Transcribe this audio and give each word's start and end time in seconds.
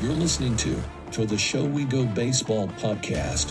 You're 0.00 0.12
listening 0.12 0.56
to 0.58 0.80
to 1.10 1.26
the 1.26 1.36
Show 1.36 1.64
We 1.64 1.84
Go 1.84 2.06
Baseball 2.06 2.68
podcast. 2.68 3.50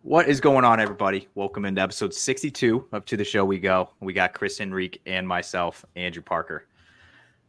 What 0.00 0.28
is 0.28 0.40
going 0.40 0.64
on, 0.64 0.80
everybody? 0.80 1.28
Welcome 1.34 1.66
into 1.66 1.82
episode 1.82 2.14
62 2.14 2.88
of 2.92 3.04
To 3.04 3.18
the 3.18 3.24
Show 3.24 3.44
We 3.44 3.58
Go. 3.58 3.90
We 4.00 4.14
got 4.14 4.32
Chris 4.32 4.58
Henrique 4.58 5.02
and 5.04 5.28
myself, 5.28 5.84
Andrew 5.96 6.22
Parker. 6.22 6.66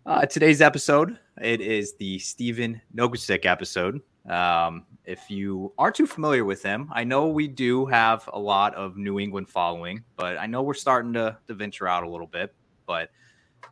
Uh, 0.06 0.26
today's 0.26 0.62
episode, 0.62 1.18
it 1.42 1.62
is 1.62 1.96
the 1.96 2.20
Stephen 2.20 2.82
Nogosek 2.96 3.46
episode. 3.46 4.02
Um, 4.30 4.86
if 5.06 5.30
you 5.30 5.74
aren't 5.78 5.96
too 5.96 6.08
familiar 6.08 6.46
with 6.46 6.64
him, 6.64 6.90
I 6.94 7.04
know 7.04 7.28
we 7.28 7.48
do 7.48 7.86
have 7.88 8.30
a 8.32 8.40
lot 8.40 8.74
of 8.76 8.96
New 8.96 9.20
England 9.20 9.50
following, 9.50 10.04
but 10.16 10.38
I 10.38 10.46
know 10.46 10.62
we're 10.62 10.74
starting 10.74 11.14
to, 11.14 11.38
to 11.48 11.54
venture 11.54 11.88
out 11.88 12.04
a 12.04 12.10
little 12.10 12.28
bit. 12.28 12.54
But 12.86 13.10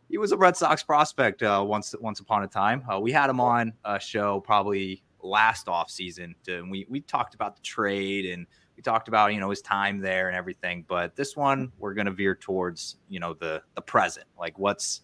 he 0.10 0.18
was 0.18 0.32
a 0.32 0.38
Red 0.38 0.58
Sox 0.58 0.84
prospect 0.84 1.44
uh, 1.44 1.64
once 1.66 1.96
once 2.00 2.20
upon 2.20 2.44
a 2.44 2.48
time. 2.48 2.84
Uh, 2.92 3.00
we 3.00 3.12
had 3.12 3.30
him 3.30 3.40
on 3.40 3.74
a 3.86 4.00
show 4.00 4.42
probably 4.42 5.04
last 5.24 5.68
off 5.68 5.90
season, 5.90 6.36
we 6.70 6.86
we 6.90 7.02
talked 7.02 7.36
about 7.36 7.56
the 7.56 7.62
trade 7.62 8.26
and 8.26 8.46
we 8.76 8.84
talked 8.84 9.08
about 9.08 9.34
you 9.34 9.40
know 9.40 9.50
his 9.50 9.62
time 9.62 10.00
there 10.00 10.28
and 10.28 10.36
everything. 10.36 10.86
But 10.88 11.16
this 11.16 11.36
one 11.36 11.72
we're 11.78 11.94
going 11.94 12.08
to 12.08 12.12
veer 12.12 12.36
towards 12.36 12.98
you 13.10 13.20
know 13.20 13.34
the 13.34 13.62
the 13.76 13.82
present, 13.82 14.26
like 14.38 14.58
what's 14.58 15.02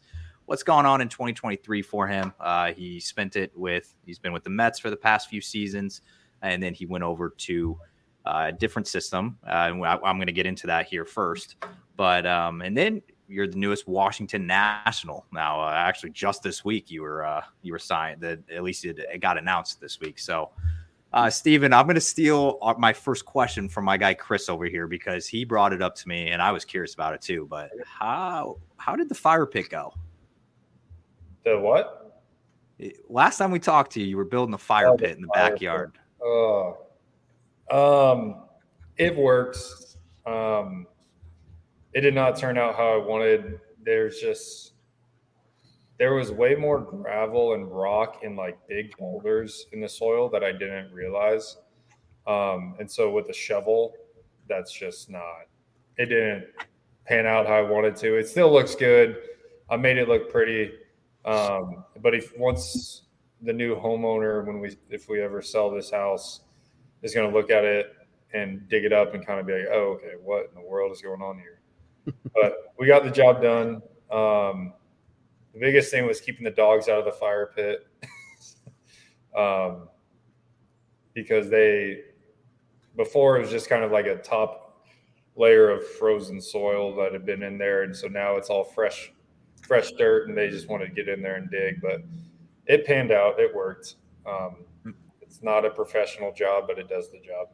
what's 0.47 0.63
gone 0.63 0.85
on 0.85 1.01
in 1.01 1.09
2023 1.09 1.81
for 1.83 2.07
him. 2.07 2.33
Uh, 2.39 2.73
he 2.73 2.99
spent 2.99 3.35
it 3.35 3.51
with 3.55 3.93
he's 4.05 4.17
been 4.17 4.33
with 4.33 4.43
the 4.43 4.49
Mets 4.49 4.79
for 4.79 4.89
the 4.89 4.97
past 4.97 5.29
few 5.29 5.39
seasons, 5.39 6.01
and 6.41 6.61
then 6.63 6.73
he 6.73 6.87
went 6.87 7.03
over 7.03 7.29
to 7.29 7.77
uh, 8.25 8.45
a 8.47 8.51
different 8.51 8.87
system. 8.87 9.37
Uh, 9.45 9.69
and 9.71 9.85
I, 9.85 9.93
am 10.03 10.17
going 10.17 10.25
to 10.27 10.33
get 10.33 10.47
into 10.47 10.65
that 10.67 10.87
here 10.87 11.05
first, 11.05 11.57
but 11.95 12.25
um, 12.25 12.61
and 12.61 12.75
then 12.75 13.01
you're 13.27 13.47
the 13.47 13.57
newest 13.57 13.87
Washington 13.87 14.47
National. 14.47 15.25
Now, 15.33 15.61
uh, 15.61 15.71
actually, 15.71 16.11
just 16.11 16.43
this 16.43 16.63
week 16.65 16.89
you 16.89 17.01
were 17.01 17.25
uh, 17.25 17.41
you 17.61 17.73
were 17.73 17.79
signed. 17.79 18.23
At 18.23 18.63
least 18.63 18.85
it, 18.85 18.99
it, 18.99 19.19
got 19.19 19.37
announced 19.37 19.81
this 19.81 19.99
week. 19.99 20.17
So, 20.17 20.51
uh, 21.11 21.29
Stephen, 21.29 21.73
I'm 21.73 21.85
going 21.85 21.95
to 21.95 22.01
steal 22.01 22.57
uh, 22.61 22.73
my 22.77 22.93
first 22.93 23.25
question 23.25 23.67
from 23.67 23.83
my 23.83 23.97
guy 23.97 24.13
Chris 24.13 24.47
over 24.47 24.65
here 24.65 24.87
because 24.87 25.27
he 25.27 25.43
brought 25.43 25.73
it 25.73 25.81
up 25.81 25.95
to 25.95 26.07
me, 26.07 26.29
and 26.29 26.41
I 26.41 26.53
was 26.53 26.63
curious 26.63 26.93
about 26.93 27.13
it 27.13 27.21
too. 27.21 27.47
But 27.49 27.71
how 27.85 28.59
how 28.77 28.95
did 28.95 29.09
the 29.09 29.15
fire 29.15 29.45
pit 29.45 29.69
go? 29.69 29.93
The 31.43 31.59
what? 31.59 32.23
Last 33.09 33.37
time 33.37 33.51
we 33.51 33.59
talked 33.59 33.91
to 33.93 33.99
you, 33.99 34.07
you 34.07 34.17
were 34.17 34.25
building 34.25 34.53
a 34.53 34.57
fire 34.57 34.89
oh, 34.89 34.97
pit 34.97 35.15
in 35.15 35.21
the 35.21 35.27
backyard. 35.33 35.97
Oh, 36.21 36.77
um, 37.71 38.43
it 38.97 39.15
works. 39.15 39.97
Um, 40.25 40.87
it 41.93 42.01
did 42.01 42.13
not 42.13 42.37
turn 42.37 42.57
out 42.57 42.75
how 42.75 42.93
I 42.93 43.05
wanted. 43.05 43.59
There's 43.83 44.19
just 44.19 44.73
there 45.97 46.13
was 46.13 46.31
way 46.31 46.53
more 46.55 46.79
gravel 46.79 47.53
and 47.53 47.67
rock 47.71 48.21
and 48.23 48.35
like 48.35 48.57
big 48.67 48.95
boulders 48.97 49.65
in 49.71 49.81
the 49.81 49.89
soil 49.89 50.29
that 50.29 50.43
I 50.43 50.51
didn't 50.51 50.93
realize. 50.93 51.57
Um, 52.27 52.75
and 52.79 52.89
so 52.89 53.09
with 53.09 53.29
a 53.29 53.33
shovel, 53.33 53.93
that's 54.47 54.71
just 54.71 55.09
not. 55.09 55.47
It 55.97 56.07
didn't 56.07 56.45
pan 57.05 57.25
out 57.25 57.47
how 57.47 57.55
I 57.55 57.61
wanted 57.61 57.95
to. 57.97 58.15
It 58.17 58.27
still 58.27 58.51
looks 58.51 58.75
good. 58.75 59.17
I 59.69 59.77
made 59.77 59.97
it 59.97 60.07
look 60.07 60.31
pretty. 60.31 60.71
Um, 61.27 61.83
but 62.01 62.15
if 62.15 62.35
once 62.37 63.03
the 63.41 63.53
new 63.53 63.75
homeowner, 63.75 64.45
when 64.45 64.59
we 64.59 64.75
if 64.89 65.07
we 65.09 65.21
ever 65.21 65.41
sell 65.41 65.69
this 65.69 65.91
house, 65.91 66.41
is 67.03 67.13
going 67.13 67.29
to 67.29 67.37
look 67.37 67.51
at 67.51 67.63
it 67.63 67.93
and 68.33 68.67
dig 68.67 68.83
it 68.83 68.93
up 68.93 69.13
and 69.13 69.25
kind 69.25 69.39
of 69.39 69.45
be 69.45 69.53
like, 69.53 69.67
oh, 69.71 69.97
okay, 69.97 70.13
what 70.23 70.49
in 70.49 70.55
the 70.61 70.67
world 70.67 70.91
is 70.91 71.01
going 71.01 71.21
on 71.21 71.37
here? 71.37 71.59
but 72.33 72.73
we 72.79 72.87
got 72.87 73.03
the 73.03 73.11
job 73.11 73.41
done. 73.41 73.81
Um, 74.09 74.73
the 75.53 75.59
biggest 75.59 75.91
thing 75.91 76.05
was 76.05 76.21
keeping 76.21 76.43
the 76.43 76.51
dogs 76.51 76.87
out 76.87 76.99
of 76.99 77.05
the 77.05 77.11
fire 77.11 77.51
pit 77.55 77.87
um, 79.37 79.89
because 81.13 81.49
they 81.49 82.01
before 82.95 83.37
it 83.37 83.41
was 83.41 83.51
just 83.51 83.69
kind 83.69 83.83
of 83.83 83.91
like 83.91 84.07
a 84.07 84.15
top 84.15 84.85
layer 85.35 85.69
of 85.69 85.87
frozen 85.87 86.41
soil 86.41 86.95
that 86.95 87.13
had 87.13 87.25
been 87.25 87.43
in 87.43 87.57
there, 87.57 87.83
and 87.83 87.95
so 87.95 88.07
now 88.07 88.35
it's 88.35 88.49
all 88.49 88.63
fresh, 88.63 89.11
fresh 89.67 89.91
dirt, 89.91 90.27
and 90.27 90.37
they 90.37 90.49
just 90.49 90.69
wanted 90.69 90.87
to 90.87 90.91
get 90.91 91.09
in 91.09 91.21
there 91.21 91.35
and 91.35 91.49
dig. 91.49 91.81
But 91.81 92.01
it 92.65 92.85
panned 92.85 93.11
out. 93.11 93.39
It 93.39 93.53
worked. 93.53 93.95
Um, 94.25 94.57
it's 95.21 95.43
not 95.43 95.65
a 95.65 95.69
professional 95.69 96.33
job, 96.33 96.65
but 96.67 96.79
it 96.79 96.89
does 96.89 97.11
the 97.11 97.19
job. 97.19 97.49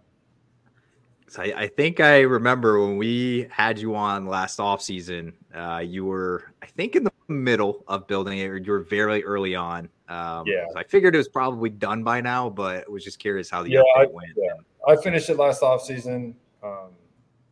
So 1.28 1.41
I, 1.41 1.53
I, 1.63 1.68
think 1.68 2.00
I 2.00 2.19
remember 2.19 2.79
when 2.79 2.97
we 2.97 3.47
had 3.50 3.79
you 3.79 3.96
on 3.96 4.28
last 4.28 4.59
off 4.59 4.81
season. 4.81 5.34
Uh, 5.53 5.79
you 5.79 6.06
were, 6.06 6.53
I 6.62 6.68
think, 6.68 6.96
in 6.96 7.03
the 7.03 7.12
middle 7.28 7.84
of 7.88 8.06
building 8.07 8.38
it, 8.38 8.46
or 8.46 8.57
you 8.57 8.72
were 8.72 8.84
very 8.84 9.23
early 9.23 9.56
on. 9.56 9.90
Um, 10.09 10.44
yeah, 10.46 10.66
so 10.72 10.78
I 10.78 10.84
figured 10.84 11.16
it 11.16 11.18
was 11.18 11.29
probably 11.29 11.72
done 11.72 12.03
by 12.03 12.22
now, 12.22 12.50
but 12.50 12.90
was 12.90 13.03
just 13.03 13.19
curious 13.19 13.50
how 13.50 13.63
the 13.63 13.72
yeah, 13.72 13.81
I, 13.97 14.06
went. 14.06 14.29
Yeah. 14.35 14.53
I 14.88 14.96
finished 14.96 15.29
it 15.29 15.38
last 15.38 15.63
off 15.63 15.84
season, 15.84 16.35
um, 16.62 16.90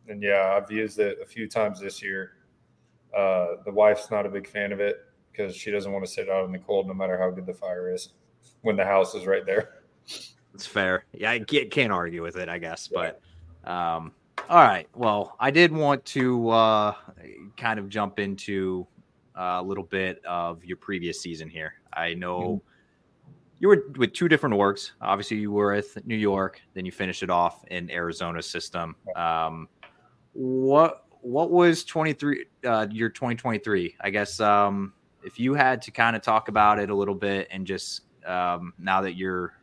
and 0.08 0.22
yeah, 0.22 0.56
I've 0.56 0.70
used 0.70 0.98
it 0.98 1.18
a 1.20 1.26
few 1.26 1.48
times 1.48 1.80
this 1.80 2.02
year. 2.02 2.34
Uh, 3.16 3.56
the 3.64 3.72
wife's 3.72 4.10
not 4.10 4.26
a 4.26 4.28
big 4.28 4.46
fan 4.46 4.72
of 4.72 4.80
it 4.80 4.96
because 5.30 5.54
she 5.54 5.70
doesn't 5.70 5.92
want 5.92 6.04
to 6.04 6.10
sit 6.10 6.28
out 6.28 6.44
in 6.44 6.52
the 6.52 6.58
cold, 6.58 6.86
no 6.86 6.94
matter 6.94 7.18
how 7.18 7.30
good 7.30 7.46
the 7.46 7.54
fire 7.54 7.92
is, 7.92 8.10
when 8.62 8.76
the 8.76 8.84
house 8.84 9.14
is 9.14 9.26
right 9.26 9.46
there. 9.46 9.82
It's 10.54 10.66
fair. 10.66 11.04
Yeah, 11.12 11.30
I 11.30 11.38
can't 11.40 11.92
argue 11.92 12.22
with 12.22 12.36
it, 12.36 12.48
I 12.48 12.58
guess, 12.58 12.88
yeah. 12.92 13.12
but. 13.64 13.70
Um, 13.70 14.12
all 14.48 14.58
right. 14.58 14.88
Well, 14.94 15.36
I 15.38 15.50
did 15.50 15.72
want 15.72 16.04
to 16.06 16.50
uh, 16.50 16.94
kind 17.56 17.78
of 17.78 17.88
jump 17.88 18.18
into 18.18 18.86
uh, 19.38 19.58
a 19.60 19.62
little 19.62 19.84
bit 19.84 20.22
of 20.24 20.64
your 20.64 20.76
previous 20.76 21.20
season 21.20 21.48
here. 21.48 21.74
I 21.92 22.14
know 22.14 22.40
mm-hmm. 22.40 23.32
you 23.60 23.68
were 23.68 23.84
with 23.96 24.12
two 24.12 24.28
different 24.28 24.56
works. 24.56 24.92
Obviously, 25.00 25.38
you 25.38 25.52
were 25.52 25.74
with 25.74 26.04
New 26.06 26.16
York, 26.16 26.60
then 26.74 26.84
you 26.84 26.92
finished 26.92 27.22
it 27.22 27.30
off 27.30 27.64
in 27.70 27.90
Arizona 27.90 28.42
system. 28.42 28.96
Um, 29.16 29.68
what 30.32 31.04
what 31.22 31.50
was 31.50 31.84
23 31.84 32.46
uh, 32.64 32.86
your 32.90 33.08
2023? 33.08 33.96
I 34.00 34.10
guess 34.10 34.40
um, 34.40 34.92
if 35.24 35.38
you 35.38 35.54
had 35.54 35.80
to 35.82 35.90
kind 35.90 36.14
of 36.14 36.22
talk 36.22 36.48
about 36.48 36.78
it 36.78 36.90
a 36.90 36.94
little 36.94 37.14
bit 37.14 37.48
and 37.50 37.66
just 37.66 38.02
um, 38.26 38.74
now 38.78 39.00
that 39.00 39.16
you're 39.16 39.54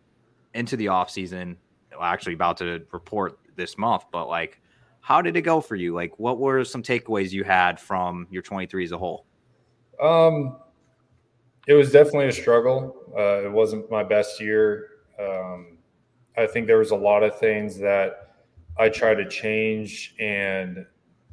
into 0.53 0.75
the 0.77 0.87
off 0.87 1.09
season, 1.09 1.57
well, 1.91 2.03
actually 2.03 2.33
about 2.33 2.57
to 2.57 2.81
report 2.91 3.39
this 3.55 3.77
month, 3.77 4.05
but 4.11 4.27
like, 4.27 4.61
how 5.01 5.21
did 5.21 5.35
it 5.35 5.41
go 5.41 5.61
for 5.61 5.75
you? 5.75 5.93
Like, 5.93 6.17
what 6.17 6.39
were 6.39 6.63
some 6.63 6.81
takeaways 6.81 7.31
you 7.31 7.43
had 7.43 7.79
from 7.79 8.27
your 8.29 8.41
23 8.41 8.85
as 8.85 8.91
a 8.91 8.97
whole? 8.97 9.25
Um, 10.01 10.57
it 11.67 11.73
was 11.73 11.91
definitely 11.91 12.27
a 12.27 12.33
struggle. 12.33 12.95
Uh, 13.17 13.45
it 13.45 13.51
wasn't 13.51 13.89
my 13.91 14.03
best 14.03 14.39
year. 14.39 14.87
Um, 15.19 15.77
I 16.37 16.47
think 16.47 16.67
there 16.67 16.77
was 16.77 16.91
a 16.91 16.95
lot 16.95 17.23
of 17.23 17.37
things 17.37 17.77
that 17.79 18.35
I 18.77 18.87
tried 18.89 19.15
to 19.15 19.27
change 19.27 20.15
and 20.19 20.85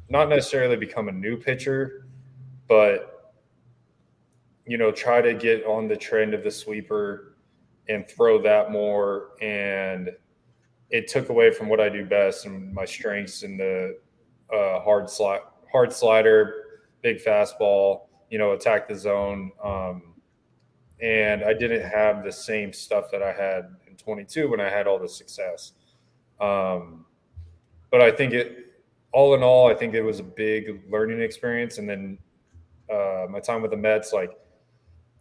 not 0.09 0.29
necessarily 0.29 0.75
become 0.75 1.09
a 1.09 1.11
new 1.11 1.37
pitcher, 1.37 2.07
but 2.67 3.33
you 4.65 4.77
know, 4.77 4.91
try 4.91 5.21
to 5.21 5.33
get 5.33 5.65
on 5.65 5.87
the 5.87 5.95
trend 5.95 6.33
of 6.33 6.43
the 6.43 6.51
sweeper 6.51 7.37
and 7.87 8.07
throw 8.07 8.41
that 8.41 8.71
more 8.71 9.29
and 9.41 10.11
it 10.89 11.07
took 11.07 11.29
away 11.29 11.51
from 11.51 11.67
what 11.67 11.79
I 11.79 11.89
do 11.89 12.05
best 12.05 12.45
and 12.45 12.73
my 12.73 12.85
strengths 12.85 13.43
in 13.43 13.57
the 13.57 13.97
uh, 14.53 14.79
hard 14.79 15.09
slide, 15.09 15.41
hard 15.71 15.91
slider, 15.91 16.81
big 17.01 17.17
fastball, 17.17 18.07
you 18.29 18.37
know, 18.37 18.53
attack 18.53 18.87
the 18.87 18.95
zone. 18.95 19.51
Um, 19.63 20.13
and 21.01 21.43
I 21.43 21.53
didn't 21.53 21.87
have 21.89 22.23
the 22.23 22.31
same 22.31 22.73
stuff 22.73 23.11
that 23.11 23.21
I 23.21 23.33
had 23.33 23.69
in 23.87 23.95
22 23.97 24.49
when 24.49 24.59
I 24.59 24.69
had 24.69 24.87
all 24.87 24.97
the 24.97 25.09
success. 25.09 25.73
Um, 26.39 27.05
but 27.91 28.01
I 28.01 28.11
think 28.11 28.33
it, 28.33 28.66
all 29.11 29.33
in 29.35 29.43
all, 29.43 29.69
I 29.69 29.73
think 29.73 29.93
it 29.93 30.01
was 30.01 30.19
a 30.19 30.23
big 30.23 30.81
learning 30.89 31.21
experience. 31.21 31.77
And 31.77 31.89
then 31.89 32.17
uh, 32.91 33.25
my 33.29 33.39
time 33.39 33.61
with 33.61 33.71
the 33.71 33.77
Mets, 33.77 34.13
like 34.13 34.31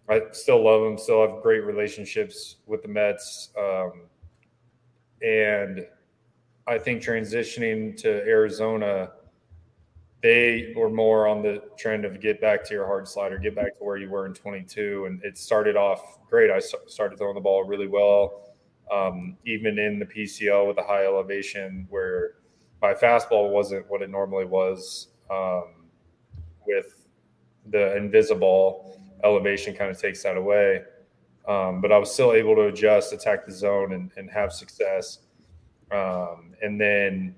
I 0.09 0.23
still 0.33 0.65
love 0.65 0.83
them, 0.83 0.99
still 0.99 1.27
have 1.27 1.43
great 1.43 1.65
relationships 1.65 2.57
with 2.67 2.83
the 2.83 2.89
Mets. 2.89 3.51
Um, 3.59 4.03
and 5.23 5.87
I 6.67 6.79
think 6.79 7.03
transitioning 7.03 7.97
to 8.03 8.09
Arizona, 8.09 9.13
they 10.23 10.73
were 10.77 10.91
more 10.91 11.27
on 11.29 11.43
the 11.43 11.63
trend 11.79 12.05
of 12.05 12.21
get 12.21 12.41
back 12.41 12.65
to 12.65 12.75
your 12.75 12.87
hard 12.87 13.07
slider, 13.07 13.39
get 13.39 13.55
back 13.55 13.79
to 13.79 13.85
where 13.85 13.97
you 13.97 14.11
were 14.11 14.27
in 14.27 14.35
22. 14.35 15.07
And 15.07 15.23
it 15.23 15.39
started 15.39 15.77
off 15.77 16.19
great. 16.29 16.51
I 16.51 16.59
started 16.59 17.19
throwing 17.19 17.35
the 17.35 17.41
ball 17.41 17.65
really 17.65 17.87
well, 17.87 18.55
um, 18.93 19.37
even 19.45 19.79
in 19.79 19.99
the 19.99 20.07
PCL 20.07 20.67
with 20.67 20.79
a 20.79 20.83
high 20.83 21.05
elevation 21.05 21.87
where 21.89 22.35
my 22.83 22.95
fastball 22.95 23.51
wasn't 23.51 23.89
what 23.89 24.03
it 24.03 24.11
normally 24.11 24.45
was. 24.45 25.09
Um, 25.31 25.75
with 26.67 27.07
the 27.71 27.97
invisible 27.97 29.01
elevation, 29.25 29.75
kind 29.75 29.91
of 29.91 30.01
takes 30.01 30.23
that 30.23 30.37
away. 30.37 30.83
Um, 31.49 31.81
but 31.81 31.93
I 31.93 31.99
was 31.99 32.13
still 32.13 32.33
able 32.33 32.55
to 32.57 32.63
adjust, 32.63 33.13
attack 33.13 33.47
the 33.47 33.53
zone, 33.53 33.93
and, 33.93 34.11
and 34.17 34.31
have 34.31 34.53
success. 34.53 35.21
Um, 35.93 36.55
and 36.63 36.81
then 36.81 37.37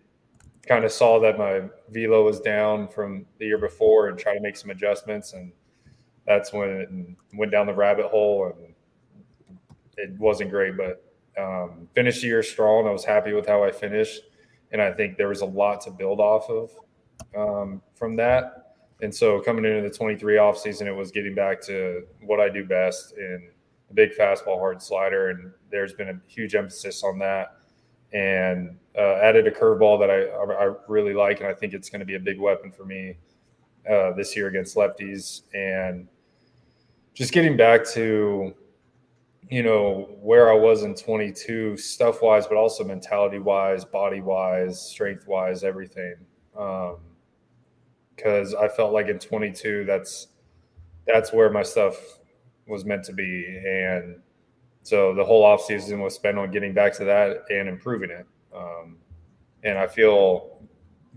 kind 0.66 0.84
of 0.84 0.92
saw 0.92 1.20
that 1.20 1.38
my 1.38 1.62
velo 1.90 2.24
was 2.24 2.40
down 2.40 2.88
from 2.88 3.26
the 3.38 3.46
year 3.46 3.58
before 3.58 4.08
and 4.08 4.18
tried 4.18 4.34
to 4.34 4.40
make 4.40 4.56
some 4.56 4.70
adjustments. 4.70 5.32
And 5.32 5.52
that's 6.26 6.52
when 6.52 6.68
it 6.68 6.88
went 7.34 7.52
down 7.52 7.66
the 7.66 7.74
rabbit 7.74 8.06
hole 8.06 8.52
and 8.54 8.74
it 9.96 10.18
wasn't 10.18 10.50
great, 10.50 10.76
but 10.76 11.04
um, 11.38 11.88
finished 11.94 12.22
the 12.22 12.28
year 12.28 12.42
strong. 12.42 12.86
I 12.86 12.90
was 12.90 13.04
happy 13.04 13.32
with 13.32 13.46
how 13.46 13.64
I 13.64 13.70
finished. 13.70 14.20
And 14.72 14.82
I 14.82 14.92
think 14.92 15.16
there 15.16 15.28
was 15.28 15.40
a 15.40 15.46
lot 15.46 15.80
to 15.82 15.90
build 15.90 16.20
off 16.20 16.48
of 16.50 16.70
um, 17.36 17.82
from 17.94 18.16
that. 18.16 18.74
And 19.00 19.14
so 19.14 19.40
coming 19.40 19.64
into 19.64 19.88
the 19.88 19.94
23 19.94 20.34
offseason, 20.34 20.86
it 20.86 20.92
was 20.92 21.10
getting 21.10 21.34
back 21.34 21.60
to 21.62 22.04
what 22.20 22.40
I 22.40 22.48
do 22.48 22.64
best 22.64 23.14
in 23.16 23.48
a 23.90 23.94
big 23.94 24.10
fastball, 24.12 24.58
hard 24.58 24.82
slider. 24.82 25.30
And 25.30 25.52
there's 25.70 25.92
been 25.92 26.08
a 26.08 26.20
huge 26.26 26.54
emphasis 26.54 27.04
on 27.04 27.18
that. 27.20 27.56
And 28.12 28.76
uh, 28.96 29.16
added 29.16 29.46
a 29.46 29.50
curveball 29.50 30.00
that 30.00 30.10
I, 30.10 30.24
I 30.64 30.74
really 30.88 31.14
like. 31.14 31.40
And 31.40 31.48
I 31.48 31.54
think 31.54 31.74
it's 31.74 31.88
going 31.88 32.00
to 32.00 32.06
be 32.06 32.16
a 32.16 32.20
big 32.20 32.40
weapon 32.40 32.72
for 32.72 32.84
me 32.84 33.16
uh, 33.88 34.12
this 34.12 34.36
year 34.36 34.48
against 34.48 34.76
lefties. 34.76 35.42
And 35.54 36.08
just 37.14 37.32
getting 37.32 37.56
back 37.56 37.86
to 37.90 38.54
you 39.50 39.62
know 39.62 40.08
where 40.20 40.52
I 40.52 40.54
was 40.54 40.82
in 40.82 40.94
22 40.94 41.76
stuff 41.76 42.22
wise, 42.22 42.46
but 42.46 42.56
also 42.56 42.84
mentality 42.84 43.38
wise, 43.38 43.84
body 43.84 44.20
wise, 44.20 44.80
strength 44.80 45.26
wise, 45.26 45.64
everything. 45.64 46.16
Because 46.52 48.54
um, 48.54 48.60
I 48.60 48.68
felt 48.68 48.92
like 48.92 49.08
in 49.08 49.18
22, 49.18 49.84
that's 49.84 50.28
that's 51.06 51.32
where 51.32 51.50
my 51.50 51.62
stuff 51.62 52.18
was 52.66 52.84
meant 52.84 53.04
to 53.04 53.14
be, 53.14 53.62
and 53.66 54.20
so 54.82 55.14
the 55.14 55.24
whole 55.24 55.44
off 55.44 55.62
season 55.62 56.00
was 56.00 56.14
spent 56.14 56.38
on 56.38 56.50
getting 56.50 56.74
back 56.74 56.92
to 56.94 57.04
that 57.04 57.44
and 57.50 57.68
improving 57.68 58.10
it. 58.10 58.26
Um, 58.54 58.98
and 59.62 59.78
I 59.78 59.86
feel 59.86 60.62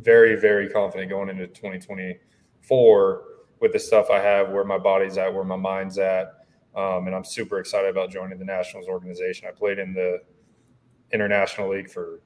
very, 0.02 0.36
very 0.36 0.70
confident 0.70 1.10
going 1.10 1.30
into 1.30 1.48
2024 1.48 3.24
with 3.60 3.74
the 3.74 3.80
stuff 3.80 4.10
I 4.10 4.20
have, 4.20 4.50
where 4.50 4.64
my 4.64 4.78
body's 4.78 5.18
at, 5.18 5.34
where 5.34 5.44
my 5.44 5.56
mind's 5.56 5.98
at 5.98 6.41
um, 6.76 7.08
and 7.08 7.16
I'm 7.16 7.26
super 7.26 7.60
excited 7.60 7.90
about 7.90 8.12
joining 8.12 8.40
the 8.40 8.46
Nationals 8.46 8.88
organization. 8.88 9.48
I 9.48 9.52
played 9.52 9.80
in 9.80 9.94
the 9.94 10.22
International 11.12 11.70
League 11.70 11.90
for 11.90 12.22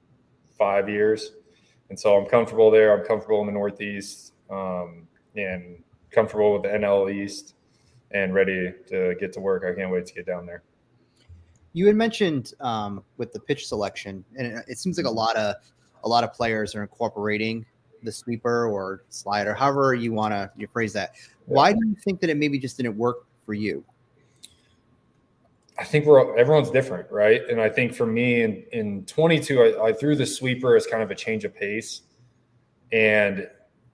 five 0.57 0.89
years. 0.89 1.31
And 1.89 1.99
so 1.99 2.17
I'm 2.17 2.27
comfortable 2.27 2.71
there. 2.71 2.97
I'm 2.97 3.05
comfortable 3.05 3.41
in 3.41 3.47
the 3.47 3.53
Northeast 3.53 4.33
um, 4.49 5.07
and 5.35 5.83
comfortable 6.11 6.53
with 6.53 6.63
the 6.63 6.69
NL 6.69 7.13
East 7.13 7.55
and 8.11 8.33
ready 8.33 8.73
to 8.87 9.15
get 9.19 9.33
to 9.33 9.39
work. 9.39 9.63
I 9.65 9.73
can't 9.73 9.91
wait 9.91 10.05
to 10.07 10.13
get 10.13 10.25
down 10.25 10.45
there. 10.45 10.63
You 11.73 11.87
had 11.87 11.95
mentioned 11.95 12.53
um, 12.61 13.03
with 13.17 13.33
the 13.33 13.39
pitch 13.39 13.67
selection, 13.67 14.23
and 14.37 14.63
it 14.67 14.77
seems 14.77 14.97
like 14.97 15.05
a 15.05 15.11
lot 15.11 15.35
of 15.35 15.55
a 16.03 16.07
lot 16.07 16.23
of 16.23 16.31
players 16.31 16.73
are 16.73 16.81
incorporating 16.81 17.65
the 18.03 18.11
sweeper 18.11 18.67
or 18.67 19.03
slider, 19.09 19.53
however 19.53 19.93
you 19.93 20.13
want 20.13 20.31
to 20.31 20.49
you 20.55 20.67
phrase 20.67 20.93
that. 20.93 21.15
Why 21.47 21.73
do 21.73 21.79
you 21.85 21.95
think 21.95 22.21
that 22.21 22.29
it 22.29 22.37
maybe 22.37 22.57
just 22.57 22.77
didn't 22.77 22.97
work 22.97 23.25
for 23.45 23.53
you? 23.53 23.83
I 25.77 25.83
think 25.83 26.05
we're 26.05 26.37
everyone's 26.37 26.71
different, 26.71 27.11
right? 27.11 27.41
And 27.49 27.59
I 27.59 27.69
think 27.69 27.93
for 27.93 28.05
me 28.05 28.43
in 28.43 28.63
in 28.71 29.05
22, 29.05 29.61
I, 29.61 29.87
I 29.87 29.93
threw 29.93 30.15
the 30.15 30.25
sweeper 30.25 30.75
as 30.75 30.87
kind 30.87 31.03
of 31.03 31.11
a 31.11 31.15
change 31.15 31.43
of 31.43 31.53
pace, 31.53 32.01
and 32.91 33.49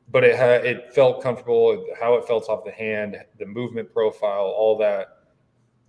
but 0.10 0.24
it 0.24 0.36
had 0.36 0.66
it 0.66 0.94
felt 0.94 1.24
comfortable. 1.24 1.86
How 2.00 2.16
it 2.16 2.28
felt 2.28 2.50
off 2.50 2.64
the 2.66 2.72
hand, 2.72 3.18
the 3.40 3.46
movement 3.46 3.92
profile, 3.92 4.46
all 4.46 4.78
that 4.78 5.20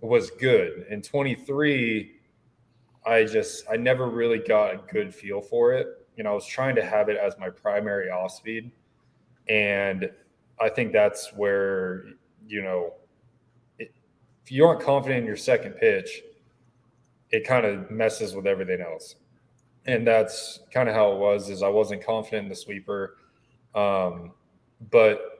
was 0.01 0.31
good. 0.31 0.85
In 0.89 1.01
23, 1.01 2.15
I 3.05 3.23
just 3.25 3.65
I 3.71 3.77
never 3.77 4.09
really 4.09 4.39
got 4.39 4.73
a 4.73 4.77
good 4.91 5.13
feel 5.13 5.41
for 5.41 5.73
it. 5.73 5.87
You 6.17 6.23
know, 6.23 6.31
I 6.31 6.33
was 6.33 6.45
trying 6.45 6.75
to 6.75 6.85
have 6.85 7.09
it 7.09 7.17
as 7.17 7.37
my 7.39 7.49
primary 7.49 8.09
off 8.09 8.31
speed, 8.31 8.71
and 9.47 10.09
I 10.59 10.69
think 10.69 10.91
that's 10.91 11.33
where 11.33 12.05
you 12.47 12.63
know 12.63 12.93
if 14.43 14.51
you 14.51 14.65
aren't 14.65 14.81
confident 14.81 15.19
in 15.19 15.25
your 15.25 15.37
second 15.37 15.73
pitch, 15.73 16.21
it 17.31 17.47
kind 17.47 17.65
of 17.65 17.89
messes 17.89 18.35
with 18.35 18.45
everything 18.45 18.81
else. 18.81 19.15
And 19.85 20.05
that's 20.05 20.59
kind 20.73 20.87
of 20.87 20.95
how 20.95 21.11
it 21.11 21.17
was. 21.17 21.49
Is 21.49 21.63
I 21.63 21.69
wasn't 21.69 22.05
confident 22.05 22.43
in 22.43 22.49
the 22.49 22.55
sweeper, 22.55 23.17
um, 23.75 24.31
but 24.91 25.33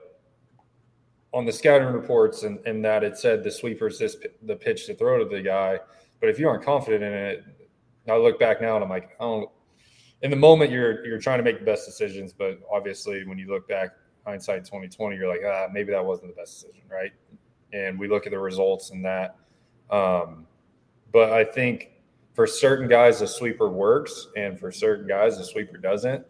on 1.32 1.44
the 1.44 1.52
scouting 1.52 1.88
reports 1.88 2.44
and, 2.44 2.58
and 2.66 2.84
that 2.84 3.02
it 3.02 3.18
said 3.18 3.42
the 3.42 3.50
sweeper 3.50 3.88
is 3.88 3.98
this 3.98 4.16
the 4.42 4.54
pitch 4.54 4.86
to 4.86 4.94
throw 4.94 5.18
to 5.18 5.24
the 5.24 5.42
guy. 5.42 5.78
But 6.20 6.28
if 6.28 6.38
you 6.38 6.48
aren't 6.48 6.64
confident 6.64 7.02
in 7.02 7.12
it, 7.12 7.44
I 8.08 8.16
look 8.16 8.38
back 8.38 8.60
now 8.60 8.76
and 8.76 8.84
I'm 8.84 8.90
like, 8.90 9.10
I 9.20 9.24
don't. 9.24 9.50
In 10.22 10.30
the 10.30 10.36
moment, 10.36 10.70
you're 10.70 11.04
you're 11.06 11.18
trying 11.18 11.38
to 11.38 11.44
make 11.44 11.58
the 11.58 11.64
best 11.64 11.86
decisions, 11.86 12.32
but 12.32 12.58
obviously, 12.70 13.26
when 13.26 13.38
you 13.38 13.48
look 13.48 13.68
back, 13.68 13.90
hindsight 14.26 14.64
2020, 14.64 15.16
you're 15.16 15.28
like, 15.28 15.42
ah, 15.46 15.66
maybe 15.72 15.92
that 15.92 16.04
wasn't 16.04 16.28
the 16.28 16.40
best 16.40 16.62
decision, 16.62 16.82
right? 16.90 17.12
And 17.74 17.98
we 17.98 18.08
look 18.08 18.26
at 18.26 18.32
the 18.32 18.38
results 18.38 18.90
and 18.90 19.04
that. 19.04 19.36
Um, 19.90 20.46
but 21.12 21.32
I 21.32 21.44
think 21.44 21.90
for 22.32 22.46
certain 22.46 22.88
guys, 22.88 23.20
the 23.20 23.26
sweeper 23.26 23.68
works, 23.68 24.28
and 24.36 24.58
for 24.58 24.70
certain 24.72 25.06
guys, 25.06 25.36
the 25.36 25.44
sweeper 25.44 25.76
doesn't. 25.76 26.24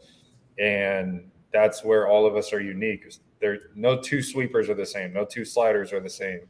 And 0.58 1.30
that's 1.52 1.84
where 1.84 2.08
all 2.08 2.26
of 2.26 2.36
us 2.36 2.52
are 2.52 2.60
unique. 2.60 3.06
There, 3.40 3.58
no 3.74 4.00
two 4.00 4.22
sweepers 4.22 4.68
are 4.68 4.74
the 4.74 4.86
same. 4.86 5.12
No 5.12 5.24
two 5.24 5.44
sliders 5.44 5.92
are 5.92 6.00
the 6.00 6.10
same, 6.10 6.40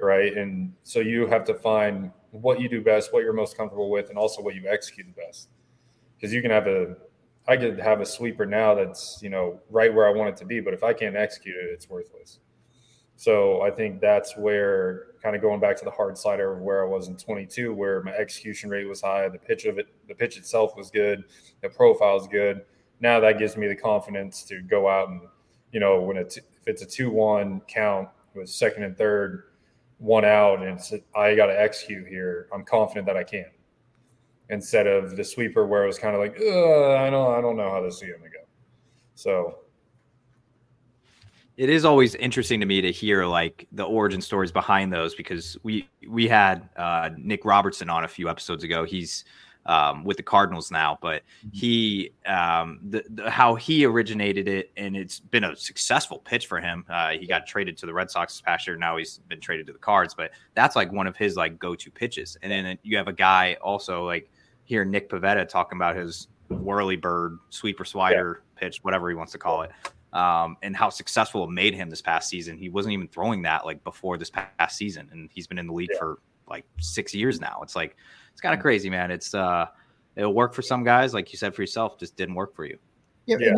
right? 0.00 0.36
And 0.36 0.72
so 0.82 1.00
you 1.00 1.26
have 1.26 1.44
to 1.44 1.54
find 1.54 2.10
what 2.30 2.60
you 2.60 2.68
do 2.68 2.82
best, 2.82 3.12
what 3.12 3.22
you're 3.22 3.32
most 3.32 3.56
comfortable 3.56 3.90
with, 3.90 4.08
and 4.08 4.18
also 4.18 4.42
what 4.42 4.54
you 4.54 4.64
execute 4.68 5.06
the 5.06 5.22
best. 5.22 5.48
Because 6.16 6.32
you 6.32 6.42
can 6.42 6.50
have 6.50 6.66
a, 6.66 6.96
I 7.48 7.56
could 7.56 7.78
have 7.78 8.00
a 8.00 8.06
sweeper 8.06 8.46
now 8.46 8.74
that's 8.74 9.20
you 9.22 9.30
know 9.30 9.60
right 9.70 9.92
where 9.92 10.06
I 10.06 10.10
want 10.10 10.30
it 10.30 10.36
to 10.38 10.44
be, 10.44 10.60
but 10.60 10.74
if 10.74 10.82
I 10.82 10.92
can't 10.92 11.16
execute 11.16 11.56
it, 11.56 11.70
it's 11.72 11.88
worthless. 11.88 12.40
So 13.16 13.62
I 13.62 13.70
think 13.70 14.00
that's 14.00 14.36
where 14.36 15.06
kind 15.22 15.34
of 15.34 15.42
going 15.42 15.58
back 15.58 15.76
to 15.78 15.84
the 15.84 15.90
hard 15.90 16.16
slider 16.18 16.52
of 16.52 16.60
where 16.60 16.84
I 16.84 16.88
was 16.88 17.08
in 17.08 17.16
22, 17.16 17.72
where 17.72 18.02
my 18.02 18.12
execution 18.12 18.70
rate 18.70 18.86
was 18.86 19.00
high, 19.00 19.28
the 19.28 19.38
pitch 19.38 19.64
of 19.64 19.78
it, 19.78 19.88
the 20.06 20.14
pitch 20.14 20.36
itself 20.36 20.76
was 20.76 20.90
good, 20.90 21.24
the 21.62 21.68
profile 21.68 22.20
is 22.20 22.28
good. 22.28 22.62
Now 23.00 23.18
that 23.20 23.38
gives 23.38 23.56
me 23.56 23.68
the 23.68 23.74
confidence 23.74 24.44
to 24.44 24.60
go 24.60 24.88
out 24.88 25.08
and, 25.08 25.22
you 25.72 25.80
know, 25.80 26.00
when 26.00 26.16
it's 26.16 26.36
if 26.36 26.44
it's 26.66 26.82
a 26.82 26.86
two-one 26.86 27.62
count 27.66 28.08
with 28.34 28.50
second 28.50 28.84
and 28.84 28.96
third, 28.96 29.44
one 29.98 30.24
out, 30.24 30.62
and 30.62 30.78
it's 30.78 30.92
I 31.14 31.34
got 31.34 31.46
to 31.46 31.58
execute 31.58 32.06
here. 32.06 32.48
I'm 32.52 32.64
confident 32.64 33.06
that 33.06 33.16
I 33.16 33.24
can. 33.24 33.46
Instead 34.50 34.86
of 34.86 35.16
the 35.16 35.24
sweeper 35.24 35.66
where 35.66 35.84
it 35.84 35.86
was 35.86 35.98
kind 35.98 36.14
of 36.14 36.20
like, 36.20 36.36
I 36.36 37.10
don't, 37.10 37.36
I 37.36 37.40
don't 37.40 37.56
know 37.56 37.70
how 37.70 37.80
this 37.80 37.96
is 37.96 38.02
going 38.02 38.22
to 38.22 38.28
go. 38.28 38.44
So 39.14 39.58
it 41.56 41.70
is 41.70 41.84
always 41.84 42.14
interesting 42.16 42.60
to 42.60 42.66
me 42.66 42.80
to 42.82 42.92
hear 42.92 43.24
like 43.24 43.66
the 43.72 43.84
origin 43.84 44.20
stories 44.20 44.52
behind 44.52 44.92
those 44.92 45.14
because 45.14 45.56
we 45.62 45.88
we 46.08 46.28
had 46.28 46.68
uh, 46.76 47.10
Nick 47.16 47.44
Robertson 47.44 47.88
on 47.88 48.04
a 48.04 48.08
few 48.08 48.28
episodes 48.28 48.62
ago. 48.62 48.84
He's 48.84 49.24
um, 49.64 50.04
with 50.04 50.16
the 50.16 50.22
Cardinals 50.22 50.70
now, 50.70 50.98
but 51.00 51.22
mm-hmm. 51.22 51.48
he 51.52 52.12
um, 52.26 52.78
the, 52.88 53.04
the, 53.08 53.30
how 53.30 53.54
he 53.54 53.86
originated 53.86 54.48
it, 54.48 54.70
and 54.76 54.96
it's 54.96 55.18
been 55.18 55.44
a 55.44 55.56
successful 55.56 56.18
pitch 56.18 56.46
for 56.46 56.60
him. 56.60 56.84
Uh, 56.88 57.10
he 57.10 57.26
got 57.26 57.46
traded 57.46 57.76
to 57.78 57.86
the 57.86 57.94
Red 57.94 58.10
Sox 58.10 58.34
this 58.34 58.40
past 58.42 58.66
year. 58.66 58.76
Now 58.76 58.98
he's 58.98 59.18
been 59.28 59.40
traded 59.40 59.66
to 59.68 59.72
the 59.72 59.78
Cards, 59.78 60.14
but 60.14 60.32
that's 60.54 60.76
like 60.76 60.92
one 60.92 61.06
of 61.06 61.16
his 61.16 61.36
like 61.36 61.58
go 61.58 61.74
to 61.74 61.90
pitches. 61.90 62.36
And 62.42 62.52
then 62.52 62.78
you 62.82 62.98
have 62.98 63.08
a 63.08 63.14
guy 63.14 63.56
also 63.62 64.04
like 64.04 64.30
here 64.64 64.84
Nick 64.84 65.08
Pivetta 65.08 65.48
talking 65.48 65.78
about 65.78 65.96
his 65.96 66.28
whirly 66.48 66.96
bird 66.96 67.38
sweeper 67.48 67.84
slider 67.84 68.42
yeah. 68.42 68.60
pitch, 68.60 68.84
whatever 68.84 69.08
he 69.08 69.16
wants 69.16 69.32
to 69.32 69.38
call 69.38 69.62
it 69.62 69.70
um, 70.12 70.56
and 70.62 70.76
how 70.76 70.88
successful 70.88 71.44
it 71.44 71.50
made 71.50 71.74
him 71.74 71.90
this 71.90 72.02
past 72.02 72.28
season. 72.28 72.56
He 72.56 72.68
wasn't 72.68 72.94
even 72.94 73.08
throwing 73.08 73.42
that 73.42 73.66
like 73.66 73.82
before 73.84 74.16
this 74.18 74.30
past 74.30 74.76
season, 74.76 75.08
and 75.12 75.30
he's 75.32 75.46
been 75.46 75.58
in 75.58 75.66
the 75.66 75.72
league 75.72 75.90
yeah. 75.92 75.98
for 75.98 76.18
like 76.48 76.64
six 76.80 77.14
years 77.14 77.40
now. 77.40 77.60
It's 77.62 77.76
like 77.76 77.96
it's 78.32 78.40
kind 78.40 78.54
of 78.54 78.60
crazy, 78.60 78.90
man. 78.90 79.10
It's 79.10 79.34
uh, 79.34 79.66
it'll 80.14 80.34
work 80.34 80.54
for 80.54 80.62
some 80.62 80.84
guys, 80.84 81.14
like 81.14 81.32
you 81.32 81.38
said 81.38 81.54
for 81.54 81.62
yourself, 81.62 81.98
just 81.98 82.16
didn't 82.16 82.34
work 82.34 82.54
for 82.54 82.64
you. 82.64 82.78
Yeah. 83.26 83.36
yeah. 83.40 83.54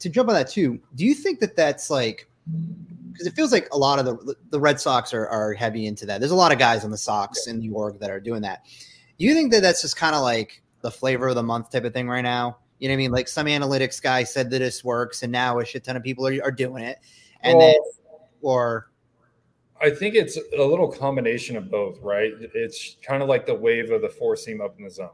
To 0.00 0.08
jump 0.08 0.28
on 0.28 0.34
that 0.34 0.50
too, 0.50 0.80
do 0.96 1.04
you 1.04 1.14
think 1.14 1.40
that 1.40 1.56
that's 1.56 1.90
like 1.90 2.28
because 3.12 3.26
it 3.26 3.34
feels 3.34 3.52
like 3.52 3.68
a 3.72 3.78
lot 3.78 3.98
of 3.98 4.04
the 4.04 4.34
the 4.50 4.60
Red 4.60 4.80
Sox 4.80 5.14
are, 5.14 5.26
are 5.28 5.52
heavy 5.52 5.86
into 5.86 6.06
that. 6.06 6.20
There's 6.20 6.32
a 6.32 6.36
lot 6.36 6.52
of 6.52 6.58
guys 6.58 6.84
on 6.84 6.90
the 6.90 6.98
Sox 6.98 7.44
yeah. 7.46 7.52
in 7.52 7.60
New 7.60 7.70
York 7.70 8.00
that 8.00 8.10
are 8.10 8.20
doing 8.20 8.42
that. 8.42 8.64
Do 9.18 9.24
you 9.24 9.34
think 9.34 9.52
that 9.52 9.62
that's 9.62 9.82
just 9.82 9.96
kind 9.96 10.14
of 10.14 10.22
like 10.22 10.62
the 10.80 10.90
flavor 10.90 11.28
of 11.28 11.36
the 11.36 11.42
month 11.42 11.70
type 11.70 11.84
of 11.84 11.92
thing 11.92 12.08
right 12.08 12.22
now? 12.22 12.58
You 12.84 12.88
know 12.88 12.96
what 12.96 12.96
I 12.96 12.98
mean? 12.98 13.12
Like 13.12 13.28
some 13.28 13.46
analytics 13.46 14.02
guy 14.02 14.24
said 14.24 14.50
that 14.50 14.58
this 14.58 14.84
works, 14.84 15.22
and 15.22 15.32
now 15.32 15.58
a 15.58 15.64
shit 15.64 15.84
ton 15.84 15.96
of 15.96 16.02
people 16.02 16.26
are, 16.26 16.38
are 16.44 16.50
doing 16.50 16.84
it. 16.84 16.98
And 17.40 17.56
well, 17.56 17.68
then, 17.68 17.80
or 18.42 18.90
I 19.80 19.88
think 19.88 20.14
it's 20.14 20.36
a 20.36 20.62
little 20.62 20.92
combination 20.92 21.56
of 21.56 21.70
both, 21.70 21.98
right? 22.02 22.32
It's 22.38 22.98
kind 23.00 23.22
of 23.22 23.28
like 23.30 23.46
the 23.46 23.54
wave 23.54 23.90
of 23.90 24.02
the 24.02 24.10
four 24.10 24.36
seam 24.36 24.60
up 24.60 24.76
in 24.76 24.84
the 24.84 24.90
zone, 24.90 25.08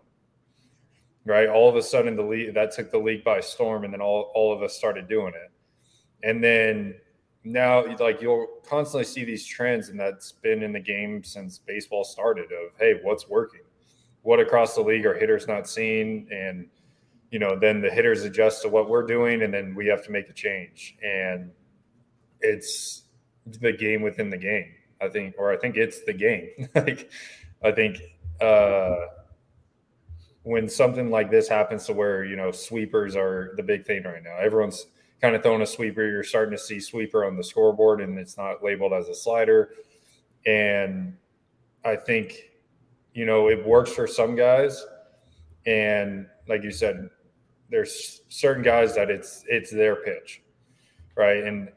right? 1.25 1.49
All 1.49 1.69
of 1.69 1.77
a 1.77 1.83
sudden, 1.83 2.17
the 2.17 2.25
league 2.25 2.55
that 2.55 2.73
took 2.73 2.91
the 2.91 2.99
league 2.99 3.23
by 3.23 3.39
storm, 3.39 3.85
and 3.85 3.95
then 3.95 4.00
all, 4.00 4.33
all 4.35 4.53
of 4.53 4.65
us 4.65 4.75
started 4.75 5.07
doing 5.09 5.35
it. 5.37 5.53
And 6.27 6.43
then 6.43 6.97
now 7.45 7.87
like 8.00 8.21
you'll 8.21 8.49
constantly 8.69 9.05
see 9.05 9.25
these 9.25 9.47
trends 9.47 9.91
and 9.91 10.00
that's 10.00 10.33
been 10.33 10.65
in 10.65 10.73
the 10.73 10.81
game 10.81 11.23
since 11.23 11.57
baseball 11.57 12.03
started 12.03 12.47
of 12.47 12.79
hey 12.79 13.00
what's 13.03 13.31
working 13.31 13.62
what 14.21 14.39
across 14.39 14.75
the 14.75 14.81
league 14.83 15.07
are 15.07 15.15
hitters 15.15 15.49
not 15.49 15.67
seeing 15.67 16.29
and 16.31 16.69
you 17.30 17.38
know 17.38 17.58
then 17.58 17.80
the 17.80 17.90
hitters 17.90 18.25
adjust 18.25 18.62
to 18.62 18.68
what 18.68 18.88
we're 18.88 19.06
doing 19.06 19.42
and 19.42 19.52
then 19.54 19.75
we 19.75 19.87
have 19.87 20.04
to 20.04 20.10
make 20.10 20.28
a 20.28 20.32
change. 20.32 20.96
And 21.02 21.50
it's 22.40 23.02
the 23.46 23.72
game 23.72 24.02
within 24.02 24.30
the 24.30 24.37
game 24.37 24.72
i 25.00 25.08
think 25.08 25.34
or 25.38 25.50
i 25.50 25.56
think 25.56 25.76
it's 25.76 26.04
the 26.04 26.12
game. 26.12 26.49
Like 26.75 27.10
i 27.62 27.70
think 27.70 27.99
uh 28.40 28.96
when 30.42 30.68
something 30.68 31.10
like 31.10 31.30
this 31.30 31.49
happens 31.49 31.84
to 31.87 31.92
where 31.92 32.25
you 32.25 32.37
know 32.37 32.50
sweepers 32.50 33.16
are 33.16 33.52
the 33.56 33.62
big 33.62 33.84
thing 33.84 34.02
right 34.04 34.22
now 34.22 34.37
everyone's 34.38 34.87
kind 35.20 35.37
of 35.37 35.42
throwing 35.42 35.60
a 35.62 35.66
sweeper 35.66 36.06
you're 36.06 36.22
starting 36.22 36.52
to 36.52 36.62
see 36.62 36.80
sweeper 36.80 37.25
on 37.25 37.37
the 37.37 37.44
scoreboard 37.44 38.00
and 38.00 38.18
it's 38.18 38.38
not 38.38 38.62
labeled 38.62 38.92
as 38.92 39.08
a 39.08 39.14
slider. 39.14 39.70
And 40.46 41.16
i 41.84 41.96
think 41.96 42.50
you 43.12 43.26
know 43.26 43.49
it 43.49 43.66
works 43.66 43.92
for 43.92 44.06
some 44.06 44.34
guys. 44.37 44.84
And 45.66 46.26
like 46.49 46.62
you 46.62 46.70
said 46.70 47.10
there's 47.71 48.23
certain 48.29 48.62
guys 48.62 48.95
that 48.95 49.11
it's 49.11 49.45
it's 49.49 49.71
their 49.71 49.97
pitch 49.97 50.43
right? 51.17 51.45
And 51.45 51.71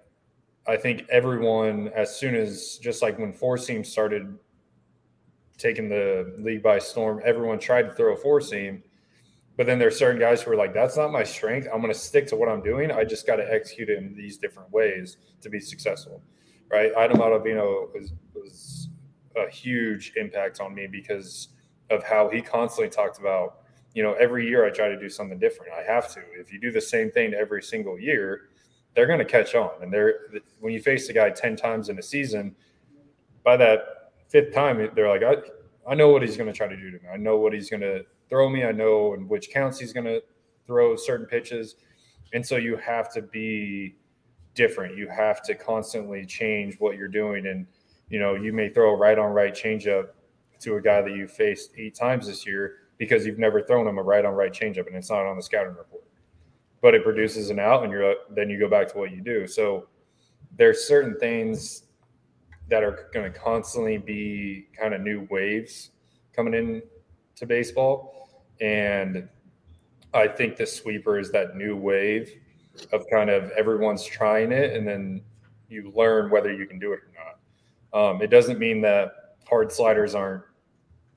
i 0.67 0.77
think 0.77 1.05
everyone 1.09 1.89
as 1.89 2.15
soon 2.15 2.35
as 2.35 2.77
just 2.81 3.01
like 3.01 3.19
when 3.19 3.33
four 3.33 3.57
seam 3.57 3.83
started 3.83 4.37
taking 5.57 5.89
the 5.89 6.33
league 6.39 6.63
by 6.63 6.79
storm 6.79 7.21
everyone 7.25 7.59
tried 7.59 7.83
to 7.83 7.93
throw 7.93 8.13
a 8.13 8.17
four 8.17 8.39
seam 8.39 8.81
but 9.57 9.65
then 9.67 9.77
there's 9.77 9.97
certain 9.97 10.19
guys 10.19 10.41
who 10.41 10.51
are 10.51 10.55
like 10.55 10.73
that's 10.73 10.97
not 10.97 11.11
my 11.11 11.23
strength. 11.23 11.67
I'm 11.71 11.79
going 11.79 11.93
to 11.93 11.99
stick 11.99 12.25
to 12.27 12.35
what 12.35 12.49
i'm 12.49 12.63
doing. 12.63 12.91
I 12.91 13.03
just 13.03 13.27
got 13.27 13.35
to 13.35 13.53
execute 13.53 13.89
it 13.89 13.97
in 13.97 14.15
these 14.15 14.37
different 14.37 14.71
ways 14.71 15.17
to 15.41 15.49
be 15.49 15.59
successful 15.59 16.21
right? 16.73 16.91
Adam 16.97 17.17
Ottavino 17.17 17.93
was, 17.93 18.13
was 18.33 18.89
a 19.37 19.49
huge 19.49 20.13
impact 20.15 20.59
on 20.59 20.73
me 20.73 20.87
because 20.87 21.49
of 21.91 22.03
how 22.03 22.29
he 22.29 22.41
constantly 22.41 22.89
talked 22.89 23.19
about 23.19 23.59
you 23.93 24.01
know, 24.01 24.13
every 24.13 24.47
year 24.47 24.65
I 24.65 24.71
try 24.71 24.89
to 24.89 24.99
do 24.99 25.09
something 25.09 25.37
different. 25.37 25.71
I 25.73 25.83
have 25.83 26.11
to. 26.13 26.21
If 26.37 26.51
you 26.51 26.59
do 26.59 26.71
the 26.71 26.81
same 26.81 27.11
thing 27.11 27.33
every 27.33 27.61
single 27.61 27.99
year, 27.99 28.49
they're 28.95 29.07
going 29.07 29.19
to 29.19 29.25
catch 29.25 29.55
on. 29.55 29.71
And 29.81 29.93
they're 29.93 30.15
when 30.59 30.73
you 30.73 30.81
face 30.81 31.09
a 31.09 31.13
guy 31.13 31.29
ten 31.29 31.55
times 31.55 31.89
in 31.89 31.99
a 31.99 32.03
season, 32.03 32.55
by 33.43 33.57
that 33.57 34.11
fifth 34.29 34.53
time, 34.53 34.89
they're 34.95 35.09
like, 35.09 35.23
I, 35.23 35.91
I 35.91 35.95
know 35.95 36.09
what 36.09 36.23
he's 36.23 36.37
going 36.37 36.47
to 36.47 36.53
try 36.53 36.67
to 36.67 36.75
do 36.75 36.89
to 36.91 36.97
me. 36.97 37.09
I 37.11 37.17
know 37.17 37.37
what 37.37 37.53
he's 37.53 37.69
going 37.69 37.81
to 37.81 38.03
throw 38.29 38.49
me. 38.49 38.63
I 38.63 38.71
know 38.71 39.13
in 39.13 39.27
which 39.27 39.51
counts 39.51 39.79
he's 39.79 39.93
going 39.93 40.05
to 40.05 40.23
throw 40.65 40.95
certain 40.95 41.27
pitches, 41.27 41.75
and 42.33 42.45
so 42.45 42.55
you 42.55 42.77
have 42.77 43.13
to 43.13 43.21
be 43.21 43.95
different. 44.55 44.97
You 44.97 45.07
have 45.09 45.43
to 45.43 45.55
constantly 45.55 46.25
change 46.25 46.79
what 46.79 46.97
you're 46.97 47.07
doing, 47.07 47.45
and 47.47 47.67
you 48.09 48.19
know, 48.19 48.33
you 48.33 48.53
may 48.53 48.69
throw 48.69 48.93
a 48.93 48.97
right 48.97 49.19
on 49.19 49.33
right 49.33 49.53
changeup 49.53 50.09
to 50.61 50.75
a 50.75 50.81
guy 50.81 51.01
that 51.01 51.11
you 51.11 51.27
faced 51.27 51.71
eight 51.77 51.93
times 51.93 52.25
this 52.25 52.45
year 52.45 52.82
because 52.97 53.25
you've 53.25 53.39
never 53.39 53.61
thrown 53.61 53.85
them 53.85 53.97
a 53.97 54.03
right 54.03 54.25
on 54.25 54.33
right 54.33 54.53
changeup 54.53 54.87
and 54.87 54.95
it's 54.95 55.09
not 55.09 55.25
on 55.25 55.35
the 55.35 55.43
scouting 55.43 55.75
report. 55.75 56.03
But 56.81 56.93
it 56.93 57.03
produces 57.03 57.49
an 57.49 57.59
out, 57.59 57.83
and 57.83 57.91
you're 57.91 58.15
then 58.35 58.49
you 58.49 58.59
go 58.59 58.69
back 58.69 58.89
to 58.91 58.97
what 58.97 59.11
you 59.11 59.21
do. 59.21 59.47
So 59.47 59.87
there's 60.57 60.85
certain 60.85 61.17
things 61.19 61.83
that 62.69 62.83
are 62.83 63.09
going 63.13 63.31
to 63.31 63.39
constantly 63.39 63.97
be 63.97 64.67
kind 64.77 64.93
of 64.93 65.01
new 65.01 65.27
waves 65.29 65.91
coming 66.35 66.53
in 66.53 66.81
to 67.35 67.45
baseball, 67.45 68.43
and 68.59 69.27
I 70.13 70.27
think 70.27 70.57
the 70.57 70.65
sweeper 70.65 71.19
is 71.19 71.31
that 71.31 71.55
new 71.55 71.75
wave 71.75 72.29
of 72.91 73.05
kind 73.11 73.29
of 73.29 73.49
everyone's 73.51 74.03
trying 74.03 74.51
it, 74.51 74.75
and 74.75 74.87
then 74.87 75.21
you 75.69 75.91
learn 75.95 76.29
whether 76.29 76.53
you 76.53 76.65
can 76.65 76.79
do 76.79 76.93
it 76.93 76.99
or 76.99 77.11
not. 77.15 78.09
Um, 78.09 78.21
it 78.21 78.27
doesn't 78.27 78.59
mean 78.59 78.81
that 78.81 79.35
hard 79.47 79.71
sliders 79.71 80.15
aren't 80.15 80.43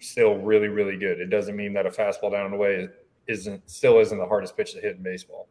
still 0.00 0.36
really, 0.36 0.68
really 0.68 0.96
good. 0.96 1.20
It 1.20 1.30
doesn't 1.30 1.56
mean 1.56 1.72
that 1.74 1.86
a 1.86 1.90
fastball 1.90 2.32
down 2.32 2.46
and 2.46 2.54
away 2.54 2.88
isn't 3.26 3.68
still 3.68 3.98
isn't 3.98 4.16
the 4.16 4.26
hardest 4.26 4.56
pitch 4.56 4.72
to 4.74 4.80
hit 4.80 4.96
in 4.96 5.02
baseball. 5.02 5.48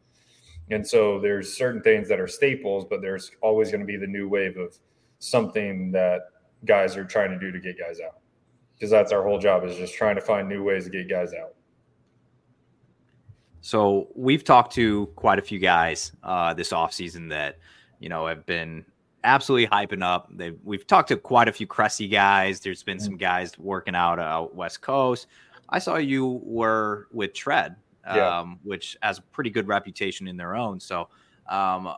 And 0.70 0.86
so 0.86 1.20
there's 1.20 1.56
certain 1.56 1.80
things 1.82 2.08
that 2.08 2.18
are 2.18 2.26
staples, 2.26 2.84
but 2.88 3.00
there's 3.00 3.30
always 3.40 3.70
going 3.70 3.80
to 3.80 3.86
be 3.86 3.96
the 3.96 4.06
new 4.06 4.28
wave 4.28 4.56
of 4.56 4.76
something 5.18 5.92
that 5.92 6.22
guys 6.64 6.96
are 6.96 7.04
trying 7.04 7.30
to 7.30 7.38
do 7.38 7.52
to 7.52 7.60
get 7.60 7.78
guys 7.78 8.00
out. 8.04 8.18
Because 8.74 8.90
that's 8.90 9.12
our 9.12 9.22
whole 9.22 9.38
job 9.38 9.64
is 9.64 9.76
just 9.76 9.94
trying 9.94 10.16
to 10.16 10.20
find 10.20 10.48
new 10.48 10.62
ways 10.64 10.84
to 10.84 10.90
get 10.90 11.08
guys 11.08 11.32
out. 11.32 11.54
So 13.60 14.08
we've 14.14 14.44
talked 14.44 14.72
to 14.74 15.06
quite 15.16 15.38
a 15.38 15.42
few 15.42 15.58
guys 15.58 16.12
uh, 16.22 16.54
this 16.54 16.72
offseason 16.72 17.28
that, 17.30 17.58
you 18.00 18.08
know, 18.08 18.26
have 18.26 18.44
been 18.46 18.84
absolutely 19.26 19.66
hyping 19.66 20.02
up. 20.02 20.28
They 20.30 20.52
we've 20.64 20.86
talked 20.86 21.08
to 21.08 21.16
quite 21.16 21.48
a 21.48 21.52
few 21.52 21.66
Cressy 21.66 22.08
guys. 22.08 22.60
There's 22.60 22.82
been 22.82 23.00
some 23.00 23.16
guys 23.16 23.58
working 23.58 23.94
out 23.94 24.18
out 24.18 24.54
West 24.54 24.80
Coast. 24.80 25.26
I 25.68 25.80
saw 25.80 25.96
you 25.96 26.40
were 26.44 27.08
with 27.12 27.34
Tread, 27.34 27.76
um, 28.06 28.16
yeah. 28.16 28.44
which 28.62 28.96
has 29.02 29.18
a 29.18 29.22
pretty 29.22 29.50
good 29.50 29.66
reputation 29.66 30.28
in 30.28 30.36
their 30.36 30.54
own. 30.54 30.78
So, 30.78 31.08
um, 31.48 31.92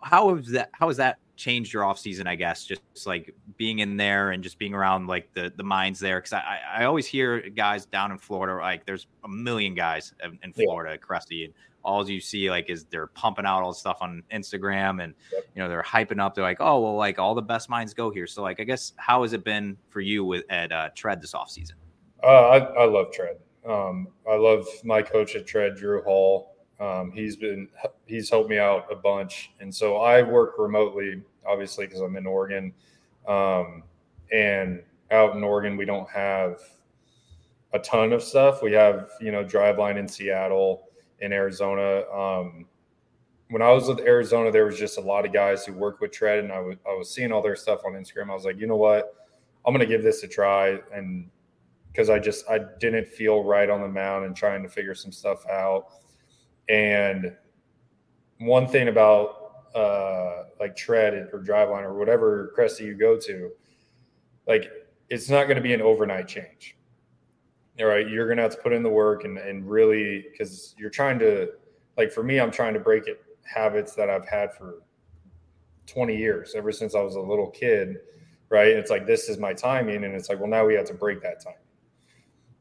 how 0.00 0.34
has 0.34 0.48
that 0.48 0.70
how 0.72 0.88
has 0.88 0.96
that 0.96 1.18
changed 1.36 1.72
your 1.72 1.84
off 1.84 1.98
season? 1.98 2.26
I 2.26 2.34
guess 2.34 2.64
just 2.64 2.80
like 3.06 3.34
being 3.58 3.80
in 3.80 3.96
there 3.96 4.30
and 4.30 4.42
just 4.42 4.58
being 4.58 4.74
around 4.74 5.06
like 5.06 5.32
the 5.34 5.52
the 5.54 5.62
minds 5.62 6.00
there. 6.00 6.18
Because 6.18 6.32
I 6.32 6.60
I 6.78 6.84
always 6.84 7.06
hear 7.06 7.40
guys 7.50 7.84
down 7.86 8.10
in 8.10 8.18
Florida 8.18 8.60
like 8.60 8.86
there's 8.86 9.06
a 9.24 9.28
million 9.28 9.74
guys 9.74 10.14
in 10.42 10.52
Florida, 10.54 10.92
yeah. 10.92 10.96
Cressy, 10.96 11.44
and 11.44 11.54
all 11.84 12.08
you 12.08 12.20
see 12.20 12.50
like 12.50 12.70
is 12.70 12.84
they're 12.84 13.08
pumping 13.08 13.44
out 13.44 13.62
all 13.62 13.72
the 13.72 13.78
stuff 13.78 13.98
on 14.00 14.22
Instagram 14.32 15.02
and 15.02 15.14
yep. 15.32 15.44
you 15.54 15.62
know 15.62 15.68
they're 15.68 15.82
hyping 15.82 16.20
up. 16.20 16.34
They're 16.34 16.44
like, 16.44 16.60
oh 16.60 16.80
well, 16.80 16.96
like 16.96 17.18
all 17.18 17.34
the 17.34 17.42
best 17.42 17.68
minds 17.68 17.94
go 17.94 18.10
here. 18.10 18.26
So 18.26 18.42
like, 18.42 18.60
I 18.60 18.64
guess 18.64 18.92
how 18.96 19.22
has 19.22 19.32
it 19.32 19.44
been 19.44 19.76
for 19.90 20.00
you 20.00 20.24
with 20.24 20.44
at 20.50 20.72
uh, 20.72 20.90
Tread 20.94 21.20
this 21.20 21.34
off 21.34 21.50
season? 21.50 21.76
Uh, 22.22 22.26
I, 22.26 22.58
I 22.58 22.86
love 22.86 23.12
Tread. 23.12 23.36
Um, 23.66 24.08
I 24.28 24.36
love 24.36 24.66
my 24.82 25.02
coach 25.02 25.36
at 25.36 25.46
Tread, 25.46 25.76
Drew 25.76 26.02
Hall. 26.02 26.56
Um, 26.80 27.12
he's 27.12 27.36
been 27.36 27.68
he's 28.06 28.30
helped 28.30 28.50
me 28.50 28.58
out 28.58 28.86
a 28.90 28.96
bunch, 28.96 29.52
and 29.60 29.74
so 29.74 29.98
I 29.98 30.22
work 30.22 30.54
remotely, 30.58 31.22
obviously 31.46 31.86
because 31.86 32.00
I'm 32.00 32.16
in 32.16 32.26
Oregon, 32.26 32.72
um, 33.28 33.84
and 34.32 34.82
out 35.10 35.36
in 35.36 35.44
Oregon 35.44 35.76
we 35.76 35.84
don't 35.84 36.08
have 36.10 36.60
a 37.72 37.78
ton 37.78 38.12
of 38.12 38.22
stuff. 38.22 38.62
We 38.62 38.72
have 38.72 39.10
you 39.20 39.32
know 39.32 39.44
Driveline 39.44 39.98
in 39.98 40.08
Seattle 40.08 40.88
in 41.20 41.32
Arizona. 41.32 42.04
Um, 42.10 42.66
when 43.50 43.62
I 43.62 43.70
was 43.70 43.88
with 43.88 44.00
Arizona, 44.00 44.50
there 44.50 44.64
was 44.64 44.78
just 44.78 44.98
a 44.98 45.00
lot 45.00 45.26
of 45.26 45.32
guys 45.32 45.64
who 45.64 45.72
worked 45.72 46.00
with 46.00 46.12
Tread, 46.12 46.40
and 46.40 46.52
I 46.52 46.60
was 46.60 46.76
I 46.88 46.94
was 46.94 47.10
seeing 47.12 47.32
all 47.32 47.42
their 47.42 47.56
stuff 47.56 47.80
on 47.86 47.92
Instagram. 47.92 48.30
I 48.30 48.34
was 48.34 48.44
like, 48.44 48.58
you 48.58 48.66
know 48.66 48.76
what, 48.76 49.14
I'm 49.64 49.72
gonna 49.72 49.86
give 49.86 50.02
this 50.02 50.22
a 50.22 50.28
try, 50.28 50.80
and 50.92 51.28
because 51.92 52.10
I 52.10 52.18
just 52.18 52.48
I 52.48 52.60
didn't 52.80 53.06
feel 53.06 53.44
right 53.44 53.70
on 53.70 53.80
the 53.80 53.88
mound 53.88 54.24
and 54.24 54.34
trying 54.34 54.62
to 54.62 54.68
figure 54.68 54.94
some 54.94 55.12
stuff 55.12 55.46
out. 55.46 55.86
And 56.68 57.34
one 58.38 58.66
thing 58.66 58.88
about 58.88 59.66
uh, 59.74 60.44
like 60.58 60.76
Tread 60.76 61.14
or 61.32 61.42
Driveline 61.46 61.82
or 61.82 61.94
whatever 61.94 62.52
Cressy 62.54 62.84
you 62.84 62.94
go 62.94 63.18
to, 63.18 63.50
like 64.46 64.70
it's 65.10 65.28
not 65.28 65.44
going 65.44 65.56
to 65.56 65.62
be 65.62 65.74
an 65.74 65.82
overnight 65.82 66.26
change 66.26 66.76
all 67.80 67.86
right, 67.86 68.08
you're 68.08 68.28
gonna 68.28 68.42
have 68.42 68.54
to 68.54 68.62
put 68.62 68.72
in 68.72 68.82
the 68.82 68.90
work 68.90 69.24
and 69.24 69.38
and 69.38 69.68
really 69.68 70.26
because 70.30 70.74
you're 70.78 70.90
trying 70.90 71.18
to 71.20 71.48
like 71.96 72.12
for 72.12 72.22
me, 72.22 72.40
I'm 72.40 72.50
trying 72.50 72.74
to 72.74 72.80
break 72.80 73.06
it 73.06 73.22
habits 73.44 73.94
that 73.94 74.10
I've 74.10 74.26
had 74.26 74.54
for 74.54 74.82
20 75.86 76.16
years, 76.16 76.54
ever 76.54 76.72
since 76.72 76.94
I 76.94 77.00
was 77.00 77.16
a 77.16 77.20
little 77.20 77.50
kid, 77.50 77.98
right? 78.48 78.70
And 78.70 78.78
It's 78.78 78.90
like 78.90 79.06
this 79.06 79.28
is 79.28 79.38
my 79.38 79.52
timing, 79.52 80.04
and 80.04 80.14
it's 80.14 80.28
like, 80.28 80.38
well, 80.38 80.48
now 80.48 80.66
we 80.66 80.74
have 80.74 80.86
to 80.86 80.94
break 80.94 81.22
that 81.22 81.42
time. 81.42 81.54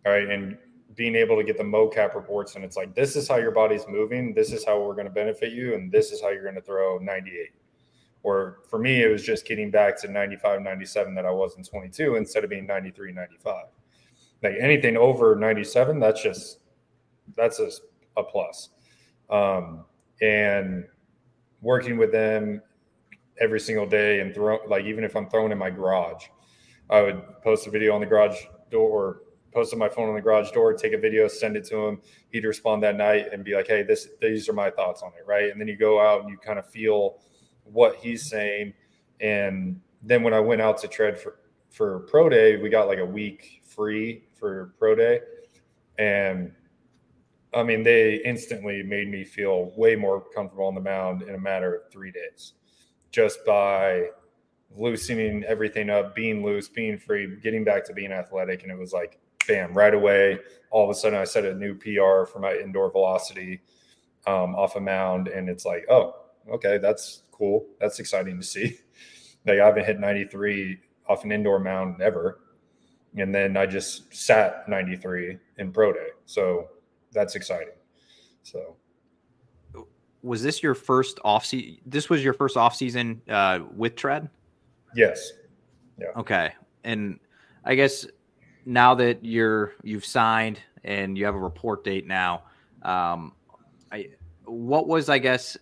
All 0.05 0.11
right. 0.11 0.27
And 0.27 0.57
being 0.95 1.15
able 1.15 1.37
to 1.37 1.43
get 1.43 1.57
the 1.57 1.63
mocap 1.63 2.13
reports, 2.13 2.55
and 2.55 2.63
it's 2.63 2.77
like, 2.77 2.93
this 2.93 3.15
is 3.15 3.27
how 3.27 3.37
your 3.37 3.51
body's 3.51 3.85
moving, 3.87 4.33
this 4.33 4.51
is 4.51 4.63
how 4.65 4.81
we're 4.81 4.93
to 5.07 5.13
benefit 5.13 5.51
you, 5.51 5.73
and 5.73 5.91
this 5.91 6.11
is 6.11 6.21
how 6.21 6.29
you're 6.29 6.43
to 6.55 6.61
throw 6.61 6.99
98. 6.99 7.49
Or 8.21 8.59
for 8.69 8.77
me, 8.77 9.03
it 9.03 9.07
was 9.07 9.23
just 9.23 9.45
getting 9.45 9.71
back 9.71 9.99
to 10.01 10.07
95, 10.07 10.61
97 10.61 11.15
that 11.15 11.25
I 11.25 11.31
was 11.31 11.57
in 11.57 11.63
22 11.63 12.15
instead 12.15 12.43
of 12.43 12.49
being 12.49 12.67
93, 12.67 13.11
95 13.11 13.65
like 14.43 14.55
anything 14.59 14.97
over 14.97 15.35
97 15.35 15.99
that's 15.99 16.21
just 16.21 16.59
that's 17.35 17.59
a, 17.59 17.69
a 18.17 18.23
plus. 18.23 18.69
Um, 19.29 19.85
and 20.21 20.85
working 21.61 21.97
with 21.97 22.11
them 22.11 22.61
every 23.39 23.59
single 23.59 23.87
day 23.87 24.19
and 24.19 24.35
throw 24.35 24.59
like 24.67 24.85
even 24.85 25.03
if 25.03 25.15
i'm 25.15 25.27
throwing 25.27 25.51
in 25.51 25.57
my 25.57 25.69
garage 25.69 26.25
i 26.91 27.01
would 27.01 27.19
post 27.41 27.65
a 27.65 27.71
video 27.71 27.95
on 27.95 27.99
the 27.99 28.05
garage 28.05 28.37
door 28.69 28.89
or 28.89 29.21
post 29.53 29.73
on 29.73 29.79
my 29.79 29.87
phone 29.87 30.09
on 30.09 30.15
the 30.15 30.21
garage 30.21 30.51
door 30.51 30.73
take 30.73 30.93
a 30.93 30.97
video 30.97 31.27
send 31.27 31.55
it 31.55 31.63
to 31.65 31.77
him. 31.77 32.01
He'd 32.31 32.43
respond 32.43 32.81
that 32.83 32.95
night 32.95 33.27
and 33.31 33.43
be 33.43 33.55
like 33.55 33.67
hey 33.67 33.83
this 33.83 34.09
these 34.21 34.49
are 34.49 34.53
my 34.53 34.69
thoughts 34.69 35.01
on 35.03 35.11
it 35.17 35.25
right? 35.25 35.51
And 35.51 35.61
then 35.61 35.67
you 35.67 35.77
go 35.77 36.01
out 36.01 36.21
and 36.21 36.29
you 36.29 36.37
kind 36.37 36.59
of 36.59 36.67
feel 36.69 37.19
what 37.63 37.95
he's 37.95 38.29
saying. 38.29 38.73
And 39.21 39.79
then 40.01 40.23
when 40.23 40.33
i 40.33 40.39
went 40.39 40.61
out 40.61 40.77
to 40.79 40.87
tread 40.87 41.19
for 41.19 41.39
for 41.69 41.99
pro 42.01 42.29
day 42.29 42.57
we 42.57 42.69
got 42.69 42.87
like 42.87 42.99
a 42.99 43.05
week 43.05 43.61
free 43.65 44.23
for 44.43 44.73
pro 44.77 44.93
day, 44.93 45.21
and 45.97 46.51
I 47.53 47.63
mean 47.63 47.81
they 47.81 48.15
instantly 48.25 48.83
made 48.83 49.07
me 49.07 49.23
feel 49.23 49.71
way 49.77 49.95
more 49.95 50.21
comfortable 50.35 50.65
on 50.65 50.75
the 50.75 50.81
mound 50.81 51.21
in 51.21 51.33
a 51.35 51.39
matter 51.39 51.73
of 51.75 51.89
three 51.89 52.11
days. 52.11 52.53
just 53.11 53.45
by 53.45 54.07
loosening 54.75 55.43
everything 55.43 55.89
up, 55.89 56.15
being 56.15 56.43
loose, 56.43 56.67
being 56.67 56.97
free, 56.97 57.37
getting 57.41 57.63
back 57.63 57.85
to 57.85 57.93
being 57.93 58.11
athletic. 58.11 58.63
And 58.63 58.71
it 58.71 58.77
was 58.77 58.91
like, 58.91 59.19
bam, 59.47 59.73
right 59.73 59.93
away. 59.93 60.39
All 60.71 60.83
of 60.83 60.89
a 60.89 60.95
sudden, 60.99 61.19
I 61.19 61.23
set 61.25 61.45
a 61.45 61.53
new 61.53 61.75
PR 61.75 62.25
for 62.25 62.39
my 62.39 62.55
indoor 62.55 62.91
velocity 62.91 63.61
um, 64.25 64.55
off 64.55 64.75
a 64.75 64.81
mound. 64.81 65.27
And 65.27 65.47
it's 65.47 65.63
like, 65.63 65.85
oh, 65.89 66.15
okay, 66.51 66.79
that's 66.79 67.21
cool. 67.31 67.67
That's 67.79 67.99
exciting 67.99 68.37
to 68.39 68.43
see. 68.43 68.79
Like, 69.45 69.59
I 69.59 69.65
haven't 69.65 69.85
hit 69.85 69.99
93 69.99 70.79
off 71.09 71.25
an 71.25 71.33
indoor 71.33 71.59
mound 71.59 72.01
ever. 72.01 72.39
And 73.17 73.33
then 73.33 73.57
I 73.57 73.65
just 73.65 74.13
sat 74.13 74.67
93 74.67 75.37
in 75.57 75.71
pro 75.71 75.93
day. 75.93 76.09
So 76.25 76.69
that's 77.11 77.35
exciting. 77.35 77.73
So 78.41 78.75
was 80.23 80.41
this 80.41 80.63
your 80.63 80.73
first 80.73 81.19
off 81.23 81.45
season? 81.45 81.77
This 81.85 82.09
was 82.09 82.23
your 82.23 82.33
first 82.33 82.57
off 82.57 82.75
season 82.75 83.21
uh, 83.29 83.59
with 83.75 83.95
Tread. 83.95 84.29
Yes. 84.95 85.33
Yeah. 85.99 86.07
Okay. 86.15 86.53
And 86.83 87.19
I 87.65 87.75
guess 87.75 88.07
now 88.65 88.95
that 88.95 89.23
you're 89.23 89.73
you've 89.83 90.05
signed 90.05 90.59
and 90.83 91.17
you 91.17 91.25
have 91.25 91.35
a 91.35 91.39
report 91.39 91.83
date 91.83 92.07
now, 92.07 92.43
um, 92.81 93.33
I 93.91 94.09
what 94.45 94.87
was 94.87 95.09
I 95.09 95.17
guess 95.17 95.57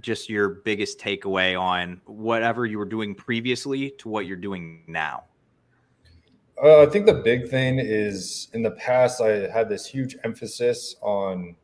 just 0.00 0.28
your 0.28 0.48
biggest 0.48 0.98
takeaway 0.98 1.60
on 1.60 2.00
whatever 2.04 2.66
you 2.66 2.78
were 2.78 2.84
doing 2.84 3.14
previously 3.14 3.90
to 3.98 4.08
what 4.08 4.26
you're 4.26 4.36
doing 4.36 4.82
now? 4.86 5.24
Uh, 6.62 6.82
I 6.82 6.86
think 6.86 7.06
the 7.06 7.14
big 7.14 7.48
thing 7.48 7.78
is 7.78 8.48
in 8.52 8.62
the 8.62 8.72
past 8.72 9.20
I 9.20 9.48
had 9.50 9.68
this 9.68 9.86
huge 9.86 10.16
emphasis 10.24 10.96
on 11.00 11.56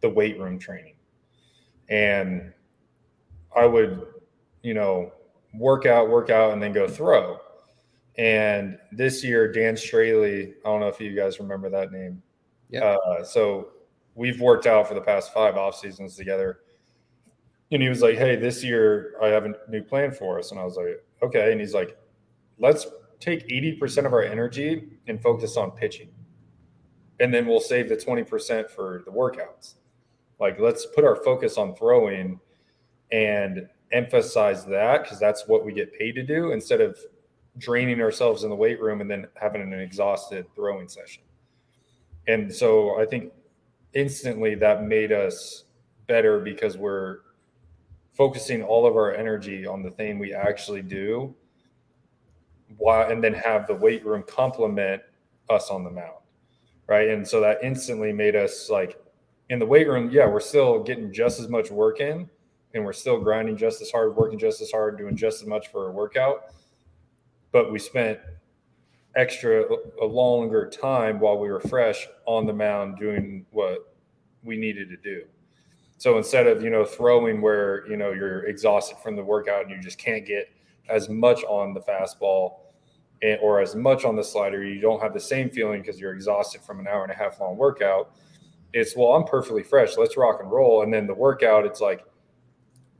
the 0.00 0.10
weight 0.10 0.38
room 0.38 0.58
training 0.58 0.94
and 1.88 2.52
I 3.56 3.66
would, 3.66 4.06
you 4.62 4.74
know, 4.74 5.12
work 5.54 5.86
out, 5.86 6.08
work 6.10 6.30
out, 6.30 6.52
and 6.52 6.62
then 6.62 6.72
go 6.72 6.86
throw. 6.86 7.38
And 8.16 8.78
this 8.92 9.24
year, 9.24 9.50
Dan 9.50 9.74
Straily, 9.74 10.52
I 10.64 10.68
don't 10.68 10.80
know 10.80 10.88
if 10.88 11.00
you 11.00 11.14
guys 11.14 11.38
remember 11.40 11.70
that 11.70 11.92
name. 11.92 12.22
Yeah. 12.68 12.96
Uh, 13.06 13.24
so 13.24 13.68
we've 14.14 14.40
worked 14.40 14.66
out 14.66 14.88
for 14.88 14.94
the 14.94 15.00
past 15.00 15.32
five 15.32 15.56
off 15.56 15.76
seasons 15.76 16.16
together. 16.16 16.60
And 17.70 17.82
he 17.82 17.88
was 17.88 18.02
like, 18.02 18.16
Hey, 18.16 18.36
this 18.36 18.64
year 18.64 19.14
I 19.22 19.28
have 19.28 19.46
a 19.46 19.54
new 19.68 19.82
plan 19.82 20.10
for 20.10 20.38
us. 20.38 20.50
And 20.50 20.60
I 20.60 20.64
was 20.64 20.76
like, 20.76 21.04
Okay. 21.22 21.52
And 21.52 21.60
he's 21.60 21.74
like, 21.74 21.96
Let's 22.58 22.86
take 23.20 23.46
80% 23.48 24.06
of 24.06 24.12
our 24.12 24.22
energy 24.22 24.88
and 25.06 25.20
focus 25.20 25.56
on 25.56 25.72
pitching. 25.72 26.08
And 27.20 27.34
then 27.34 27.46
we'll 27.46 27.60
save 27.60 27.88
the 27.88 27.96
20% 27.96 28.70
for 28.70 29.02
the 29.04 29.10
workouts. 29.10 29.74
Like, 30.38 30.60
let's 30.60 30.86
put 30.86 31.04
our 31.04 31.16
focus 31.16 31.58
on 31.58 31.74
throwing 31.74 32.38
and 33.10 33.68
emphasize 33.90 34.64
that 34.66 35.02
because 35.02 35.18
that's 35.18 35.48
what 35.48 35.64
we 35.64 35.72
get 35.72 35.92
paid 35.98 36.12
to 36.12 36.22
do 36.22 36.52
instead 36.52 36.80
of 36.80 36.98
draining 37.56 38.00
ourselves 38.00 38.44
in 38.44 38.50
the 38.50 38.56
weight 38.56 38.80
room 38.80 39.00
and 39.00 39.10
then 39.10 39.26
having 39.34 39.62
an 39.62 39.72
exhausted 39.72 40.46
throwing 40.54 40.88
session. 40.88 41.22
And 42.28 42.54
so 42.54 43.00
I 43.00 43.06
think 43.06 43.32
instantly 43.94 44.54
that 44.56 44.84
made 44.84 45.10
us 45.10 45.64
better 46.06 46.38
because 46.38 46.76
we're 46.76 47.18
focusing 48.12 48.62
all 48.62 48.86
of 48.86 48.94
our 48.94 49.14
energy 49.14 49.66
on 49.66 49.82
the 49.82 49.90
thing 49.90 50.18
we 50.18 50.32
actually 50.34 50.82
do 50.82 51.34
while 52.76 53.10
and 53.10 53.22
then 53.22 53.32
have 53.32 53.66
the 53.66 53.74
weight 53.74 54.04
room 54.04 54.22
complement 54.26 55.02
us 55.50 55.70
on 55.70 55.82
the 55.84 55.90
mound 55.90 56.22
right 56.86 57.08
and 57.08 57.26
so 57.26 57.40
that 57.40 57.58
instantly 57.62 58.12
made 58.12 58.36
us 58.36 58.68
like 58.68 58.98
in 59.50 59.58
the 59.58 59.66
weight 59.66 59.88
room, 59.88 60.10
yeah, 60.10 60.26
we're 60.26 60.40
still 60.40 60.82
getting 60.82 61.12
just 61.12 61.40
as 61.40 61.48
much 61.48 61.70
work 61.70 62.00
in 62.00 62.28
and 62.74 62.84
we're 62.84 62.92
still 62.92 63.18
grinding 63.18 63.56
just 63.56 63.80
as 63.80 63.90
hard, 63.90 64.14
working 64.14 64.38
just 64.38 64.60
as 64.60 64.70
hard, 64.70 64.98
doing 64.98 65.16
just 65.16 65.42
as 65.42 65.48
much 65.48 65.68
for 65.68 65.88
a 65.88 65.90
workout. 65.90 66.52
But 67.50 67.72
we 67.72 67.78
spent 67.78 68.18
extra 69.16 69.64
a 70.02 70.04
longer 70.04 70.68
time 70.68 71.18
while 71.18 71.38
we 71.38 71.48
were 71.48 71.60
fresh 71.60 72.06
on 72.26 72.46
the 72.46 72.52
mound 72.52 72.98
doing 72.98 73.46
what 73.50 73.94
we 74.44 74.56
needed 74.56 74.90
to 74.90 74.96
do. 74.98 75.24
So 75.96 76.18
instead 76.18 76.46
of, 76.46 76.62
you 76.62 76.70
know, 76.70 76.84
throwing 76.84 77.40
where, 77.40 77.88
you 77.88 77.96
know, 77.96 78.12
you're 78.12 78.44
exhausted 78.44 78.98
from 78.98 79.16
the 79.16 79.24
workout 79.24 79.62
and 79.62 79.70
you 79.70 79.80
just 79.80 79.98
can't 79.98 80.26
get 80.26 80.50
as 80.88 81.08
much 81.08 81.42
on 81.44 81.74
the 81.74 81.80
fastball 81.80 82.60
Eh, 83.22 83.36
or 83.42 83.60
as 83.60 83.74
much 83.74 84.04
on 84.04 84.14
the 84.14 84.22
slider, 84.22 84.64
you 84.64 84.80
don't 84.80 85.02
have 85.02 85.12
the 85.12 85.20
same 85.20 85.50
feeling 85.50 85.80
because 85.80 85.98
you're 85.98 86.14
exhausted 86.14 86.60
from 86.60 86.78
an 86.78 86.86
hour 86.86 87.02
and 87.02 87.10
a 87.10 87.16
half 87.16 87.40
long 87.40 87.56
workout 87.56 88.12
it's 88.72 88.96
well, 88.96 89.12
I'm 89.12 89.24
perfectly 89.24 89.62
fresh. 89.62 89.96
Let's 89.96 90.16
rock 90.16 90.40
and 90.40 90.50
roll. 90.50 90.82
And 90.82 90.92
then 90.92 91.06
the 91.06 91.14
workout, 91.14 91.64
it's 91.64 91.80
like 91.80 92.04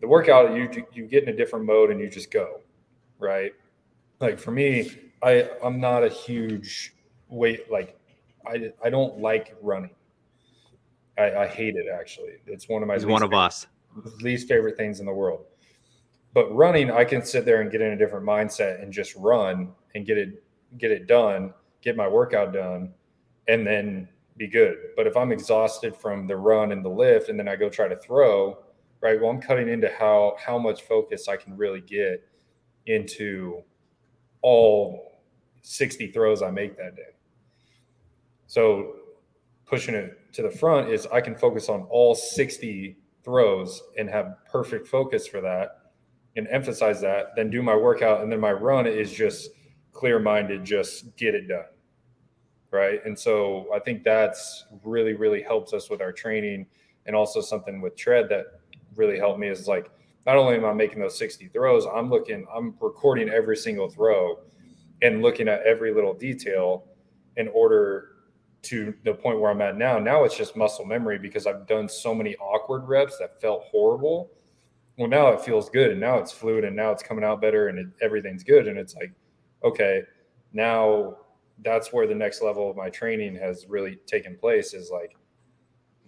the 0.00 0.08
workout, 0.08 0.56
you 0.56 0.86
you 0.92 1.06
get 1.06 1.24
in 1.24 1.28
a 1.28 1.36
different 1.36 1.64
mode 1.64 1.90
and 1.90 2.00
you 2.00 2.08
just 2.08 2.30
go, 2.30 2.60
right? 3.18 3.52
Like 4.20 4.38
for 4.38 4.50
me, 4.50 4.90
I 5.22 5.48
I'm 5.62 5.80
not 5.80 6.04
a 6.04 6.08
huge 6.08 6.94
weight 7.28 7.70
like 7.70 7.98
I 8.46 8.72
I 8.82 8.90
don't 8.90 9.18
like 9.18 9.56
running. 9.60 9.90
I, 11.18 11.34
I 11.34 11.46
hate 11.48 11.74
it 11.76 11.86
actually. 11.92 12.34
It's 12.46 12.68
one 12.68 12.82
of 12.82 12.88
my 12.88 12.94
He's 12.94 13.06
one 13.06 13.22
of 13.22 13.30
favorite, 13.30 13.44
us 13.44 13.66
least 14.22 14.48
favorite 14.48 14.76
things 14.76 15.00
in 15.00 15.06
the 15.06 15.12
world. 15.12 15.44
But 16.32 16.54
running, 16.54 16.90
I 16.90 17.04
can 17.04 17.24
sit 17.24 17.44
there 17.44 17.62
and 17.62 17.70
get 17.70 17.80
in 17.80 17.92
a 17.92 17.96
different 17.96 18.24
mindset 18.24 18.82
and 18.82 18.92
just 18.92 19.16
run 19.16 19.72
and 19.94 20.06
get 20.06 20.18
it 20.18 20.42
get 20.76 20.90
it 20.90 21.06
done, 21.06 21.54
get 21.80 21.96
my 21.96 22.06
workout 22.06 22.52
done, 22.52 22.92
and 23.46 23.66
then 23.66 24.08
be 24.36 24.46
good. 24.46 24.76
But 24.96 25.06
if 25.06 25.16
I'm 25.16 25.32
exhausted 25.32 25.96
from 25.96 26.26
the 26.26 26.36
run 26.36 26.72
and 26.72 26.84
the 26.84 26.90
lift, 26.90 27.28
and 27.28 27.38
then 27.38 27.48
I 27.48 27.56
go 27.56 27.68
try 27.68 27.88
to 27.88 27.96
throw, 27.96 28.58
right? 29.00 29.20
Well, 29.20 29.30
I'm 29.30 29.40
cutting 29.40 29.68
into 29.68 29.88
how 29.98 30.36
how 30.38 30.58
much 30.58 30.82
focus 30.82 31.28
I 31.28 31.36
can 31.36 31.56
really 31.56 31.80
get 31.80 32.28
into 32.86 33.62
all 34.42 35.22
60 35.62 36.12
throws 36.12 36.42
I 36.42 36.50
make 36.50 36.76
that 36.76 36.96
day. 36.96 37.14
So 38.46 38.96
pushing 39.66 39.94
it 39.94 40.32
to 40.32 40.42
the 40.42 40.50
front 40.50 40.90
is 40.90 41.06
I 41.12 41.20
can 41.20 41.34
focus 41.34 41.68
on 41.68 41.82
all 41.90 42.14
60 42.14 42.96
throws 43.22 43.82
and 43.98 44.08
have 44.08 44.36
perfect 44.50 44.88
focus 44.88 45.26
for 45.26 45.40
that 45.42 45.90
and 46.36 46.46
emphasize 46.48 47.00
that, 47.00 47.34
then 47.36 47.50
do 47.50 47.62
my 47.62 47.76
workout. 47.76 48.22
And 48.22 48.32
then 48.32 48.40
my 48.40 48.52
run 48.52 48.86
is 48.86 49.12
just 49.12 49.50
clear 49.98 50.18
minded, 50.18 50.64
just 50.64 51.16
get 51.16 51.34
it 51.34 51.48
done 51.48 51.64
right? 52.70 53.04
And 53.04 53.18
so 53.18 53.66
I 53.74 53.78
think 53.78 54.04
that's 54.04 54.64
really, 54.84 55.14
really 55.14 55.42
helps 55.42 55.72
us 55.72 55.90
with 55.90 56.00
our 56.00 56.12
training. 56.12 56.66
And 57.06 57.16
also 57.16 57.40
something 57.40 57.80
with 57.80 57.96
tread 57.96 58.28
that 58.28 58.60
really 58.94 59.18
helped 59.18 59.38
me 59.38 59.48
is 59.48 59.66
like, 59.66 59.90
not 60.26 60.36
only 60.36 60.56
am 60.56 60.64
I 60.64 60.72
making 60.74 61.00
those 61.00 61.16
60 61.16 61.48
throws, 61.48 61.86
I'm 61.86 62.10
looking, 62.10 62.46
I'm 62.54 62.74
recording 62.80 63.30
every 63.30 63.56
single 63.56 63.88
throw 63.88 64.40
and 65.00 65.22
looking 65.22 65.48
at 65.48 65.62
every 65.62 65.94
little 65.94 66.12
detail 66.12 66.84
in 67.36 67.48
order 67.48 68.10
to 68.60 68.92
the 69.04 69.14
point 69.14 69.40
where 69.40 69.50
I'm 69.50 69.62
at 69.62 69.76
now. 69.76 69.98
Now 69.98 70.24
it's 70.24 70.36
just 70.36 70.56
muscle 70.56 70.84
memory 70.84 71.18
because 71.18 71.46
I've 71.46 71.66
done 71.66 71.88
so 71.88 72.14
many 72.14 72.36
awkward 72.36 72.86
reps 72.86 73.16
that 73.18 73.40
felt 73.40 73.64
horrible. 73.70 74.30
Well, 74.98 75.08
now 75.08 75.28
it 75.28 75.40
feels 75.40 75.70
good 75.70 75.92
and 75.92 76.00
now 76.00 76.18
it's 76.18 76.32
fluid 76.32 76.64
and 76.64 76.74
now 76.76 76.90
it's 76.90 77.02
coming 77.02 77.24
out 77.24 77.40
better 77.40 77.68
and 77.68 77.78
it, 77.78 77.86
everything's 78.02 78.42
good. 78.42 78.66
And 78.66 78.76
it's 78.76 78.96
like, 78.96 79.12
okay, 79.64 80.02
now 80.52 81.16
that's 81.64 81.92
where 81.92 82.06
the 82.06 82.14
next 82.14 82.42
level 82.42 82.70
of 82.70 82.76
my 82.76 82.88
training 82.88 83.34
has 83.34 83.66
really 83.68 83.96
taken 84.06 84.36
place 84.36 84.74
is 84.74 84.90
like 84.90 85.16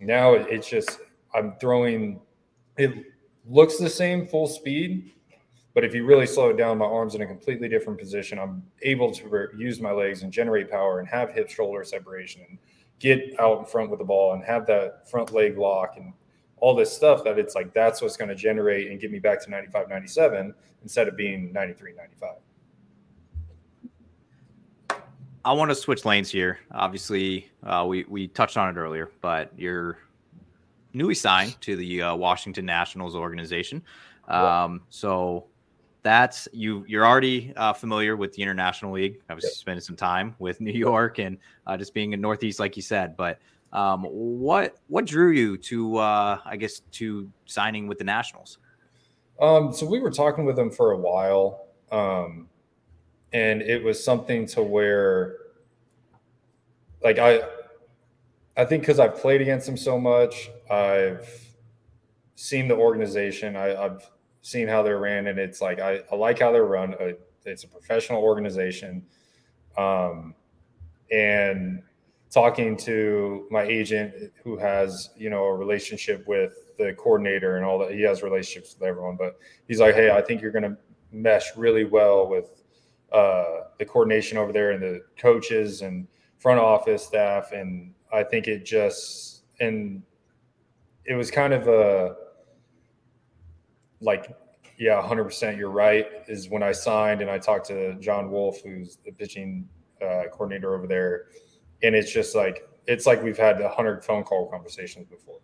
now 0.01 0.35
it's 0.35 0.69
just 0.69 1.01
I'm 1.35 1.55
throwing 1.61 2.21
it 2.77 3.07
looks 3.49 3.79
the 3.79 3.91
same 3.91 4.27
full 4.27 4.47
speed 4.47 5.13
but 5.75 5.85
if 5.85 5.95
you 5.95 6.05
really 6.05 6.27
slow 6.27 6.51
it 6.51 6.57
down 6.57 6.79
my 6.79 6.85
arms 6.85 7.15
in 7.15 7.23
a 7.23 7.27
completely 7.27 7.69
different 7.69 7.99
position. 7.99 8.39
I'm 8.39 8.63
able 8.83 9.13
to 9.13 9.49
use 9.57 9.81
my 9.81 9.93
legs 9.93 10.23
and 10.23 10.33
generate 10.33 10.71
power 10.71 10.99
and 10.99 11.09
have 11.09 11.33
hip 11.33 11.49
shoulder 11.49 11.85
separation 11.85 12.43
and 12.49 12.59
get 12.99 13.39
out 13.39 13.61
in 13.61 13.65
front 13.65 13.91
with 13.91 13.99
the 13.99 14.05
ball 14.05 14.35
and 14.35 14.45
have 14.45 14.67
that 14.67 15.09
front 15.09 15.33
leg 15.33 15.57
lock 15.57 15.95
and 15.97 16.13
all 16.59 16.75
this 16.75 16.93
stuff 16.93 17.25
that 17.25 17.39
it's 17.39 17.55
like 17.55 17.73
that's 17.73 18.03
what's 18.03 18.17
going 18.17 18.29
to 18.29 18.35
generate 18.35 18.91
and 18.91 19.01
get 19.01 19.11
me 19.11 19.19
back 19.19 19.43
to 19.43 19.51
95 19.51 19.89
97 19.89 20.55
instead 20.83 21.09
of 21.09 21.17
being 21.17 21.53
93 21.53 21.95
95 21.95 22.35
I 25.45 25.53
want 25.53 25.71
to 25.71 25.75
switch 25.75 26.05
lanes 26.05 26.31
here. 26.31 26.59
Obviously, 26.73 27.51
uh, 27.63 27.85
we 27.89 28.05
we 28.09 28.29
touched 28.29 28.57
on 28.57 28.69
it 28.75 28.79
earlier, 28.79 29.11
but 29.21 29.51
you're 29.57 29.99
newly 30.93 31.15
signed 31.15 31.59
to 31.63 31.77
the 31.77 32.03
uh, 32.03 32.15
Washington 32.15 32.67
Nationals 32.67 33.15
organization. 33.15 33.83
Um, 34.29 34.83
so 34.91 35.47
that's 36.03 36.47
you. 36.53 36.85
You're 36.87 37.07
already 37.07 37.55
uh, 37.57 37.73
familiar 37.73 38.17
with 38.17 38.35
the 38.35 38.43
International 38.43 38.93
League. 38.93 39.21
Obviously, 39.31 39.49
yep. 39.49 39.57
spending 39.57 39.81
some 39.81 39.97
time 39.97 40.35
with 40.39 40.61
New 40.61 40.73
York 40.73 41.19
and 41.19 41.39
uh, 41.67 41.77
just 41.77 41.95
being 41.95 42.13
in 42.13 42.21
Northeast, 42.21 42.61
like 42.61 42.77
you 42.77 42.83
said. 42.83 43.17
But 43.17 43.39
um, 43.73 44.05
what 44.05 44.77
what 44.89 45.07
drew 45.07 45.31
you 45.31 45.57
to, 45.57 45.97
uh, 45.97 46.39
I 46.45 46.57
guess, 46.57 46.81
to 46.93 47.31
signing 47.47 47.87
with 47.87 47.97
the 47.97 48.05
Nationals? 48.05 48.59
Um, 49.41 49.73
so 49.73 49.87
we 49.87 50.01
were 50.01 50.11
talking 50.11 50.45
with 50.45 50.57
them 50.57 50.71
for 50.71 50.93
a 50.93 50.99
while. 50.99 51.67
Um, 51.91 52.50
and 53.33 53.63
it 53.63 53.83
was 53.83 54.03
something 54.03 54.47
to 54.47 54.63
where 54.63 55.37
like 57.03 57.19
i 57.19 57.41
i 58.57 58.65
think 58.65 58.83
because 58.83 58.99
i've 58.99 59.17
played 59.17 59.41
against 59.41 59.69
him 59.69 59.77
so 59.77 59.99
much 59.99 60.51
i've 60.71 61.29
seen 62.35 62.69
the 62.69 62.75
organization 62.75 63.57
I, 63.57 63.85
i've 63.85 64.11
seen 64.43 64.69
how 64.69 64.83
they're 64.83 64.99
ran, 64.99 65.27
and 65.27 65.39
it's 65.39 65.61
like 65.61 65.81
I, 65.81 66.01
I 66.11 66.17
like 66.17 66.39
how 66.39 66.53
they're 66.53 66.65
run. 66.65 66.95
Uh, 66.95 67.13
it's 67.45 67.65
a 67.65 67.69
professional 67.69 68.23
organization, 68.23 69.05
um, 69.77 70.35
and 71.11 71.83
talking 72.31 72.77
to 72.77 73.47
my 73.51 73.63
agent 73.63 74.33
who 74.43 74.57
has 74.57 75.11
you 75.17 75.31
know 75.31 75.45
a 75.45 75.57
relationship 75.57 76.27
with 76.27 76.77
the 76.79 76.95
coordinator 76.95 77.57
and 77.57 77.65
all 77.65 77.79
that. 77.79 77.93
He 77.93 78.03
has 78.03 78.23
relationships 78.23 78.77
with 78.79 78.89
everyone, 78.89 79.17
but 79.17 79.39
he's 79.69 79.81
like, 79.81 79.95
hey, 79.95 80.11
I 80.11 80.21
think 80.21 80.41
you're 80.41 80.53
going 80.53 80.63
to 80.65 80.77
mesh 81.13 81.57
really 81.57 81.85
well 81.85 82.29
with 82.29 82.60
uh, 83.13 83.63
the 83.79 83.85
coordination 83.85 84.39
over 84.39 84.53
there 84.53 84.73
and 84.73 84.83
the 84.83 85.03
coaches 85.19 85.83
and 85.83 86.07
front 86.39 86.61
office 86.61 87.05
staff, 87.05 87.53
and 87.53 87.93
I 88.13 88.23
think 88.23 88.49
it 88.49 88.65
just 88.65 89.45
and 89.61 90.03
it 91.05 91.15
was 91.15 91.31
kind 91.31 91.53
of 91.53 91.69
a 91.69 92.17
like 94.01 94.35
yeah 94.79 95.03
100% 95.03 95.59
you're 95.59 95.69
right 95.69 96.07
is 96.27 96.49
when 96.49 96.63
i 96.63 96.73
signed 96.73 97.21
and 97.21 97.31
i 97.31 97.39
talked 97.39 97.67
to 97.67 97.95
john 97.97 98.31
wolf 98.31 98.63
who's 98.63 98.97
the 99.05 99.13
pitching 99.13 99.69
uh, 100.03 100.25
coordinator 100.31 100.75
over 100.75 100.87
there. 100.87 101.27
And 101.83 101.95
it's 101.95 102.13
just 102.13 102.35
like 102.35 102.69
it's 102.87 103.07
like 103.07 103.23
we've 103.23 103.39
had 103.39 103.61
hundred 103.63 104.05
phone 104.05 104.25
call 104.25 104.51
conversations 104.51 105.07
before 105.09 105.41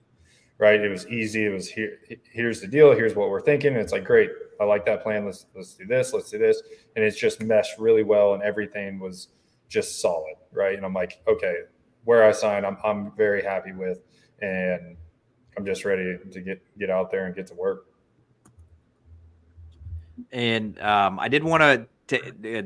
right? 0.58 0.80
It 0.80 0.88
was 0.88 1.06
easy. 1.08 1.46
It 1.46 1.50
was 1.50 1.68
here 1.68 1.98
here's 2.30 2.60
the 2.60 2.66
deal. 2.66 2.92
Here's 2.92 3.14
what 3.14 3.30
we're 3.30 3.40
thinking. 3.40 3.72
And 3.72 3.80
it's 3.80 3.92
like 3.92 4.04
great. 4.04 4.30
I 4.60 4.64
like 4.64 4.86
that 4.86 5.02
plan. 5.02 5.24
Let's 5.24 5.46
let's 5.54 5.74
do 5.74 5.86
this. 5.86 6.12
Let's 6.12 6.30
do 6.30 6.38
this. 6.38 6.62
And 6.94 7.04
it's 7.04 7.18
just 7.18 7.42
meshed 7.42 7.78
really 7.78 8.02
well 8.02 8.34
and 8.34 8.42
everything 8.42 8.98
was 8.98 9.28
just 9.68 10.00
solid 10.00 10.34
right? 10.56 10.76
And 10.76 10.84
i'm 10.84 10.94
like 10.94 11.20
okay. 11.28 11.54
Where 12.04 12.24
i 12.24 12.32
signed 12.32 12.66
i'm, 12.66 12.78
I'm 12.84 13.12
very 13.16 13.42
happy 13.42 13.72
with 13.72 14.00
and 14.40 14.96
i'm 15.56 15.66
just 15.66 15.84
ready 15.84 16.16
to 16.32 16.40
get 16.40 16.62
get 16.78 16.90
out 16.90 17.10
there 17.10 17.26
and 17.26 17.34
get 17.34 17.46
to 17.48 17.54
work. 17.54 17.86
And 20.32 20.80
um, 20.80 21.20
I 21.20 21.28
did 21.28 21.44
want 21.44 21.86
to 22.08 22.58
uh, 22.58 22.62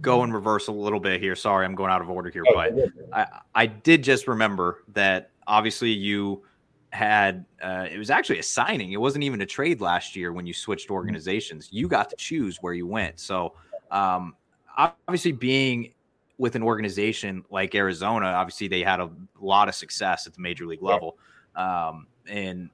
go 0.00 0.24
in 0.24 0.32
reverse 0.32 0.68
a 0.68 0.72
little 0.72 0.98
bit 0.98 1.20
here. 1.20 1.36
Sorry, 1.36 1.66
I'm 1.66 1.74
going 1.74 1.90
out 1.90 2.00
of 2.00 2.08
order 2.08 2.30
here, 2.30 2.42
oh, 2.48 2.54
but 2.54 2.72
I, 3.12 3.40
I 3.54 3.66
did 3.66 4.02
just 4.02 4.26
remember 4.26 4.82
that 4.94 5.30
obviously 5.46 5.90
you 5.90 6.42
had 6.90 7.44
uh, 7.62 7.86
it 7.90 7.98
was 7.98 8.10
actually 8.10 8.38
a 8.38 8.42
signing. 8.42 8.92
It 8.92 9.00
wasn't 9.00 9.24
even 9.24 9.40
a 9.40 9.46
trade 9.46 9.80
last 9.80 10.16
year 10.16 10.32
when 10.32 10.46
you 10.46 10.54
switched 10.54 10.86
mm-hmm. 10.86 10.94
organizations. 10.94 11.68
You 11.70 11.88
got 11.88 12.10
to 12.10 12.16
choose 12.16 12.58
where 12.60 12.74
you 12.74 12.86
went. 12.86 13.20
So 13.20 13.54
um, 13.90 14.34
obviously, 14.76 15.32
being 15.32 15.92
with 16.38 16.54
an 16.54 16.62
organization 16.62 17.44
like 17.50 17.74
Arizona, 17.74 18.26
obviously 18.26 18.68
they 18.68 18.82
had 18.82 19.00
a 19.00 19.10
lot 19.40 19.68
of 19.68 19.74
success 19.74 20.26
at 20.26 20.34
the 20.34 20.40
major 20.40 20.66
league 20.66 20.82
level. 20.82 21.18
Um, 21.54 22.06
and 22.28 22.70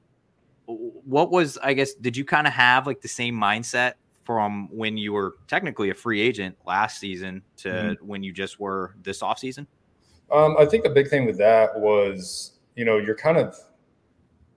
what 0.67 1.31
was 1.31 1.59
I 1.59 1.75
guess 1.75 1.95
did 1.95 2.17
you 2.17 2.25
kind 2.25 2.47
of 2.47 2.53
have 2.53 2.87
like 2.87 3.01
the 3.01 3.09
same 3.09 3.35
mindset 3.35 3.95
from 4.25 4.69
when 4.71 4.97
you 4.97 5.13
were 5.13 5.35
technically 5.49 5.91
a 5.91 5.95
free 5.95 6.21
agent 6.21 6.57
last 6.67 6.99
season 6.99 7.43
to 7.59 7.69
mm-hmm. 7.69 8.07
when 8.07 8.23
you 8.23 8.33
just 8.33 8.61
were 8.61 8.95
this 9.03 9.21
offseason? 9.21 9.67
Um, 10.31 10.57
I 10.59 10.65
think 10.65 10.85
the 10.85 10.91
big 10.91 11.09
thing 11.09 11.27
with 11.27 11.37
that 11.39 11.79
was, 11.79 12.53
you 12.75 12.85
know, 12.85 12.99
you're 12.99 13.17
kind 13.17 13.37
of 13.37 13.59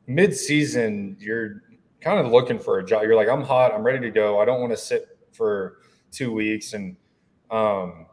mid-season, 0.07 1.17
you're 1.19 1.63
kind 2.01 2.19
of 2.19 2.31
looking 2.31 2.59
for 2.59 2.79
a 2.79 2.85
job. 2.85 3.03
You're 3.03 3.15
like, 3.15 3.29
I'm 3.29 3.41
hot, 3.41 3.73
I'm 3.73 3.83
ready 3.83 3.99
to 3.99 4.11
go. 4.11 4.39
I 4.39 4.45
don't 4.45 4.61
want 4.61 4.71
to 4.73 4.77
sit 4.77 5.17
for 5.31 5.79
two 6.11 6.31
weeks. 6.31 6.73
And 6.73 6.95
um, 7.51 8.05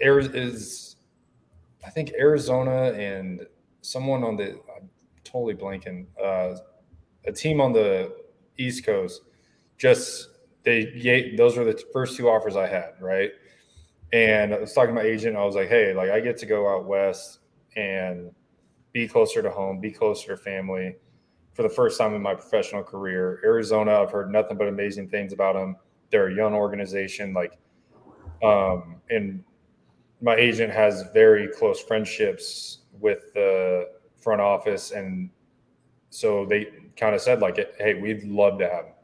is, 0.00 0.96
I 1.84 1.90
think 1.90 2.12
Arizona 2.18 2.92
and 2.92 3.46
someone 3.82 4.22
on 4.24 4.36
the, 4.36 4.60
I'm 4.76 4.88
totally 5.24 5.54
blanking, 5.54 6.06
uh, 6.22 6.56
a 7.26 7.32
team 7.32 7.60
on 7.60 7.72
the 7.72 8.14
East 8.56 8.84
Coast 8.84 9.22
just 9.78 10.28
they 10.62 11.34
those 11.36 11.56
were 11.56 11.64
the 11.64 11.82
first 11.92 12.16
two 12.16 12.28
offers 12.28 12.56
I 12.56 12.66
had, 12.66 12.92
right? 13.00 13.30
And 14.12 14.54
I 14.54 14.58
was 14.58 14.72
talking 14.72 14.94
to 14.94 15.00
my 15.00 15.06
agent. 15.06 15.36
I 15.36 15.44
was 15.44 15.54
like, 15.54 15.68
hey, 15.68 15.94
like 15.94 16.10
I 16.10 16.20
get 16.20 16.36
to 16.38 16.46
go 16.46 16.68
out 16.68 16.84
west 16.84 17.38
and 17.76 18.30
be 18.92 19.06
closer 19.06 19.42
to 19.42 19.50
home, 19.50 19.80
be 19.80 19.90
closer 19.90 20.36
to 20.36 20.42
family 20.42 20.96
for 21.52 21.62
the 21.62 21.68
first 21.68 21.98
time 21.98 22.14
in 22.14 22.22
my 22.22 22.34
professional 22.34 22.82
career. 22.82 23.40
Arizona, 23.44 24.00
I've 24.00 24.10
heard 24.10 24.30
nothing 24.30 24.56
but 24.56 24.68
amazing 24.68 25.08
things 25.08 25.32
about 25.32 25.54
them. 25.54 25.76
They're 26.10 26.28
a 26.28 26.34
young 26.34 26.54
organization, 26.54 27.32
like, 27.32 27.58
um, 28.42 28.96
and 29.10 29.44
my 30.20 30.34
agent 30.34 30.72
has 30.72 31.04
very 31.12 31.48
close 31.48 31.80
friendships 31.80 32.78
with 32.98 33.32
the 33.34 33.90
front 34.16 34.40
office, 34.40 34.90
and 34.90 35.30
so 36.10 36.44
they 36.44 36.66
kind 36.96 37.14
of 37.14 37.20
said 37.20 37.40
like, 37.40 37.56
hey, 37.78 37.94
we'd 37.94 38.24
love 38.24 38.58
to 38.58 38.68
have 38.68 38.86
him 38.86 38.94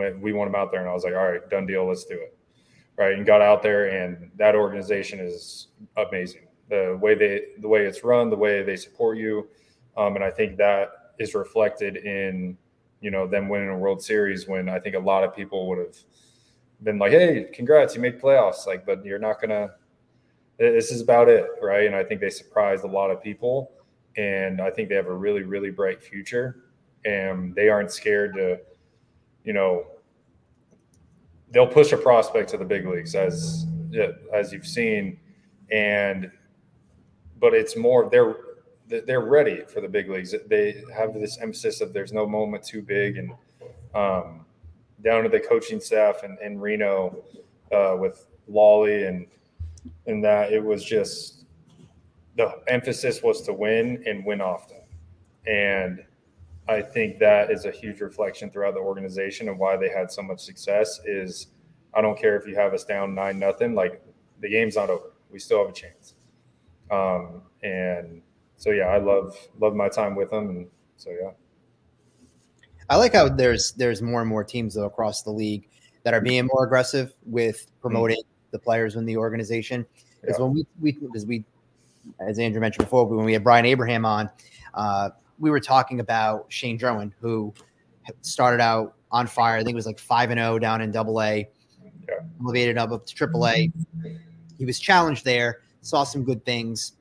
and 0.00 0.22
we 0.22 0.32
want 0.32 0.48
him 0.48 0.54
out 0.54 0.70
there. 0.70 0.80
And 0.80 0.88
I 0.88 0.92
was 0.92 1.04
like, 1.04 1.14
all 1.14 1.30
right, 1.30 1.48
done 1.50 1.66
deal, 1.66 1.86
let's 1.86 2.04
do 2.04 2.14
it. 2.14 2.36
Right, 2.98 3.14
and 3.14 3.24
got 3.24 3.40
out 3.40 3.62
there, 3.62 3.88
and 3.88 4.30
that 4.36 4.54
organization 4.54 5.18
is 5.18 5.68
amazing. 5.96 6.42
The 6.72 6.98
way 7.00 7.14
they, 7.14 7.42
the 7.60 7.68
way 7.68 7.84
it's 7.84 8.02
run, 8.02 8.30
the 8.30 8.36
way 8.36 8.62
they 8.62 8.76
support 8.76 9.18
you, 9.18 9.46
um, 9.96 10.14
and 10.14 10.24
I 10.24 10.30
think 10.30 10.56
that 10.56 10.88
is 11.18 11.34
reflected 11.34 11.96
in 11.98 12.56
you 13.02 13.10
know 13.10 13.26
them 13.26 13.48
winning 13.50 13.68
a 13.68 13.76
World 13.76 14.02
Series 14.02 14.48
when 14.48 14.68
I 14.68 14.80
think 14.80 14.94
a 14.96 14.98
lot 14.98 15.22
of 15.22 15.36
people 15.36 15.68
would 15.68 15.78
have 15.78 15.96
been 16.82 16.98
like, 16.98 17.12
"Hey, 17.12 17.46
congrats, 17.52 17.94
you 17.94 18.00
made 18.00 18.20
playoffs!" 18.20 18.66
Like, 18.66 18.86
but 18.86 19.04
you're 19.04 19.18
not 19.18 19.40
gonna. 19.40 19.74
This 20.58 20.90
is 20.90 21.02
about 21.02 21.28
it, 21.28 21.46
right? 21.60 21.86
And 21.86 21.94
I 21.94 22.04
think 22.04 22.20
they 22.20 22.30
surprised 22.30 22.84
a 22.84 22.88
lot 22.88 23.10
of 23.10 23.22
people, 23.22 23.72
and 24.16 24.60
I 24.60 24.70
think 24.70 24.88
they 24.88 24.94
have 24.94 25.08
a 25.08 25.14
really, 25.14 25.42
really 25.42 25.70
bright 25.70 26.02
future, 26.02 26.64
and 27.04 27.54
they 27.54 27.68
aren't 27.68 27.92
scared 27.92 28.34
to 28.34 28.58
you 29.44 29.52
know, 29.52 29.86
they'll 31.50 31.66
push 31.66 31.92
a 31.92 31.96
prospect 31.96 32.50
to 32.50 32.56
the 32.56 32.64
big 32.64 32.86
leagues 32.86 33.14
as 33.14 33.66
as 34.32 34.52
you've 34.52 34.66
seen, 34.66 35.18
and 35.70 36.30
but 37.42 37.52
it's 37.52 37.76
more 37.76 38.08
they're 38.08 38.36
they're 38.86 39.20
ready 39.20 39.62
for 39.66 39.80
the 39.80 39.88
big 39.88 40.08
leagues. 40.08 40.34
They 40.46 40.82
have 40.94 41.12
this 41.14 41.38
emphasis 41.38 41.80
of 41.80 41.92
there's 41.92 42.12
no 42.12 42.26
moment 42.26 42.62
too 42.62 42.82
big, 42.82 43.18
and 43.18 43.32
um, 43.94 44.46
down 45.02 45.24
to 45.24 45.28
the 45.28 45.40
coaching 45.40 45.80
staff 45.80 46.22
and 46.22 46.38
in, 46.40 46.60
Reno 46.60 47.24
uh, 47.72 47.96
with 47.98 48.26
Lalli 48.48 49.08
and 49.08 49.26
and 50.06 50.24
that 50.24 50.52
it 50.52 50.62
was 50.62 50.84
just 50.84 51.44
the 52.36 52.60
emphasis 52.68 53.22
was 53.22 53.42
to 53.42 53.52
win 53.52 54.04
and 54.06 54.24
win 54.24 54.40
often, 54.40 54.80
and 55.46 56.04
I 56.68 56.80
think 56.80 57.18
that 57.18 57.50
is 57.50 57.64
a 57.64 57.72
huge 57.72 58.00
reflection 58.00 58.50
throughout 58.50 58.74
the 58.74 58.80
organization 58.80 59.48
and 59.48 59.58
why 59.58 59.76
they 59.76 59.88
had 59.88 60.12
so 60.12 60.22
much 60.22 60.40
success 60.40 61.00
is 61.04 61.48
I 61.92 62.02
don't 62.02 62.16
care 62.16 62.36
if 62.36 62.46
you 62.46 62.54
have 62.54 62.72
us 62.72 62.84
down 62.84 63.16
nine 63.16 63.40
nothing, 63.40 63.74
like 63.74 64.00
the 64.38 64.48
game's 64.48 64.76
not 64.76 64.90
over. 64.90 65.10
We 65.28 65.40
still 65.40 65.58
have 65.58 65.70
a 65.70 65.76
chance. 65.76 66.14
Um, 66.92 67.42
and 67.62 68.22
so 68.56 68.70
yeah, 68.70 68.84
I 68.84 68.98
love 68.98 69.36
love 69.58 69.74
my 69.74 69.88
time 69.88 70.14
with 70.14 70.30
them 70.30 70.50
and 70.50 70.66
so 70.96 71.10
yeah. 71.10 71.30
I 72.88 72.96
like 72.96 73.14
how 73.14 73.28
there's 73.28 73.72
there's 73.72 74.02
more 74.02 74.20
and 74.20 74.28
more 74.28 74.44
teams 74.44 74.74
though 74.74 74.84
across 74.84 75.22
the 75.22 75.30
league 75.30 75.68
that 76.04 76.14
are 76.14 76.20
being 76.20 76.48
more 76.52 76.64
aggressive 76.64 77.14
with 77.24 77.66
promoting 77.80 78.18
mm-hmm. 78.18 78.50
the 78.50 78.58
players 78.58 78.96
in 78.96 79.06
the 79.06 79.16
organization. 79.16 79.86
Because 80.20 80.38
yeah. 80.38 80.44
when 80.44 80.54
we 80.54 80.66
we 80.80 80.92
because 80.92 81.26
we 81.26 81.44
as 82.20 82.38
Andrew 82.38 82.60
mentioned 82.60 82.84
before, 82.84 83.06
when 83.06 83.24
we 83.24 83.32
had 83.32 83.44
Brian 83.44 83.64
Abraham 83.64 84.04
on, 84.04 84.28
uh, 84.74 85.10
we 85.38 85.50
were 85.50 85.60
talking 85.60 86.00
about 86.00 86.46
Shane 86.48 86.78
Drohan, 86.78 87.12
who 87.20 87.54
started 88.20 88.60
out 88.60 88.94
on 89.10 89.26
fire. 89.26 89.56
I 89.56 89.58
think 89.60 89.72
it 89.72 89.76
was 89.76 89.86
like 89.86 89.98
five 89.98 90.30
and 90.30 90.38
zero 90.38 90.54
oh 90.54 90.58
down 90.58 90.80
in 90.80 90.90
Double 90.90 91.22
A, 91.22 91.48
yeah. 92.08 92.14
elevated 92.42 92.78
up 92.78 92.90
up 92.90 93.06
to 93.06 93.14
Triple 93.14 93.46
A. 93.46 93.70
He 94.58 94.64
was 94.64 94.78
challenged 94.78 95.24
there, 95.24 95.60
saw 95.82 96.04
some 96.04 96.24
good 96.24 96.44
things, 96.44 96.92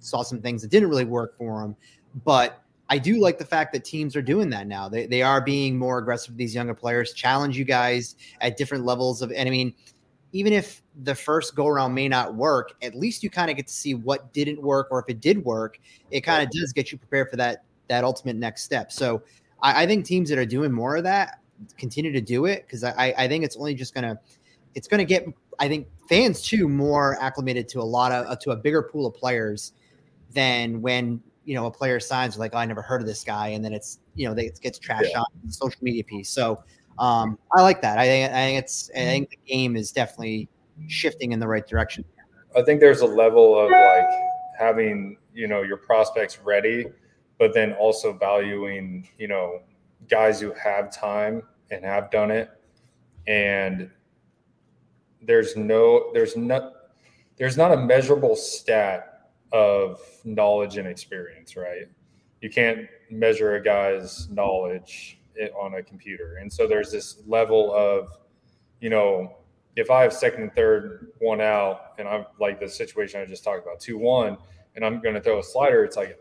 saw 0.00 0.22
some 0.22 0.40
things 0.40 0.62
that 0.62 0.70
didn't 0.70 0.88
really 0.88 1.04
work 1.04 1.36
for 1.36 1.62
him, 1.62 1.76
but. 2.24 2.62
I 2.90 2.96
do 2.96 3.20
like 3.20 3.36
the 3.36 3.44
fact 3.44 3.74
that 3.74 3.84
teams 3.84 4.16
are 4.16 4.22
doing 4.22 4.48
that 4.48 4.66
now. 4.66 4.88
They, 4.88 5.04
they 5.04 5.20
are 5.20 5.42
being 5.42 5.78
more 5.78 5.98
aggressive 5.98 6.30
with 6.30 6.38
these 6.38 6.54
younger 6.54 6.72
players, 6.72 7.12
challenge 7.12 7.58
you 7.58 7.66
guys 7.66 8.16
at 8.40 8.56
different 8.56 8.86
levels 8.86 9.20
of. 9.20 9.30
And 9.30 9.46
I 9.46 9.50
mean, 9.50 9.74
even 10.32 10.52
if 10.52 10.82
the 11.02 11.14
first 11.14 11.54
go 11.54 11.66
around 11.66 11.94
may 11.94 12.08
not 12.08 12.34
work, 12.34 12.74
at 12.82 12.94
least 12.94 13.22
you 13.22 13.30
kind 13.30 13.50
of 13.50 13.56
get 13.56 13.66
to 13.66 13.72
see 13.72 13.94
what 13.94 14.32
didn't 14.32 14.60
work, 14.60 14.88
or 14.90 15.00
if 15.00 15.08
it 15.08 15.20
did 15.20 15.44
work, 15.44 15.80
it 16.10 16.20
kind 16.22 16.42
of 16.42 16.50
does 16.50 16.72
get 16.72 16.92
you 16.92 16.98
prepared 16.98 17.30
for 17.30 17.36
that 17.36 17.64
that 17.88 18.04
ultimate 18.04 18.36
next 18.36 18.64
step. 18.64 18.92
So 18.92 19.22
I, 19.62 19.84
I 19.84 19.86
think 19.86 20.04
teams 20.04 20.28
that 20.28 20.38
are 20.38 20.46
doing 20.46 20.72
more 20.72 20.96
of 20.96 21.04
that 21.04 21.40
continue 21.76 22.12
to 22.12 22.20
do 22.20 22.44
it 22.44 22.64
because 22.66 22.84
I, 22.84 23.14
I 23.16 23.28
think 23.28 23.44
it's 23.44 23.56
only 23.56 23.74
just 23.74 23.94
gonna 23.94 24.18
it's 24.74 24.86
gonna 24.86 25.04
get 25.04 25.26
I 25.58 25.68
think 25.68 25.88
fans 26.08 26.42
too 26.42 26.68
more 26.68 27.16
acclimated 27.20 27.68
to 27.68 27.80
a 27.80 27.82
lot 27.82 28.12
of 28.12 28.26
uh, 28.26 28.36
to 28.36 28.50
a 28.50 28.56
bigger 28.56 28.82
pool 28.82 29.06
of 29.06 29.14
players 29.14 29.72
than 30.32 30.80
when 30.80 31.20
you 31.44 31.54
know 31.54 31.66
a 31.66 31.70
player 31.70 32.00
signs 32.00 32.38
like 32.38 32.52
oh, 32.54 32.58
I 32.58 32.64
never 32.64 32.82
heard 32.82 33.00
of 33.00 33.06
this 33.06 33.24
guy 33.24 33.48
and 33.48 33.64
then 33.64 33.72
it's 33.72 34.00
you 34.14 34.26
know 34.26 34.34
they, 34.34 34.46
it 34.46 34.60
gets 34.60 34.78
trashed 34.78 35.10
yeah. 35.10 35.20
on 35.20 35.26
the 35.44 35.52
social 35.52 35.78
media 35.82 36.04
piece. 36.04 36.30
So 36.30 36.62
um, 36.98 37.38
I 37.56 37.62
like 37.62 37.80
that. 37.82 37.98
I 37.98 38.06
think 38.06 38.32
I 38.32 38.34
think 38.34 38.58
it's 38.58 38.90
I 38.94 38.98
think 38.98 39.30
the 39.30 39.38
game 39.46 39.76
is 39.76 39.92
definitely 39.92 40.48
shifting 40.88 41.32
in 41.32 41.40
the 41.40 41.48
right 41.48 41.66
direction. 41.66 42.04
I 42.56 42.62
think 42.62 42.80
there's 42.80 43.00
a 43.00 43.06
level 43.06 43.58
of 43.58 43.70
like 43.70 44.10
having 44.58 45.18
you 45.34 45.46
know 45.46 45.62
your 45.62 45.76
prospects 45.76 46.38
ready 46.40 46.86
but 47.38 47.54
then 47.54 47.72
also 47.74 48.12
valuing, 48.12 49.08
you 49.18 49.28
know, 49.28 49.60
guys 50.08 50.40
who 50.40 50.52
have 50.52 50.92
time 50.92 51.42
and 51.70 51.84
have 51.84 52.10
done 52.10 52.30
it, 52.30 52.50
and 53.26 53.90
there's 55.28 55.56
no 55.56 56.10
there's 56.14 56.36
not 56.36 56.72
there's 57.36 57.56
not 57.56 57.70
a 57.70 57.76
measurable 57.76 58.34
stat 58.34 59.28
of 59.52 60.00
knowledge 60.24 60.78
and 60.78 60.88
experience, 60.88 61.54
right? 61.54 61.86
You 62.40 62.50
can't 62.50 62.88
measure 63.10 63.54
a 63.54 63.62
guy's 63.62 64.28
knowledge 64.30 65.20
on 65.60 65.74
a 65.74 65.82
computer, 65.82 66.38
and 66.40 66.52
so 66.52 66.66
there's 66.66 66.90
this 66.90 67.22
level 67.26 67.72
of, 67.72 68.08
you 68.80 68.90
know, 68.90 69.36
if 69.76 69.90
I 69.90 70.02
have 70.02 70.12
second 70.12 70.42
and 70.42 70.52
third 70.54 71.12
one 71.20 71.40
out, 71.40 71.92
and 71.98 72.08
I'm 72.08 72.24
like 72.40 72.58
the 72.58 72.68
situation 72.68 73.20
I 73.20 73.26
just 73.26 73.44
talked 73.44 73.64
about, 73.64 73.78
two 73.78 73.98
one, 73.98 74.38
and 74.74 74.84
I'm 74.84 75.00
going 75.00 75.14
to 75.14 75.20
throw 75.20 75.38
a 75.38 75.42
slider, 75.42 75.84
it's 75.84 75.96
like, 75.96 76.18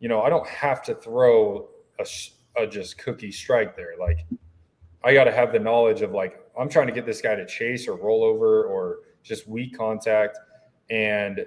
you 0.00 0.08
know, 0.08 0.22
I 0.22 0.30
don't 0.30 0.48
have 0.48 0.82
to 0.84 0.94
throw 0.94 1.68
a, 2.00 2.06
a 2.56 2.66
just 2.66 2.98
cookie 2.98 3.30
strike 3.30 3.76
there. 3.76 3.92
Like, 4.00 4.26
I 5.04 5.12
got 5.12 5.24
to 5.24 5.32
have 5.32 5.52
the 5.52 5.58
knowledge 5.58 6.02
of 6.02 6.12
like 6.12 6.40
I'm 6.58 6.68
trying 6.68 6.88
to 6.88 6.92
get 6.92 7.06
this 7.06 7.20
guy 7.20 7.34
to 7.34 7.46
chase 7.46 7.86
or 7.86 7.96
roll 7.96 8.24
over 8.24 8.64
or 8.64 9.00
just 9.22 9.48
weak 9.48 9.76
contact, 9.76 10.38
and 10.90 11.46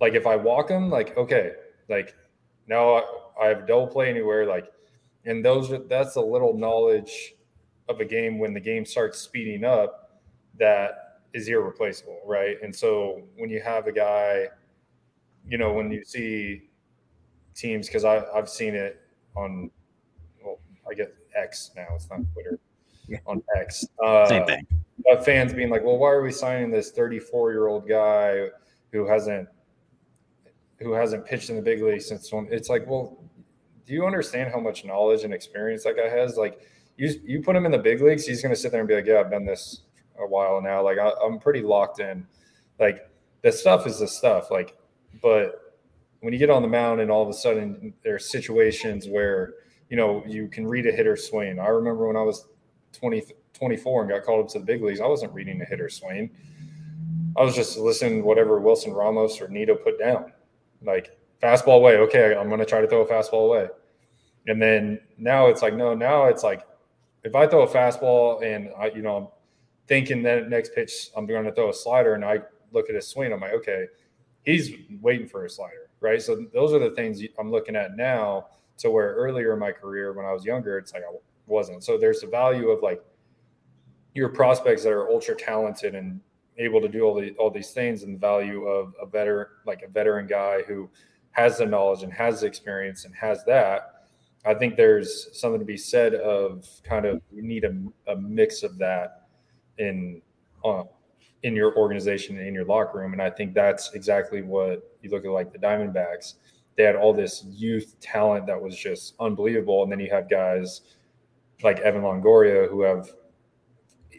like 0.00 0.14
if 0.14 0.26
I 0.26 0.36
walk 0.36 0.70
him, 0.70 0.90
like 0.90 1.16
okay, 1.16 1.52
like 1.88 2.14
now 2.66 3.02
I, 3.40 3.46
have 3.46 3.66
double 3.66 3.86
play 3.86 4.08
anywhere, 4.08 4.46
like, 4.46 4.66
and 5.24 5.44
those 5.44 5.70
are 5.70 5.78
that's 5.78 6.16
a 6.16 6.20
little 6.20 6.56
knowledge 6.56 7.34
of 7.88 8.00
a 8.00 8.04
game 8.04 8.38
when 8.38 8.52
the 8.52 8.60
game 8.60 8.84
starts 8.84 9.18
speeding 9.18 9.64
up 9.64 10.20
that 10.58 11.20
is 11.32 11.48
irreplaceable, 11.48 12.20
right? 12.24 12.56
And 12.62 12.74
so 12.74 13.22
when 13.36 13.50
you 13.50 13.60
have 13.60 13.86
a 13.86 13.92
guy, 13.92 14.46
you 15.46 15.58
know, 15.58 15.72
when 15.72 15.90
you 15.90 16.04
see 16.04 16.62
teams, 17.54 17.86
because 17.86 18.04
I've 18.04 18.48
seen 18.48 18.74
it 18.74 19.00
on, 19.36 19.70
well, 20.42 20.58
I 20.90 20.94
guess 20.94 21.08
X 21.36 21.70
now, 21.76 21.86
it's 21.94 22.08
not 22.10 22.20
Twitter, 22.32 22.58
yeah. 23.08 23.18
on 23.26 23.42
X. 23.56 23.86
Uh, 24.02 24.26
Same 24.26 24.46
thing. 24.46 24.66
But 25.04 25.24
fans 25.24 25.52
being 25.52 25.70
like, 25.70 25.84
well, 25.84 25.98
why 25.98 26.10
are 26.10 26.22
we 26.22 26.32
signing 26.32 26.70
this 26.70 26.90
34 26.90 27.52
year 27.52 27.66
old 27.68 27.88
guy 27.88 28.48
who 28.92 29.06
hasn't 29.06 29.48
who 30.78 30.92
hasn't 30.92 31.24
pitched 31.24 31.48
in 31.48 31.56
the 31.56 31.62
big 31.62 31.82
league 31.82 32.02
since? 32.02 32.30
It's 32.50 32.68
like, 32.68 32.86
well, 32.86 33.18
do 33.86 33.92
you 33.92 34.06
understand 34.06 34.52
how 34.52 34.60
much 34.60 34.84
knowledge 34.84 35.24
and 35.24 35.32
experience 35.32 35.84
that 35.84 35.96
guy 35.96 36.08
has? 36.08 36.36
Like, 36.36 36.60
you 36.96 37.14
you 37.24 37.42
put 37.42 37.54
him 37.56 37.66
in 37.66 37.72
the 37.72 37.78
big 37.78 38.00
leagues, 38.00 38.26
he's 38.26 38.42
going 38.42 38.54
to 38.54 38.60
sit 38.60 38.72
there 38.72 38.80
and 38.80 38.88
be 38.88 38.94
like, 38.94 39.06
yeah, 39.06 39.20
I've 39.20 39.30
done 39.30 39.44
this 39.44 39.82
a 40.18 40.26
while 40.26 40.60
now. 40.60 40.82
Like 40.82 40.98
I, 40.98 41.12
I'm 41.24 41.38
pretty 41.38 41.62
locked 41.62 42.00
in. 42.00 42.26
Like 42.78 43.08
the 43.42 43.52
stuff 43.52 43.86
is 43.86 44.00
the 44.00 44.08
stuff. 44.08 44.50
Like, 44.50 44.76
but 45.22 45.76
when 46.20 46.32
you 46.32 46.38
get 46.38 46.50
on 46.50 46.62
the 46.62 46.68
mound 46.68 47.00
and 47.00 47.10
all 47.10 47.22
of 47.22 47.28
a 47.28 47.34
sudden 47.34 47.92
there's 48.02 48.30
situations 48.30 49.08
where 49.08 49.54
you 49.90 49.96
know 49.96 50.22
you 50.26 50.48
can 50.48 50.66
read 50.66 50.86
a 50.86 50.92
hitter 50.92 51.16
swing. 51.16 51.58
I 51.58 51.68
remember 51.68 52.06
when 52.06 52.16
I 52.16 52.22
was 52.22 52.46
20, 52.96 53.22
24 53.54 54.02
and 54.02 54.10
got 54.10 54.24
called 54.24 54.44
up 54.44 54.50
to 54.52 54.58
the 54.58 54.64
big 54.64 54.82
leagues, 54.82 55.00
I 55.00 55.06
wasn't 55.06 55.32
reading 55.32 55.60
a 55.60 55.64
hitter 55.64 55.88
swing. 55.88 56.30
I 57.36 57.42
was 57.42 57.54
just 57.54 57.76
listening 57.76 58.20
to 58.20 58.26
whatever 58.26 58.58
Wilson 58.58 58.92
Ramos 58.92 59.40
or 59.40 59.48
Nido 59.48 59.74
put 59.74 59.98
down. 59.98 60.32
Like 60.82 61.16
fastball 61.42 61.76
away. 61.76 61.98
Okay, 61.98 62.34
I'm 62.34 62.48
going 62.48 62.60
to 62.60 62.66
try 62.66 62.80
to 62.80 62.88
throw 62.88 63.02
a 63.02 63.06
fastball 63.06 63.46
away. 63.46 63.68
And 64.46 64.60
then 64.60 65.00
now 65.18 65.46
it's 65.48 65.62
like, 65.62 65.74
no, 65.74 65.94
now 65.94 66.26
it's 66.26 66.42
like 66.42 66.66
if 67.24 67.34
I 67.34 67.46
throw 67.46 67.62
a 67.62 67.68
fastball 67.68 68.42
and 68.44 68.70
I, 68.78 68.90
you 68.90 69.02
know, 69.02 69.16
I'm 69.16 69.28
thinking 69.86 70.22
that 70.22 70.48
next 70.48 70.74
pitch 70.74 71.10
I'm 71.16 71.26
going 71.26 71.44
to 71.44 71.52
throw 71.52 71.70
a 71.70 71.74
slider 71.74 72.14
and 72.14 72.24
I 72.24 72.40
look 72.72 72.88
at 72.88 72.94
his 72.94 73.08
swing, 73.08 73.32
I'm 73.32 73.40
like, 73.40 73.52
okay, 73.54 73.86
he's 74.44 74.70
waiting 75.00 75.28
for 75.28 75.44
a 75.44 75.50
slider, 75.50 75.90
right? 76.00 76.22
So 76.22 76.46
those 76.52 76.72
are 76.72 76.78
the 76.78 76.90
things 76.90 77.20
I'm 77.38 77.50
looking 77.50 77.76
at 77.76 77.96
now. 77.96 78.46
To 78.80 78.90
where 78.90 79.14
earlier 79.14 79.54
in 79.54 79.58
my 79.58 79.72
career, 79.72 80.12
when 80.12 80.26
I 80.26 80.34
was 80.34 80.44
younger, 80.44 80.76
it's 80.76 80.92
like 80.92 81.02
I 81.02 81.10
wasn't. 81.46 81.84
So 81.84 81.98
there's 81.98 82.20
the 82.20 82.26
value 82.26 82.70
of 82.70 82.82
like 82.82 83.02
your 84.14 84.28
prospects 84.28 84.82
that 84.84 84.92
are 84.92 85.10
ultra 85.10 85.36
talented 85.36 85.94
and 85.94 86.20
able 86.58 86.80
to 86.80 86.88
do 86.88 87.02
all 87.02 87.14
the 87.14 87.32
all 87.32 87.50
these 87.50 87.72
things, 87.72 88.02
and 88.02 88.14
the 88.14 88.18
value 88.18 88.66
of 88.66 88.94
a 89.00 89.06
better 89.06 89.50
like 89.66 89.82
a 89.82 89.88
veteran 89.88 90.26
guy 90.26 90.62
who 90.62 90.88
has 91.32 91.58
the 91.58 91.66
knowledge 91.66 92.02
and 92.02 92.12
has 92.12 92.40
the 92.40 92.46
experience 92.46 93.04
and 93.04 93.14
has 93.14 93.44
that. 93.44 93.92
I 94.46 94.54
think 94.54 94.76
there's 94.76 95.28
something 95.38 95.58
to 95.58 95.66
be 95.66 95.76
said 95.76 96.14
of 96.14 96.66
kind 96.82 97.04
of 97.04 97.20
you 97.30 97.42
need 97.42 97.64
a, 97.64 97.74
a 98.10 98.16
mix 98.16 98.62
of 98.62 98.78
that 98.78 99.26
in 99.78 100.22
uh, 100.64 100.84
in 101.42 101.54
your 101.54 101.76
organization 101.76 102.38
and 102.38 102.46
in 102.46 102.54
your 102.54 102.64
locker 102.64 102.98
room, 102.98 103.12
and 103.12 103.20
I 103.20 103.30
think 103.30 103.54
that's 103.54 103.92
exactly 103.92 104.42
what 104.42 104.96
you 105.02 105.10
look 105.10 105.24
at 105.24 105.30
like 105.30 105.52
the 105.52 105.58
Diamondbacks. 105.58 106.34
They 106.76 106.84
had 106.84 106.96
all 106.96 107.12
this 107.12 107.44
youth 107.48 107.96
talent 108.00 108.46
that 108.46 108.60
was 108.60 108.76
just 108.76 109.14
unbelievable, 109.20 109.82
and 109.82 109.92
then 109.92 110.00
you 110.00 110.10
had 110.10 110.28
guys 110.28 110.82
like 111.62 111.80
Evan 111.80 112.02
Longoria 112.02 112.68
who 112.68 112.82
have 112.82 113.10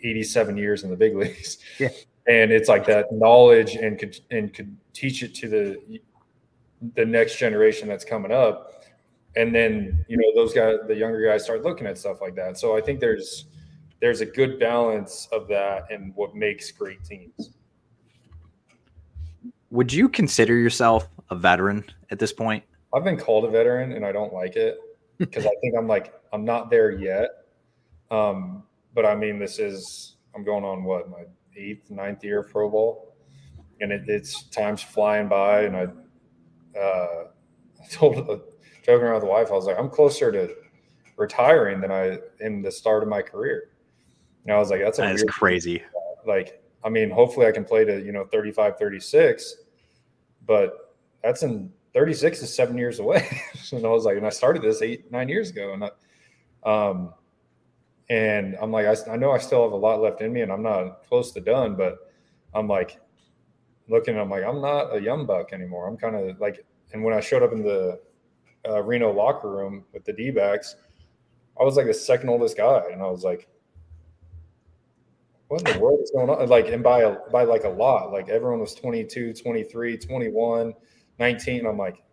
87 0.03 0.57
years 0.57 0.83
in 0.83 0.89
the 0.89 0.95
big 0.95 1.15
leagues. 1.15 1.57
Yeah. 1.79 1.89
And 2.27 2.51
it's 2.51 2.67
like 2.67 2.85
that 2.87 3.11
knowledge 3.11 3.75
and 3.75 3.97
could 3.97 4.19
and 4.31 4.53
could 4.53 4.75
teach 4.93 5.23
it 5.23 5.33
to 5.35 5.47
the 5.47 5.99
the 6.95 7.05
next 7.05 7.37
generation 7.37 7.87
that's 7.87 8.05
coming 8.05 8.31
up. 8.31 8.83
And 9.35 9.53
then, 9.53 10.05
you 10.07 10.17
know, 10.17 10.23
those 10.35 10.53
guys, 10.53 10.77
the 10.87 10.95
younger 10.95 11.25
guys 11.25 11.43
start 11.43 11.63
looking 11.63 11.87
at 11.87 11.97
stuff 11.97 12.21
like 12.21 12.35
that. 12.35 12.57
So 12.57 12.75
I 12.75 12.81
think 12.81 12.99
there's 12.99 13.45
there's 14.01 14.21
a 14.21 14.25
good 14.25 14.59
balance 14.59 15.27
of 15.31 15.47
that 15.47 15.89
and 15.89 16.13
what 16.15 16.35
makes 16.35 16.71
great 16.71 17.03
teams. 17.03 17.51
Would 19.71 19.91
you 19.91 20.07
consider 20.09 20.55
yourself 20.55 21.07
a 21.29 21.35
veteran 21.35 21.83
at 22.09 22.19
this 22.19 22.31
point? 22.31 22.63
I've 22.93 23.03
been 23.03 23.17
called 23.17 23.45
a 23.45 23.49
veteran 23.49 23.93
and 23.93 24.05
I 24.05 24.11
don't 24.11 24.33
like 24.33 24.55
it 24.55 24.79
because 25.17 25.45
I 25.45 25.51
think 25.61 25.75
I'm 25.77 25.87
like 25.87 26.13
I'm 26.33 26.45
not 26.45 26.69
there 26.69 26.91
yet. 26.91 27.29
Um, 28.11 28.63
but 28.93 29.05
I 29.05 29.15
mean, 29.15 29.39
this 29.39 29.59
is 29.59 30.17
I'm 30.35 30.43
going 30.43 30.63
on 30.63 30.83
what 30.83 31.09
my 31.09 31.25
eighth, 31.55 31.89
ninth 31.89 32.23
year 32.23 32.43
pro 32.43 32.69
ball, 32.69 33.15
and 33.81 33.91
it, 33.91 34.03
it's 34.07 34.43
time's 34.49 34.81
flying 34.81 35.27
by. 35.27 35.61
And 35.61 35.75
I, 35.75 36.79
uh, 36.79 37.23
I 37.83 37.87
told 37.91 38.17
uh, 38.29 38.37
joking 38.83 39.05
around 39.05 39.15
with 39.15 39.23
the 39.23 39.29
wife, 39.29 39.49
I 39.49 39.53
was 39.53 39.65
like, 39.65 39.77
I'm 39.77 39.89
closer 39.89 40.31
to 40.31 40.55
retiring 41.17 41.81
than 41.81 41.91
I 41.91 42.19
in 42.39 42.61
the 42.61 42.71
start 42.71 43.03
of 43.03 43.09
my 43.09 43.21
career. 43.21 43.69
And 44.45 44.53
I 44.53 44.59
was 44.59 44.69
like, 44.69 44.81
that's 44.81 44.99
a 44.99 45.01
that 45.01 45.15
is 45.15 45.23
crazy. 45.27 45.83
Like, 46.25 46.63
I 46.83 46.89
mean, 46.89 47.09
hopefully 47.09 47.47
I 47.47 47.51
can 47.51 47.65
play 47.65 47.83
to 47.85 48.01
you 48.01 48.11
know 48.11 48.25
35, 48.25 48.77
36, 48.77 49.55
but 50.45 50.95
that's 51.23 51.43
in 51.43 51.71
36 51.93 52.41
is 52.41 52.53
seven 52.53 52.77
years 52.77 52.99
away. 52.99 53.27
and 53.71 53.85
I 53.85 53.89
was 53.89 54.05
like, 54.05 54.17
and 54.17 54.25
I 54.25 54.29
started 54.29 54.61
this 54.61 54.81
eight, 54.81 55.11
nine 55.11 55.29
years 55.29 55.49
ago. 55.49 55.73
And 55.73 55.83
I, 55.83 56.89
um, 56.89 57.13
and 58.09 58.55
I'm 58.61 58.71
like, 58.71 58.85
I, 58.85 59.11
I 59.11 59.17
know 59.17 59.31
I 59.31 59.37
still 59.37 59.63
have 59.63 59.71
a 59.71 59.77
lot 59.77 60.01
left 60.01 60.21
in 60.21 60.31
me 60.31 60.41
and 60.41 60.51
I'm 60.51 60.63
not 60.63 61.03
close 61.07 61.31
to 61.33 61.41
done, 61.41 61.75
but 61.75 62.11
I'm 62.53 62.67
like 62.67 62.99
looking, 63.89 64.17
I'm 64.17 64.29
like, 64.29 64.43
I'm 64.43 64.61
not 64.61 64.95
a 64.95 65.01
young 65.01 65.25
buck 65.25 65.53
anymore. 65.53 65.87
I'm 65.87 65.97
kind 65.97 66.15
of 66.15 66.39
like, 66.39 66.65
and 66.93 67.03
when 67.03 67.13
I 67.13 67.19
showed 67.19 67.43
up 67.43 67.51
in 67.51 67.63
the 67.63 67.99
uh, 68.67 68.81
Reno 68.83 69.11
locker 69.11 69.49
room 69.49 69.83
with 69.93 70.05
the 70.05 70.13
D 70.13 70.31
backs, 70.31 70.75
I 71.59 71.63
was 71.63 71.75
like 71.75 71.87
the 71.87 71.93
second 71.93 72.29
oldest 72.29 72.55
guy. 72.55 72.83
And 72.91 73.01
I 73.01 73.07
was 73.07 73.23
like, 73.23 73.49
what 75.47 75.67
in 75.67 75.73
the 75.73 75.79
world 75.79 75.99
is 76.01 76.11
going 76.11 76.29
on? 76.29 76.47
Like, 76.47 76.67
and 76.67 76.83
by, 76.83 77.01
a, 77.01 77.15
by 77.31 77.43
like 77.43 77.63
a 77.63 77.69
lot, 77.69 78.11
like 78.11 78.29
everyone 78.29 78.59
was 78.59 78.75
22, 78.75 79.33
23, 79.33 79.97
21, 79.97 80.73
19. 81.19 81.65
I'm 81.65 81.77
like, 81.77 82.03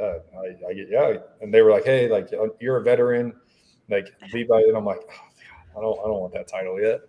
uh, 0.00 0.18
I, 0.36 0.70
I 0.70 0.74
get, 0.74 0.88
yeah. 0.90 1.14
And 1.40 1.52
they 1.52 1.62
were 1.62 1.70
like, 1.70 1.84
Hey, 1.84 2.08
like 2.08 2.28
you're 2.60 2.78
a 2.78 2.82
veteran 2.82 3.34
like 3.92 4.12
Levi, 4.32 4.60
and 4.68 4.76
I'm 4.76 4.84
like, 4.84 5.00
oh, 5.08 5.78
I 5.78 5.80
don't, 5.80 5.98
I 6.00 6.02
don't 6.04 6.20
want 6.20 6.32
that 6.34 6.48
title 6.48 6.80
yet. 6.80 7.00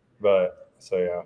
but 0.20 0.70
so 0.78 0.96
yeah. 0.98 1.22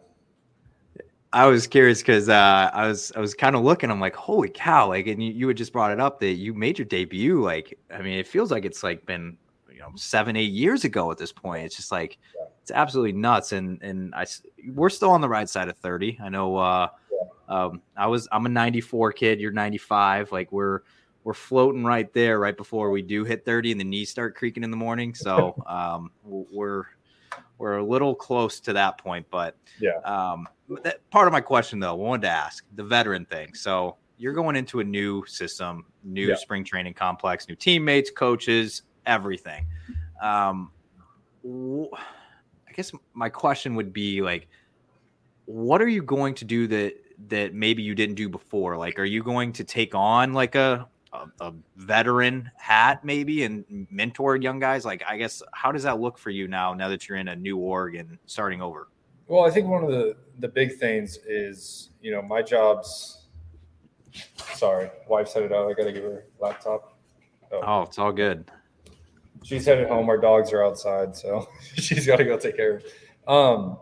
I 1.32 1.46
was 1.46 1.66
curious 1.66 1.98
because 1.98 2.28
uh, 2.28 2.70
I 2.72 2.86
was 2.86 3.12
I 3.16 3.20
was 3.20 3.34
kind 3.34 3.56
of 3.56 3.62
looking. 3.62 3.90
I'm 3.90 4.00
like, 4.00 4.14
holy 4.14 4.48
cow! 4.48 4.88
Like, 4.88 5.08
and 5.08 5.20
you, 5.20 5.32
you 5.32 5.48
had 5.48 5.56
just 5.56 5.72
brought 5.72 5.90
it 5.90 5.98
up 5.98 6.20
that 6.20 6.34
you 6.34 6.54
made 6.54 6.78
your 6.78 6.86
debut. 6.86 7.42
Like, 7.42 7.76
I 7.92 8.02
mean, 8.02 8.18
it 8.18 8.28
feels 8.28 8.52
like 8.52 8.64
it's 8.64 8.84
like 8.84 9.04
been 9.04 9.36
you 9.68 9.80
know 9.80 9.90
seven 9.96 10.36
eight 10.36 10.52
years 10.52 10.84
ago 10.84 11.10
at 11.10 11.18
this 11.18 11.32
point. 11.32 11.64
It's 11.64 11.74
just 11.74 11.90
like 11.90 12.18
yeah. 12.36 12.46
it's 12.62 12.70
absolutely 12.70 13.14
nuts. 13.14 13.50
And 13.50 13.82
and 13.82 14.14
I 14.14 14.26
we're 14.68 14.90
still 14.90 15.10
on 15.10 15.20
the 15.20 15.28
right 15.28 15.48
side 15.48 15.68
of 15.68 15.76
thirty. 15.78 16.16
I 16.22 16.28
know. 16.28 16.56
Uh, 16.56 16.86
yeah. 16.86 16.88
Um, 17.48 17.82
I 17.96 18.06
was 18.06 18.28
I'm 18.32 18.46
a 18.46 18.48
94 18.48 19.12
kid. 19.12 19.40
You're 19.40 19.52
95. 19.52 20.32
Like 20.32 20.52
we're 20.52 20.80
we're 21.24 21.34
floating 21.34 21.84
right 21.84 22.12
there 22.12 22.38
right 22.38 22.56
before 22.56 22.90
we 22.90 23.00
do 23.02 23.24
hit 23.24 23.44
30 23.44 23.72
and 23.72 23.80
the 23.80 23.84
knees 23.84 24.10
start 24.10 24.34
creaking 24.34 24.62
in 24.62 24.70
the 24.70 24.76
morning. 24.76 25.14
So 25.14 25.54
um, 25.66 26.10
we're 26.24 26.84
we're 27.58 27.78
a 27.78 27.84
little 27.84 28.14
close 28.14 28.60
to 28.60 28.72
that 28.74 28.98
point, 28.98 29.26
but 29.30 29.56
yeah. 29.80 29.98
Um, 30.04 30.48
that, 30.82 31.08
part 31.10 31.26
of 31.26 31.32
my 31.32 31.40
question 31.40 31.80
though, 31.80 31.90
I 31.90 31.92
wanted 31.92 32.22
to 32.22 32.30
ask 32.30 32.64
the 32.74 32.84
veteran 32.84 33.24
thing. 33.26 33.54
So 33.54 33.96
you're 34.16 34.32
going 34.32 34.56
into 34.56 34.80
a 34.80 34.84
new 34.84 35.24
system, 35.26 35.86
new 36.02 36.28
yeah. 36.28 36.36
spring 36.36 36.64
training 36.64 36.94
complex, 36.94 37.48
new 37.48 37.56
teammates, 37.56 38.10
coaches, 38.10 38.82
everything. 39.06 39.66
Um, 40.22 40.70
I 41.46 42.72
guess 42.72 42.92
my 43.12 43.28
question 43.28 43.74
would 43.74 43.92
be 43.92 44.22
like, 44.22 44.48
what 45.46 45.82
are 45.82 45.88
you 45.88 46.02
going 46.02 46.34
to 46.36 46.44
do 46.44 46.66
that 46.68 46.94
that 47.28 47.54
maybe 47.54 47.82
you 47.82 47.94
didn't 47.94 48.16
do 48.16 48.28
before? 48.28 48.76
Like, 48.76 48.98
are 48.98 49.04
you 49.04 49.22
going 49.22 49.52
to 49.54 49.64
take 49.64 49.94
on 49.94 50.32
like 50.32 50.54
a 50.54 50.88
a, 51.12 51.26
a 51.40 51.52
veteran 51.76 52.50
hat 52.56 53.04
maybe 53.04 53.44
and 53.44 53.64
mentored 53.92 54.42
young 54.42 54.58
guys? 54.58 54.84
Like, 54.84 55.02
I 55.08 55.16
guess, 55.16 55.42
how 55.52 55.72
does 55.72 55.84
that 55.84 56.00
look 56.00 56.18
for 56.18 56.30
you 56.30 56.48
now? 56.48 56.74
Now 56.74 56.88
that 56.88 57.08
you're 57.08 57.18
in 57.18 57.28
a 57.28 57.36
new 57.36 57.56
org 57.56 57.94
and 57.94 58.18
starting 58.26 58.60
over. 58.60 58.88
Well, 59.26 59.44
I 59.44 59.50
think 59.50 59.68
one 59.68 59.82
of 59.82 59.90
the 59.90 60.16
the 60.40 60.48
big 60.48 60.76
things 60.76 61.18
is 61.26 61.90
you 62.00 62.12
know 62.12 62.22
my 62.22 62.42
job's. 62.42 63.20
Sorry, 64.54 64.90
wife 65.08 65.28
set 65.28 65.42
it 65.42 65.52
out. 65.52 65.68
I 65.68 65.72
got 65.72 65.84
to 65.84 65.92
give 65.92 66.04
her 66.04 66.26
laptop. 66.38 66.96
Oh, 67.50 67.82
it's 67.82 67.98
all 67.98 68.12
good. 68.12 68.50
She's 69.42 69.66
headed 69.66 69.88
home. 69.88 70.08
Our 70.08 70.18
dogs 70.18 70.52
are 70.52 70.64
outside, 70.64 71.16
so 71.16 71.48
she's 71.74 72.06
got 72.06 72.16
to 72.16 72.24
go 72.24 72.38
take 72.38 72.56
care 72.56 72.76
of. 72.76 72.84
It. 72.84 72.92
Um, 73.26 73.78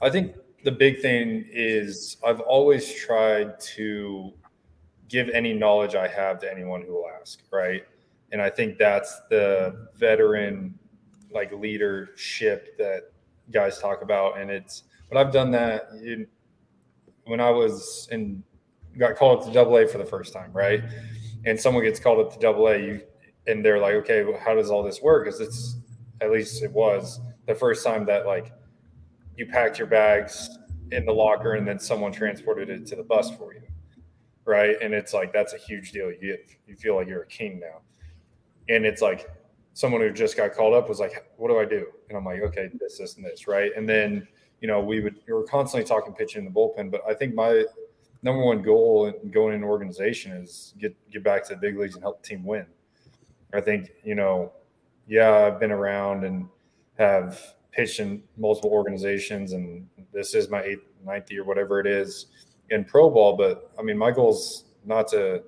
I 0.00 0.10
think 0.10 0.36
the 0.66 0.72
big 0.72 1.00
thing 1.00 1.44
is 1.48 2.16
I've 2.26 2.40
always 2.40 2.92
tried 2.92 3.60
to 3.76 4.32
give 5.08 5.28
any 5.28 5.52
knowledge 5.52 5.94
I 5.94 6.08
have 6.08 6.40
to 6.40 6.50
anyone 6.50 6.82
who 6.82 6.94
will 6.94 7.06
ask, 7.20 7.38
right? 7.52 7.84
And 8.32 8.42
I 8.42 8.50
think 8.50 8.76
that's 8.76 9.20
the 9.30 9.86
veteran 9.94 10.76
like 11.30 11.52
leadership 11.52 12.76
that 12.78 13.12
guys 13.52 13.78
talk 13.78 14.02
about. 14.02 14.40
And 14.40 14.50
it's, 14.50 14.82
but 15.08 15.16
I've 15.16 15.32
done 15.32 15.52
that 15.52 15.86
in, 16.02 16.26
when 17.26 17.38
I 17.38 17.50
was 17.50 18.08
in, 18.10 18.42
got 18.98 19.14
called 19.14 19.38
up 19.38 19.46
to 19.46 19.52
double 19.52 19.76
A 19.76 19.86
for 19.86 19.98
the 19.98 20.04
first 20.04 20.32
time, 20.32 20.52
right? 20.52 20.82
And 21.44 21.60
someone 21.60 21.84
gets 21.84 22.00
called 22.00 22.18
up 22.18 22.32
to 22.32 22.40
double 22.40 22.66
A, 22.66 22.76
you, 22.76 23.02
and 23.46 23.64
they're 23.64 23.78
like, 23.78 23.94
okay, 23.94 24.24
well, 24.24 24.40
how 24.44 24.56
does 24.56 24.68
all 24.68 24.82
this 24.82 25.00
work? 25.00 25.26
Because 25.26 25.40
it's, 25.40 25.76
at 26.20 26.32
least 26.32 26.64
it 26.64 26.72
was 26.72 27.20
the 27.46 27.54
first 27.54 27.84
time 27.84 28.04
that 28.06 28.26
like 28.26 28.50
you 29.36 29.46
packed 29.46 29.78
your 29.78 29.88
bags 29.88 30.58
in 30.92 31.04
the 31.04 31.12
locker 31.12 31.54
and 31.54 31.66
then 31.66 31.78
someone 31.78 32.12
transported 32.12 32.70
it 32.70 32.86
to 32.86 32.96
the 32.96 33.02
bus 33.02 33.30
for 33.30 33.54
you 33.54 33.62
right? 34.46 34.76
And 34.80 34.94
it's 34.94 35.12
like 35.12 35.32
that's 35.32 35.52
a 35.52 35.58
huge 35.58 35.92
deal. 35.92 36.10
You 36.10 36.18
get 36.20 36.48
you 36.66 36.76
feel 36.76 36.96
like 36.96 37.08
you're 37.08 37.22
a 37.22 37.26
king 37.26 37.60
now. 37.60 37.82
And 38.68 38.86
it's 38.86 39.02
like 39.02 39.28
someone 39.74 40.00
who 40.00 40.10
just 40.10 40.36
got 40.36 40.54
called 40.54 40.72
up 40.72 40.88
was 40.88 41.00
like 41.00 41.30
what 41.36 41.48
do 41.48 41.58
i 41.58 41.66
do? 41.66 41.86
And 42.08 42.16
i'm 42.16 42.24
like 42.24 42.40
okay 42.40 42.70
this 42.80 42.96
this 42.96 43.16
and 43.16 43.24
this 43.24 43.46
right? 43.46 43.72
And 43.76 43.86
then 43.86 44.26
you 44.60 44.68
know 44.68 44.80
we 44.80 45.00
would 45.00 45.16
we 45.26 45.34
were 45.34 45.42
constantly 45.42 45.86
talking 45.86 46.14
pitching 46.14 46.38
in 46.38 46.44
the 46.46 46.50
bullpen 46.50 46.90
but 46.90 47.02
i 47.06 47.12
think 47.12 47.34
my 47.34 47.62
number 48.22 48.42
one 48.42 48.62
goal 48.62 49.04
in 49.04 49.30
going 49.30 49.52
in 49.52 49.62
an 49.62 49.68
organization 49.68 50.32
is 50.32 50.72
get 50.78 50.96
get 51.10 51.22
back 51.22 51.44
to 51.46 51.54
the 51.54 51.60
big 51.60 51.76
leagues 51.76 51.94
and 51.94 52.02
help 52.02 52.22
the 52.22 52.28
team 52.28 52.42
win. 52.42 52.64
I 53.52 53.60
think 53.60 53.90
you 54.02 54.14
know 54.14 54.52
yeah 55.06 55.46
i've 55.46 55.60
been 55.60 55.72
around 55.72 56.24
and 56.24 56.48
have 56.98 57.54
pitched 57.76 58.00
in 58.00 58.22
multiple 58.38 58.70
organizations, 58.70 59.52
and 59.52 59.86
this 60.12 60.34
is 60.34 60.48
my 60.48 60.62
eighth, 60.62 60.84
ninth 61.04 61.30
year, 61.30 61.44
whatever 61.44 61.78
it 61.78 61.86
is, 61.86 62.26
in 62.70 62.84
pro 62.84 63.10
ball. 63.10 63.36
But 63.36 63.70
I 63.78 63.82
mean, 63.82 63.98
my 63.98 64.10
goal 64.10 64.32
is 64.32 64.64
not 64.84 65.08
to 65.08 65.42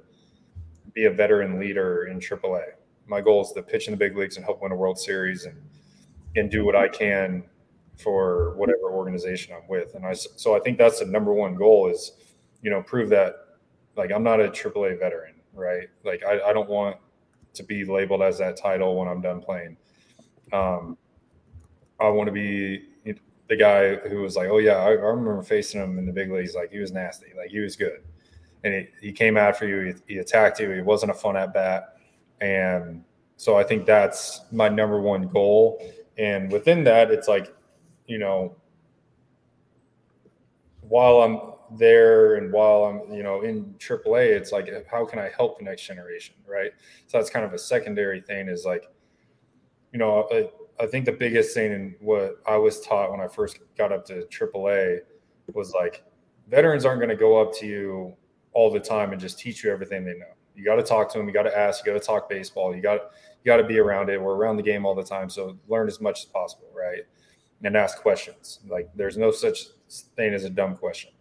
be 0.93 1.07
a 1.07 1.11
veteran 1.11 1.59
leader 1.59 2.05
in 2.05 2.21
AAA. 2.21 2.65
My 3.07 3.23
goal 3.23 3.41
is 3.41 3.53
to 3.53 3.63
pitch 3.63 3.89
in 3.89 3.93
the 3.93 3.97
big 3.97 4.17
leagues 4.17 4.37
and 4.37 4.45
help 4.45 4.61
win 4.61 4.73
a 4.73 4.77
World 4.77 4.99
Series 4.99 5.47
and 5.47 5.57
and 6.37 6.51
do 6.51 6.65
what 6.65 6.77
I 6.77 6.89
can 6.89 7.43
for 7.97 8.55
whatever 8.57 8.91
organization 8.93 9.55
I'm 9.57 9.67
with. 9.67 9.95
And 9.95 10.05
I 10.05 10.13
so 10.13 10.55
I 10.55 10.61
think 10.61 10.77
that's 10.77 11.01
the 11.01 11.07
number 11.07 11.33
one 11.33 11.55
goal 11.55 11.89
is, 11.89 12.13
you 12.63 12.71
know, 12.71 12.83
prove 12.83 13.09
that 13.09 13.35
like 13.97 14.13
I'm 14.13 14.23
not 14.23 14.41
a 14.41 14.49
AAA 14.49 14.99
veteran, 14.99 15.35
right? 15.55 15.89
Like 16.05 16.23
I, 16.25 16.41
I 16.51 16.53
don't 16.53 16.69
want 16.69 16.97
to 17.55 17.63
be 17.63 17.85
labeled 17.85 18.23
as 18.23 18.39
that 18.39 18.57
title 18.57 18.99
when 18.99 19.09
I'm 19.09 19.23
done 19.23 19.41
playing. 19.41 19.79
Um, 20.53 20.99
I 22.01 22.09
want 22.09 22.29
to 22.29 22.33
be 22.33 22.89
the 23.49 23.57
guy 23.57 23.97
who 24.09 24.21
was 24.21 24.37
like, 24.37 24.49
oh 24.49 24.59
yeah, 24.59 24.77
I, 24.77 24.91
I, 24.91 24.93
remember 24.93 25.43
facing 25.43 25.81
him 25.81 25.99
in 25.99 26.07
the 26.07 26.13
big 26.13 26.31
leagues. 26.31 26.55
Like 26.55 26.71
he 26.71 26.79
was 26.79 26.93
nasty, 26.93 27.29
like 27.37 27.51
he 27.51 27.61
was 27.61 27.77
good, 27.77 28.03
and 28.63 28.75
he, 28.75 29.09
he 29.09 29.13
came 29.13 29.37
after 29.37 29.67
you, 29.67 29.95
he, 30.07 30.15
he 30.15 30.19
attacked 30.21 30.61
you. 30.61 30.71
He 30.71 30.83
wasn't 30.83 31.13
a 31.13 31.15
fun 31.15 31.37
at 31.37 31.55
bat, 31.55 31.97
and 32.41 33.03
so 33.37 33.57
I 33.57 33.65
think 33.65 33.87
that's 33.87 34.43
my 34.53 34.69
number 34.69 35.01
one 35.01 35.29
goal. 35.29 35.83
And 36.19 36.53
within 36.53 36.85
that, 36.85 37.11
it's 37.11 37.29
like, 37.29 37.55
you 38.07 38.19
know, 38.19 38.57
while 40.81 41.21
I'm 41.23 41.79
there 41.79 42.37
and 42.37 42.53
while 42.53 42.85
I'm, 42.85 43.15
you 43.15 43.23
know, 43.23 43.43
in 43.43 43.75
AAA, 43.79 44.27
it's 44.31 44.51
like, 44.51 44.69
how 44.91 45.05
can 45.05 45.21
I 45.21 45.31
help 45.37 45.59
the 45.59 45.65
next 45.65 45.87
generation, 45.87 46.35
right? 46.47 46.73
So 47.07 47.19
that's 47.19 47.31
kind 47.31 47.45
of 47.45 47.53
a 47.53 47.59
secondary 47.59 48.21
thing. 48.21 48.49
Is 48.49 48.65
like, 48.65 48.91
you 49.93 49.99
know, 49.99 50.23
uh, 50.23 50.49
I 50.81 50.87
think 50.87 51.05
the 51.05 51.13
biggest 51.13 51.55
thing 51.55 51.73
and 51.73 51.95
what 52.01 52.41
I 52.47 52.57
was 52.57 52.81
taught 52.81 53.11
when 53.11 53.21
I 53.21 53.29
first 53.29 53.59
got 53.77 53.93
up 53.93 54.05
to 54.07 54.27
AAA 54.31 55.01
was 55.55 55.73
like 55.73 56.05
veterans 56.49 56.85
aren't 56.85 57.01
going 57.01 57.11
to 57.11 57.17
go 57.17 57.41
up 57.41 57.53
to 57.55 57.67
you 57.67 58.17
all 58.53 58.71
the 58.71 58.81
time 58.81 59.13
and 59.13 59.21
just 59.21 59.39
teach 59.39 59.65
you 59.65 59.71
everything 59.71 60.05
they 60.05 60.15
know. 60.15 60.27
You 60.55 60.65
got 60.65 60.77
to 60.77 60.83
talk 60.83 61.11
to 61.13 61.19
them. 61.19 61.29
You 61.29 61.35
got 61.35 61.45
to 61.45 61.57
ask. 61.57 61.85
You 61.85 61.93
got 61.93 62.01
to 62.01 62.07
talk 62.07 62.29
baseball. 62.29 62.75
You 62.75 62.83
got 62.83 63.13
you 63.45 63.47
got 63.47 63.59
to 63.59 63.65
be 63.65 63.79
around 63.79 64.11
it. 64.11 64.21
We're 64.21 64.35
around 64.35 64.57
the 64.57 64.63
game 64.63 64.85
all 64.85 64.95
the 64.95 65.05
time, 65.05 65.31
so 65.31 65.57
learn 65.69 65.87
as 65.87 66.01
much 66.01 66.21
as 66.21 66.25
possible, 66.27 66.69
right? 66.75 67.03
And 67.63 67.77
ask 67.77 67.99
questions. 67.99 68.61
Like 68.69 68.91
there's 68.95 69.17
no 69.17 69.31
such 69.31 69.69
thing 70.17 70.35
as 70.35 70.45
a 70.45 70.51
dumb 70.51 70.77
question. 70.77 71.13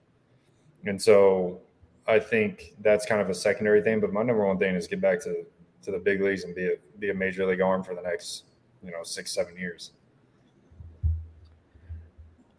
And 0.86 1.00
so 1.00 1.62
I 2.08 2.20
think 2.20 2.74
that's 2.82 3.06
kind 3.06 3.22
of 3.22 3.30
a 3.30 3.34
secondary 3.34 3.82
thing. 3.82 4.00
But 4.00 4.12
my 4.12 4.24
number 4.24 4.46
one 4.46 4.58
thing 4.58 4.76
is 4.76 4.88
get 4.88 5.02
back 5.02 5.22
to 5.24 5.46
to 5.84 5.92
the 5.92 6.00
big 6.00 6.22
leagues 6.22 6.44
and 6.44 6.56
be 6.56 6.68
a 6.68 6.76
be 7.00 7.12
a 7.12 7.14
major 7.14 7.46
league 7.46 7.62
arm 7.62 7.84
for 7.84 7.94
the 7.94 8.02
next 8.02 8.46
you 8.84 8.92
know 8.92 9.04
six 9.04 9.32
seven 9.32 9.58
years. 9.58 9.92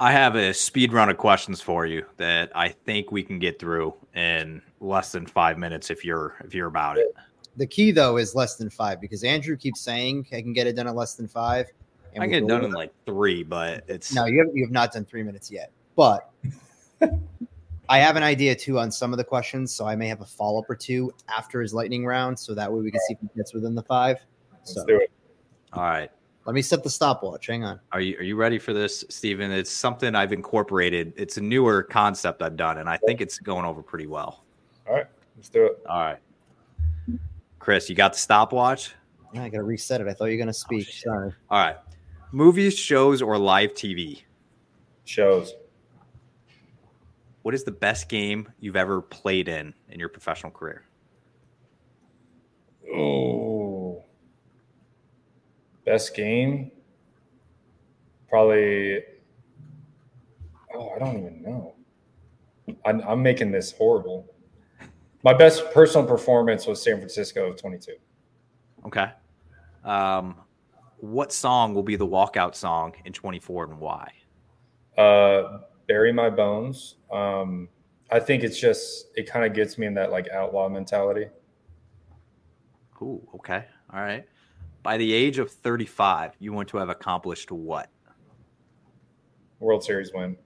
I 0.00 0.12
have 0.12 0.36
a 0.36 0.54
speed 0.54 0.92
run 0.92 1.08
of 1.08 1.16
questions 1.16 1.60
for 1.60 1.84
you 1.84 2.04
that 2.18 2.52
I 2.54 2.68
think 2.68 3.10
we 3.10 3.22
can 3.22 3.40
get 3.40 3.58
through 3.58 3.94
in 4.14 4.62
less 4.80 5.10
than 5.10 5.26
five 5.26 5.58
minutes 5.58 5.90
if 5.90 6.04
you're 6.04 6.36
if 6.44 6.54
you're 6.54 6.68
about 6.68 6.98
it. 6.98 7.12
The 7.56 7.66
key 7.66 7.90
though 7.90 8.16
is 8.16 8.34
less 8.34 8.56
than 8.56 8.70
five 8.70 9.00
because 9.00 9.24
Andrew 9.24 9.56
keeps 9.56 9.80
saying 9.80 10.26
I 10.32 10.40
can 10.40 10.52
get 10.52 10.66
it 10.66 10.76
done 10.76 10.86
in 10.86 10.94
less 10.94 11.14
than 11.14 11.26
five. 11.26 11.66
I 12.18 12.26
get 12.26 12.42
it 12.42 12.48
done 12.48 12.64
in 12.64 12.72
like 12.72 12.92
three, 13.06 13.44
but 13.44 13.84
it's 13.86 14.12
no, 14.12 14.26
you 14.26 14.38
have 14.38 14.48
you 14.54 14.64
have 14.64 14.72
not 14.72 14.92
done 14.92 15.04
three 15.04 15.22
minutes 15.22 15.50
yet. 15.50 15.70
But 15.94 16.30
I 17.88 17.98
have 17.98 18.16
an 18.16 18.22
idea 18.22 18.54
too 18.54 18.78
on 18.78 18.90
some 18.90 19.12
of 19.12 19.16
the 19.18 19.24
questions, 19.24 19.72
so 19.72 19.86
I 19.86 19.96
may 19.96 20.08
have 20.08 20.20
a 20.20 20.26
follow 20.26 20.60
up 20.60 20.68
or 20.68 20.74
two 20.74 21.12
after 21.28 21.60
his 21.62 21.72
lightning 21.72 22.04
round, 22.04 22.38
so 22.38 22.54
that 22.54 22.70
way 22.70 22.80
we 22.80 22.90
can 22.90 23.00
see 23.06 23.14
if 23.14 23.20
he 23.20 23.28
gets 23.36 23.54
within 23.54 23.74
the 23.74 23.82
5 23.82 24.18
Let's 24.52 24.74
so. 24.74 24.84
do 24.84 24.96
it. 24.98 25.10
All 25.72 25.82
right. 25.82 26.10
Let 26.48 26.54
me 26.54 26.62
set 26.62 26.82
the 26.82 26.88
stopwatch. 26.88 27.46
Hang 27.46 27.62
on. 27.64 27.78
Are 27.92 28.00
you 28.00 28.16
are 28.16 28.22
you 28.22 28.34
ready 28.34 28.58
for 28.58 28.72
this, 28.72 29.04
Stephen? 29.10 29.50
It's 29.50 29.70
something 29.70 30.14
I've 30.14 30.32
incorporated. 30.32 31.12
It's 31.14 31.36
a 31.36 31.42
newer 31.42 31.82
concept 31.82 32.40
I've 32.40 32.56
done, 32.56 32.78
and 32.78 32.88
I 32.88 32.96
think 32.96 33.20
it's 33.20 33.38
going 33.38 33.66
over 33.66 33.82
pretty 33.82 34.06
well. 34.06 34.44
All 34.88 34.94
right, 34.94 35.06
let's 35.36 35.50
do 35.50 35.66
it. 35.66 35.78
All 35.86 36.00
right, 36.00 36.18
Chris, 37.58 37.90
you 37.90 37.94
got 37.94 38.14
the 38.14 38.18
stopwatch? 38.18 38.94
Yeah, 39.34 39.42
I 39.42 39.50
gotta 39.50 39.62
reset 39.62 40.00
it. 40.00 40.06
I 40.08 40.14
thought 40.14 40.24
you 40.26 40.38
were 40.38 40.42
gonna 40.42 40.54
speak. 40.54 40.88
Oh, 40.88 41.10
Sorry. 41.10 41.32
All 41.50 41.58
right, 41.58 41.76
movies, 42.32 42.78
shows, 42.78 43.20
or 43.20 43.36
live 43.36 43.74
TV? 43.74 44.22
Shows. 45.04 45.52
What 47.42 47.54
is 47.54 47.62
the 47.62 47.72
best 47.72 48.08
game 48.08 48.50
you've 48.58 48.76
ever 48.76 49.02
played 49.02 49.48
in 49.48 49.74
in 49.90 50.00
your 50.00 50.08
professional 50.08 50.50
career? 50.50 50.82
Oh 52.90 53.57
Best 55.88 56.14
game? 56.14 56.70
Probably. 58.28 59.02
Oh, 60.74 60.90
I 60.94 60.98
don't 60.98 61.16
even 61.18 61.42
know. 61.42 61.76
I'm, 62.84 63.00
I'm 63.08 63.22
making 63.22 63.52
this 63.52 63.72
horrible. 63.72 64.26
My 65.24 65.32
best 65.32 65.72
personal 65.72 66.06
performance 66.06 66.66
was 66.66 66.82
San 66.82 66.98
Francisco 66.98 67.54
22. 67.54 67.92
Okay. 68.84 69.10
Um, 69.82 70.36
what 70.98 71.32
song 71.32 71.72
will 71.72 71.82
be 71.82 71.96
the 71.96 72.06
walkout 72.06 72.54
song 72.54 72.92
in 73.06 73.14
24 73.14 73.70
and 73.70 73.80
why? 73.80 74.12
Uh, 74.98 75.60
Bury 75.86 76.12
My 76.12 76.28
Bones. 76.28 76.96
Um, 77.10 77.66
I 78.10 78.20
think 78.20 78.44
it's 78.44 78.60
just, 78.60 79.06
it 79.16 79.26
kind 79.26 79.46
of 79.46 79.54
gets 79.54 79.78
me 79.78 79.86
in 79.86 79.94
that 79.94 80.10
like 80.10 80.28
outlaw 80.28 80.68
mentality. 80.68 81.28
Ooh, 83.00 83.26
okay. 83.36 83.64
All 83.90 84.00
right. 84.00 84.26
By 84.82 84.96
the 84.96 85.12
age 85.12 85.38
of 85.38 85.50
35, 85.50 86.36
you 86.38 86.52
want 86.52 86.68
to 86.68 86.76
have 86.78 86.88
accomplished 86.88 87.50
what? 87.50 87.90
World 89.60 89.82
Series 89.82 90.12
win. 90.14 90.36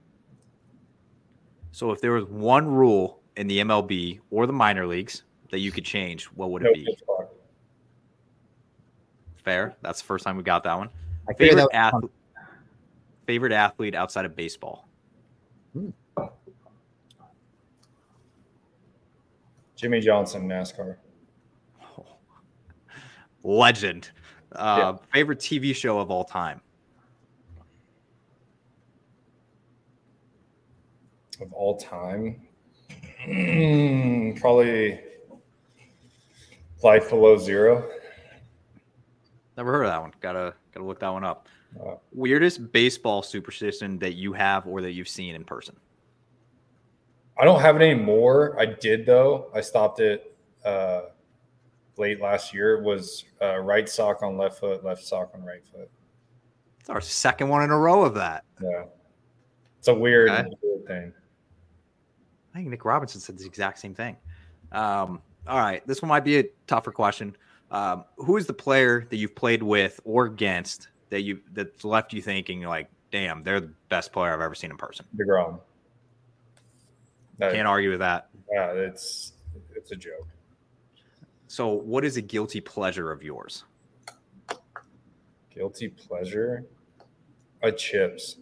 So 1.71 1.91
if 1.91 2.01
there 2.01 2.11
was 2.11 2.25
one 2.25 2.67
rule 2.67 3.21
in 3.37 3.47
the 3.47 3.59
MLB 3.59 4.19
or 4.31 4.45
the 4.45 4.53
minor 4.53 4.85
leagues 4.85 5.23
that 5.51 5.59
you 5.59 5.71
could 5.71 5.85
change, 5.85 6.25
what 6.25 6.51
would 6.51 6.63
it 6.63 6.65
no 6.65 6.73
be? 6.73 6.97
Fair. 9.43 9.75
That's 9.81 10.01
the 10.01 10.05
first 10.05 10.23
time 10.23 10.37
we 10.37 10.43
got 10.43 10.63
that 10.63 10.77
one. 10.77 10.89
Favorite, 11.37 11.55
that 11.55 11.75
athlete, 11.75 12.11
favorite 13.25 13.53
athlete 13.53 13.95
outside 13.95 14.25
of 14.25 14.35
baseball? 14.35 14.87
Hmm. 15.73 15.89
Jimmie 19.75 19.99
Johnson, 19.99 20.47
NASCAR. 20.47 20.97
Legend. 23.43 24.09
Uh, 24.51 24.95
yeah. 24.95 25.05
Favorite 25.11 25.39
TV 25.39 25.75
show 25.75 25.99
of 25.99 26.09
all 26.09 26.23
time? 26.23 26.61
Of 31.41 31.51
all 31.53 31.77
time? 31.77 32.41
Mm, 33.27 34.39
probably 34.39 34.99
Life 36.83 37.09
below 37.09 37.37
zero. 37.37 37.89
Never 39.55 39.71
heard 39.71 39.83
of 39.85 39.91
that 39.91 40.01
one. 40.01 40.13
Gotta 40.19 40.53
gotta 40.73 40.85
look 40.85 40.99
that 40.99 41.09
one 41.09 41.23
up. 41.23 41.47
Uh, 41.81 41.95
Weirdest 42.11 42.71
baseball 42.73 43.23
superstition 43.23 43.97
that 43.99 44.13
you 44.15 44.33
have 44.33 44.67
or 44.67 44.81
that 44.81 44.91
you've 44.91 45.07
seen 45.07 45.33
in 45.33 45.45
person. 45.45 45.75
I 47.39 47.45
don't 47.45 47.61
have 47.61 47.77
it 47.77 47.81
anymore. 47.81 48.57
I 48.59 48.65
did 48.65 49.05
though. 49.05 49.49
I 49.55 49.61
stopped 49.61 50.01
it 50.01 50.35
uh, 50.65 51.03
late 51.97 52.21
last 52.21 52.53
year. 52.53 52.81
Was 52.81 53.25
uh, 53.41 53.57
right 53.59 53.87
sock 53.87 54.23
on 54.23 54.37
left 54.37 54.59
foot, 54.59 54.83
left 54.83 55.03
sock 55.03 55.31
on 55.33 55.43
right 55.43 55.63
foot. 55.71 55.89
It's 56.79 56.89
our 56.89 57.01
second 57.01 57.49
one 57.49 57.63
in 57.63 57.69
a 57.71 57.77
row 57.77 58.03
of 58.03 58.13
that. 58.15 58.43
Yeah, 58.61 58.83
it's 59.79 59.87
a 59.87 59.93
weird, 59.93 60.29
Okay. 60.29 60.49
weird 60.61 60.85
thing. 60.87 61.13
I 62.53 62.57
think 62.57 62.69
Nick 62.69 62.85
Robinson 62.85 63.19
said 63.21 63.37
the 63.37 63.45
exact 63.45 63.79
same 63.79 63.95
thing. 63.95 64.17
Um, 64.71 65.21
all 65.47 65.59
right, 65.59 65.85
this 65.87 66.01
one 66.01 66.09
might 66.09 66.23
be 66.25 66.39
a 66.39 66.43
tougher 66.67 66.91
question. 66.91 67.35
Um, 67.71 68.05
who 68.17 68.37
is 68.37 68.45
the 68.45 68.53
player 68.53 69.07
that 69.09 69.15
you've 69.17 69.33
played 69.35 69.63
with 69.63 69.99
or 70.03 70.25
against 70.25 70.89
that 71.09 71.21
you 71.21 71.39
that's 71.53 71.83
left 71.83 72.13
you 72.13 72.21
thinking 72.21 72.61
like, 72.63 72.87
damn, 73.11 73.43
they're 73.43 73.59
the 73.61 73.73
best 73.89 74.11
player 74.11 74.31
I've 74.33 74.41
ever 74.41 74.53
seen 74.55 74.69
in 74.71 74.77
person? 74.77 75.05
deGrom. 75.17 75.59
That- 77.39 77.53
Can't 77.53 77.67
argue 77.67 77.89
with 77.91 77.99
that. 77.99 78.29
yeah, 78.51 78.71
it's 78.71 79.33
it's 79.75 79.91
a 79.91 79.95
joke. 79.95 80.27
So, 81.53 81.67
what 81.67 82.03
is 82.03 82.17
a 82.17 82.21
guilty 82.23 82.59
pleasure 82.59 83.11
of 83.11 83.21
yours? 83.21 83.65
Guilty 85.53 85.89
pleasure. 85.89 86.65
I 87.61 87.69
chips. 87.69 88.37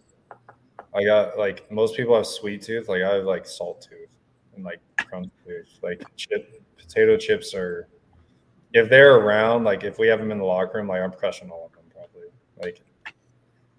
I 0.94 1.04
got 1.04 1.36
like 1.36 1.70
most 1.70 1.94
people 1.94 2.16
have 2.16 2.26
sweet 2.26 2.62
tooth. 2.62 2.88
Like 2.88 3.02
I 3.02 3.16
have 3.16 3.24
like 3.26 3.44
salt 3.44 3.82
tooth 3.82 4.08
and 4.54 4.64
like 4.64 4.80
crumb 4.96 5.30
tooth. 5.46 5.78
Like 5.82 6.02
chip 6.16 6.64
potato 6.78 7.18
chips 7.18 7.52
are. 7.52 7.86
If 8.72 8.88
they're 8.88 9.16
around, 9.16 9.64
like 9.64 9.84
if 9.84 9.98
we 9.98 10.06
have 10.06 10.18
them 10.18 10.32
in 10.32 10.38
the 10.38 10.44
locker 10.44 10.78
room, 10.78 10.88
like 10.88 11.02
I'm 11.02 11.12
crushing 11.12 11.50
all 11.50 11.66
of 11.66 11.72
them 11.72 11.84
probably. 11.94 12.28
Like 12.62 12.80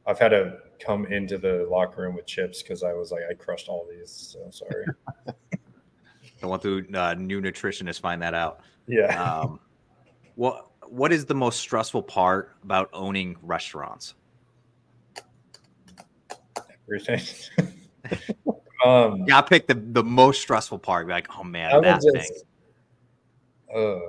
I've 0.06 0.20
had 0.20 0.30
to 0.30 0.60
come 0.80 1.08
into 1.08 1.40
the 1.40 1.68
locker 1.72 2.04
room 2.04 2.14
with 2.14 2.28
chips 2.28 2.62
because 2.62 2.84
I 2.84 2.94
was 2.94 3.12
like 3.12 3.24
I 3.28 3.34
crushed 3.34 3.68
all 3.68 3.88
these. 3.90 4.12
So 4.12 4.52
sorry. 4.52 4.86
Don't 6.44 6.50
want 6.50 6.62
the 6.62 6.86
uh, 6.94 7.14
new 7.14 7.40
nutritionist 7.40 8.02
find 8.02 8.22
that 8.22 8.34
out. 8.34 8.60
yeah. 8.86 9.40
Um, 9.40 9.62
what 10.36 10.68
what 10.90 11.14
is 11.14 11.24
the 11.24 11.34
most 11.34 11.62
stressful 11.62 12.04
part 12.04 12.58
about 12.64 12.90
owning 12.92 13.38
restaurants? 13.42 14.16
Everything. 16.86 17.22
um. 18.86 19.24
Yeah, 19.26 19.38
I 19.38 19.42
pick 19.42 19.68
the 19.68 19.76
the 19.76 20.04
most 20.04 20.42
stressful 20.42 20.80
part. 20.80 21.08
Like, 21.08 21.28
oh 21.40 21.46
man, 21.46 21.74
I 21.74 21.80
that 21.80 22.02
thing. 22.02 22.14
just. 22.14 22.44
Uh, 23.74 24.00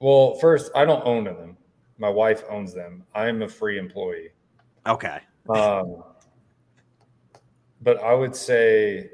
well, 0.00 0.36
first, 0.36 0.72
I 0.74 0.86
don't 0.86 1.04
own 1.04 1.24
them. 1.24 1.58
My 1.98 2.08
wife 2.08 2.42
owns 2.48 2.72
them. 2.72 3.04
I'm 3.14 3.42
a 3.42 3.48
free 3.48 3.78
employee. 3.78 4.30
Okay, 4.86 5.18
Um, 5.50 6.02
but 7.82 8.02
I 8.02 8.14
would 8.14 8.34
say, 8.34 9.10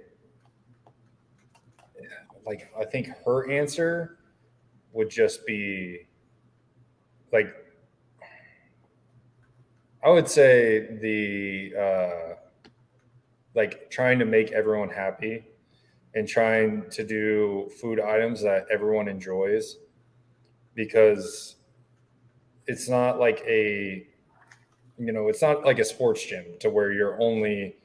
like, 2.51 2.69
I 2.77 2.85
think 2.85 3.07
her 3.25 3.49
answer 3.49 4.19
would 4.93 5.09
just 5.09 5.47
be 5.47 6.09
like, 7.33 7.55
I 10.05 10.11
would 10.11 10.29
say 10.29 10.97
the, 11.01 11.73
uh, 11.79 12.35
like, 13.55 13.89
trying 13.89 14.19
to 14.19 14.25
make 14.25 14.51
everyone 14.51 14.89
happy 14.89 15.45
and 16.17 16.27
trying 16.27 16.91
to 16.91 17.07
do 17.07 17.71
food 17.81 18.01
items 18.01 18.43
that 18.43 18.67
everyone 18.69 19.07
enjoys 19.07 19.77
because 20.75 21.55
it's 22.67 22.89
not 22.89 23.21
like 23.21 23.45
a 23.47 24.07
you 24.99 25.13
know 25.13 25.29
it's 25.29 25.43
not 25.43 25.65
like 25.65 25.79
a 25.79 25.85
sports 25.85 26.25
gym 26.25 26.45
to 26.61 26.69
where 26.71 26.93
you're 26.93 27.21
only 27.21 27.77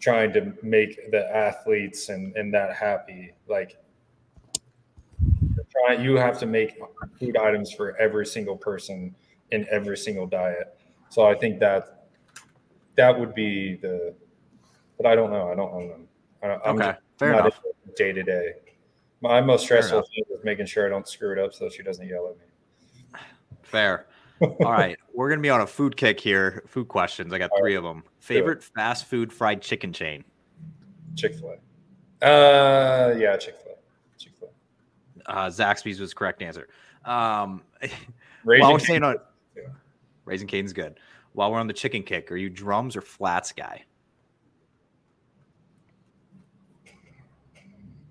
trying 0.00 0.32
to 0.32 0.52
make 0.62 1.10
the 1.10 1.34
athletes 1.34 2.08
and 2.08 2.34
and 2.36 2.52
that 2.54 2.74
happy. 2.74 3.32
Like 3.48 3.76
trying, 5.70 6.02
you 6.02 6.16
have 6.16 6.38
to 6.40 6.46
make 6.46 6.80
food 7.18 7.36
items 7.36 7.72
for 7.72 7.96
every 7.98 8.26
single 8.26 8.56
person 8.56 9.14
in 9.50 9.66
every 9.70 9.96
single 9.96 10.26
diet. 10.26 10.78
So 11.10 11.26
i 11.26 11.34
think 11.34 11.60
that 11.60 12.06
that 12.96 13.18
would 13.18 13.34
be 13.34 13.76
the 13.76 14.14
but 14.96 15.06
i 15.06 15.14
don't 15.14 15.30
know. 15.30 15.50
I 15.50 15.54
don't 15.54 15.72
own 15.72 15.88
them. 15.88 16.08
I, 16.42 16.68
i'm 16.68 16.80
okay, 16.80 16.96
fair 17.18 17.32
not 17.32 17.40
enough. 17.40 17.60
day 17.96 18.12
to 18.12 18.22
day 18.22 18.52
my 19.20 19.40
most 19.40 19.64
stressful 19.64 20.02
thing 20.02 20.24
is 20.30 20.44
making 20.44 20.66
sure 20.66 20.86
i 20.86 20.88
don't 20.88 21.06
screw 21.06 21.32
it 21.32 21.38
up 21.38 21.52
so 21.52 21.68
she 21.68 21.82
doesn't 21.82 22.06
yell 22.06 22.28
at 22.28 22.38
me. 22.38 22.44
Fair. 23.62 24.06
All 24.40 24.72
right, 24.72 24.96
we're 25.12 25.28
gonna 25.28 25.42
be 25.42 25.50
on 25.50 25.60
a 25.60 25.66
food 25.66 25.96
kick 25.96 26.18
here. 26.18 26.62
Food 26.66 26.88
questions. 26.88 27.32
I 27.32 27.38
got 27.38 27.50
three 27.58 27.74
of 27.74 27.84
them. 27.84 28.02
Favorite 28.20 28.62
fast 28.62 29.04
food 29.06 29.32
fried 29.32 29.60
chicken 29.60 29.92
chain. 29.92 30.24
chick-fil-a 31.16 31.56
uh 32.24 33.14
yeah 33.18 33.36
chick-fil-a 33.36 34.18
chick-fil-a 34.18 35.30
Uh, 35.30 35.48
Zaxby's 35.50 36.00
was 36.00 36.10
the 36.10 36.16
correct 36.16 36.40
answer. 36.42 36.68
Um, 37.04 37.62
Raising 38.44 38.62
while 38.62 38.72
we're 38.72 38.78
saying 38.78 39.02
on 39.02 39.16
Yeah. 39.56 39.64
Raising 40.24 40.48
Cane's 40.48 40.72
good. 40.72 40.98
While 41.32 41.52
we're 41.52 41.58
on 41.58 41.66
the 41.66 41.72
chicken 41.72 42.02
kick, 42.02 42.30
are 42.32 42.36
you 42.36 42.48
drums 42.48 42.96
or 42.96 43.02
flats 43.02 43.52
guy? 43.52 43.84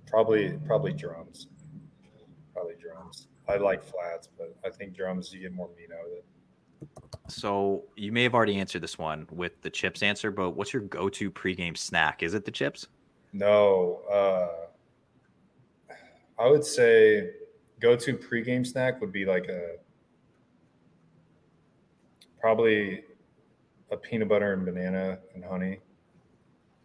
Probably, 0.07 0.57
probably 0.65 0.93
drums. 0.93 1.47
I 3.49 3.57
like 3.57 3.83
flats, 3.83 4.29
but 4.37 4.55
I 4.63 4.69
think 4.69 4.95
drums 4.95 5.33
you 5.33 5.39
get 5.41 5.53
more 5.53 5.69
meat 5.75 5.89
out 5.91 6.05
of 6.05 6.11
it. 6.11 6.25
So 7.27 7.83
you 7.95 8.11
may 8.11 8.23
have 8.23 8.35
already 8.35 8.57
answered 8.57 8.81
this 8.81 8.97
one 8.97 9.27
with 9.31 9.61
the 9.61 9.69
chips 9.69 10.03
answer, 10.03 10.31
but 10.31 10.51
what's 10.51 10.71
your 10.71 10.83
go-to 10.83 11.31
pregame 11.31 11.77
snack? 11.77 12.23
Is 12.23 12.33
it 12.33 12.45
the 12.45 12.51
chips? 12.51 12.87
No, 13.33 14.01
uh, 14.11 14.67
I 16.39 16.47
would 16.47 16.63
say 16.63 17.31
go-to 17.79 18.15
pregame 18.15 18.65
snack 18.65 19.01
would 19.01 19.11
be 19.11 19.25
like 19.25 19.47
a 19.47 19.77
probably 22.39 23.03
a 23.91 23.97
peanut 23.97 24.29
butter 24.29 24.53
and 24.53 24.65
banana 24.65 25.19
and 25.33 25.43
honey 25.43 25.79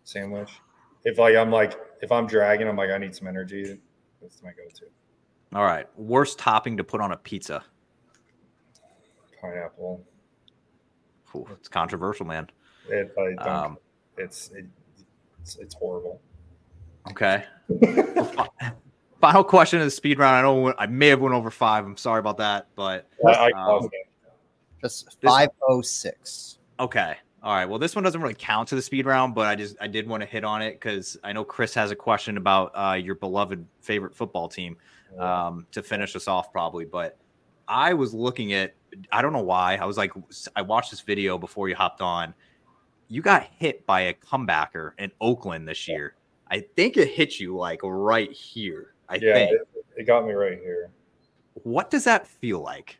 sandwich. 0.05 0.51
If 1.05 1.19
like 1.19 1.37
I'm 1.37 1.51
like 1.51 1.79
if 2.03 2.11
I'm 2.11 2.27
dragging, 2.27 2.69
I'm 2.69 2.77
like 2.77 2.91
I 2.91 2.99
need 2.99 3.15
some 3.15 3.29
energy. 3.29 3.79
That's 4.21 4.43
my 4.43 4.51
go-to. 4.51 4.87
All 5.55 5.65
right. 5.65 5.87
Worst 5.97 6.39
topping 6.39 6.77
to 6.77 6.85
put 6.85 7.01
on 7.01 7.13
a 7.13 7.17
pizza. 7.17 7.63
Pineapple. 9.41 10.05
Ooh, 11.37 11.47
it's 11.53 11.69
controversial, 11.69 12.27
man. 12.27 12.49
It, 12.89 13.13
I. 13.19 13.49
Um, 13.49 13.79
it's, 14.17 14.51
it, 14.51 14.67
it's 15.41 15.57
it's 15.57 15.75
horrible. 15.75 16.21
okay. 17.11 17.45
Final 19.21 19.45
question 19.45 19.81
of 19.81 19.87
the 19.87 19.91
speed 19.91 20.19
round. 20.19 20.37
I 20.37 20.43
know 20.43 20.75
I 20.79 20.87
may 20.87 21.09
have 21.09 21.21
went 21.21 21.35
over 21.35 21.51
five. 21.51 21.85
I'm 21.85 21.97
sorry 21.97 22.21
about 22.21 22.37
that, 22.39 22.69
but 22.75 23.09
I, 23.27 23.51
I 23.51 23.77
Um. 23.77 23.89
Just 24.81 25.17
506. 25.23 26.59
Okay. 26.79 27.17
All 27.43 27.55
right. 27.55 27.65
Well, 27.65 27.79
this 27.79 27.95
one 27.95 28.05
doesn't 28.05 28.21
really 28.21 28.35
count 28.35 28.69
to 28.69 28.75
the 28.75 28.83
speed 28.83 29.07
round, 29.07 29.35
but 29.35 29.47
I 29.47 29.55
just 29.55 29.77
I 29.81 29.87
did 29.87 30.07
want 30.07 30.23
to 30.23 30.27
hit 30.27 30.45
on 30.45 30.61
it 30.61 30.73
because 30.73 31.17
I 31.25 31.33
know 31.33 31.43
Chris 31.43 31.73
has 31.75 31.91
a 31.91 31.97
question 31.97 32.37
about 32.37 32.71
uh, 32.75 32.93
your 32.93 33.15
beloved 33.15 33.65
favorite 33.81 34.15
football 34.15 34.47
team 34.47 34.77
um, 35.19 35.67
to 35.73 35.83
finish 35.83 36.15
us 36.17 36.29
off, 36.29 36.53
probably. 36.53 36.85
But 36.85 37.19
I 37.69 37.95
was 37.95 38.15
looking 38.15 38.53
at 38.53 38.75
I 39.11 39.23
don't 39.23 39.33
know 39.33 39.43
why 39.43 39.77
I 39.77 39.85
was 39.85 39.97
like 39.97 40.13
I 40.55 40.63
watched 40.63 40.91
this 40.91 41.01
video 41.01 41.39
before 41.39 41.69
you 41.69 41.75
hopped 41.75 42.01
on. 42.01 42.35
You 43.09 43.23
got 43.23 43.45
hit 43.59 43.85
by 43.87 44.03
a 44.03 44.15
comebacker 44.15 44.93
in 44.99 45.13
Oakland 45.21 45.69
this 45.69 45.87
year. 45.87 46.15
I 46.51 46.61
think 46.61 46.97
it 46.97 47.09
hit 47.09 47.39
you 47.39 47.57
like 47.57 47.81
right 47.83 48.31
here. 48.31 48.95
I 49.09 49.17
yeah, 49.17 49.35
think. 49.35 49.53
it, 49.53 49.69
it 49.97 50.07
got 50.07 50.27
me 50.27 50.33
right 50.33 50.59
here. 50.59 50.91
What 51.63 51.91
does 51.91 52.05
that 52.05 52.27
feel 52.27 52.61
like? 52.61 52.99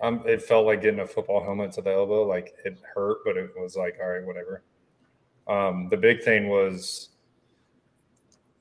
Um, 0.00 0.22
it 0.26 0.42
felt 0.42 0.66
like 0.66 0.82
getting 0.82 1.00
a 1.00 1.06
football 1.06 1.42
helmet 1.42 1.72
to 1.72 1.82
the 1.82 1.92
elbow. 1.92 2.24
Like 2.24 2.54
it 2.64 2.78
hurt, 2.94 3.18
but 3.24 3.36
it 3.36 3.50
was 3.58 3.76
like, 3.76 3.98
all 4.00 4.08
right, 4.08 4.24
whatever. 4.24 4.62
Um, 5.48 5.88
the 5.90 5.96
big 5.96 6.22
thing 6.22 6.48
was, 6.48 7.10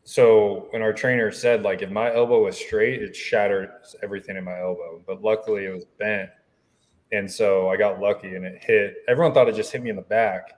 so 0.07 0.67
when 0.69 0.81
our 0.81 0.93
trainer 0.93 1.33
said, 1.33 1.63
like, 1.63 1.81
if 1.81 1.89
my 1.89 2.15
elbow 2.15 2.45
was 2.45 2.57
straight, 2.57 3.01
it 3.01 3.13
shattered 3.13 3.69
everything 4.01 4.37
in 4.37 4.45
my 4.45 4.57
elbow. 4.57 5.03
But 5.05 5.21
luckily, 5.21 5.65
it 5.65 5.73
was 5.73 5.83
bent, 5.99 6.29
and 7.11 7.29
so 7.29 7.67
I 7.67 7.75
got 7.75 7.99
lucky 7.99 8.35
and 8.35 8.45
it 8.45 8.63
hit. 8.63 8.95
Everyone 9.09 9.33
thought 9.33 9.49
it 9.49 9.55
just 9.55 9.69
hit 9.69 9.83
me 9.83 9.89
in 9.89 9.97
the 9.97 10.01
back, 10.03 10.53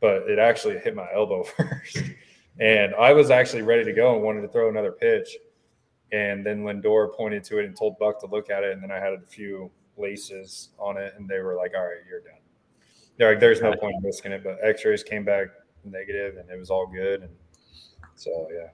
but 0.00 0.28
it 0.28 0.40
actually 0.40 0.80
hit 0.80 0.96
my 0.96 1.06
elbow 1.14 1.44
first. 1.56 2.02
and 2.58 2.92
I 2.96 3.12
was 3.12 3.30
actually 3.30 3.62
ready 3.62 3.84
to 3.84 3.92
go 3.92 4.16
and 4.16 4.24
wanted 4.24 4.40
to 4.40 4.48
throw 4.48 4.68
another 4.68 4.90
pitch. 4.90 5.36
And 6.10 6.44
then 6.44 6.64
Lindor 6.64 7.14
pointed 7.14 7.44
to 7.44 7.60
it 7.60 7.66
and 7.66 7.76
told 7.76 8.00
Buck 8.00 8.18
to 8.22 8.26
look 8.26 8.50
at 8.50 8.64
it. 8.64 8.72
And 8.72 8.82
then 8.82 8.90
I 8.90 8.98
had 8.98 9.12
a 9.12 9.20
few 9.20 9.70
laces 9.96 10.70
on 10.80 10.96
it, 10.96 11.14
and 11.16 11.28
they 11.28 11.38
were 11.38 11.54
like, 11.54 11.70
"All 11.76 11.84
right, 11.84 12.02
you're 12.10 12.22
done." 12.22 12.40
They're 13.16 13.30
like, 13.30 13.38
"There's 13.38 13.62
no 13.62 13.76
point 13.76 13.94
in 13.94 14.02
risking 14.02 14.32
it." 14.32 14.42
But 14.42 14.58
X-rays 14.60 15.04
came 15.04 15.24
back 15.24 15.46
negative, 15.84 16.36
and 16.38 16.50
it 16.50 16.58
was 16.58 16.68
all 16.68 16.88
good. 16.88 17.22
And 17.22 17.30
so, 18.16 18.48
yeah, 18.52 18.68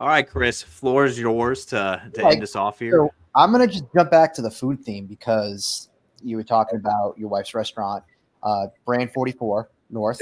All 0.00 0.08
right, 0.08 0.28
Chris, 0.28 0.62
floor 0.62 1.04
is 1.04 1.18
yours 1.18 1.64
to, 1.66 2.02
to 2.14 2.22
Right. 2.22 2.34
end 2.34 2.42
us 2.42 2.56
off 2.56 2.78
here. 2.80 2.92
So 2.92 3.10
I'm 3.36 3.52
gonna 3.52 3.66
just 3.68 3.84
jump 3.94 4.10
back 4.10 4.34
to 4.34 4.42
the 4.42 4.50
food 4.50 4.80
theme 4.80 5.06
because 5.06 5.88
you 6.22 6.36
were 6.36 6.42
talking 6.44 6.78
about 6.78 7.16
your 7.18 7.28
wife's 7.28 7.54
restaurant, 7.54 8.02
uh, 8.42 8.66
Brand 8.84 9.12
44 9.12 9.70
North. 9.90 10.20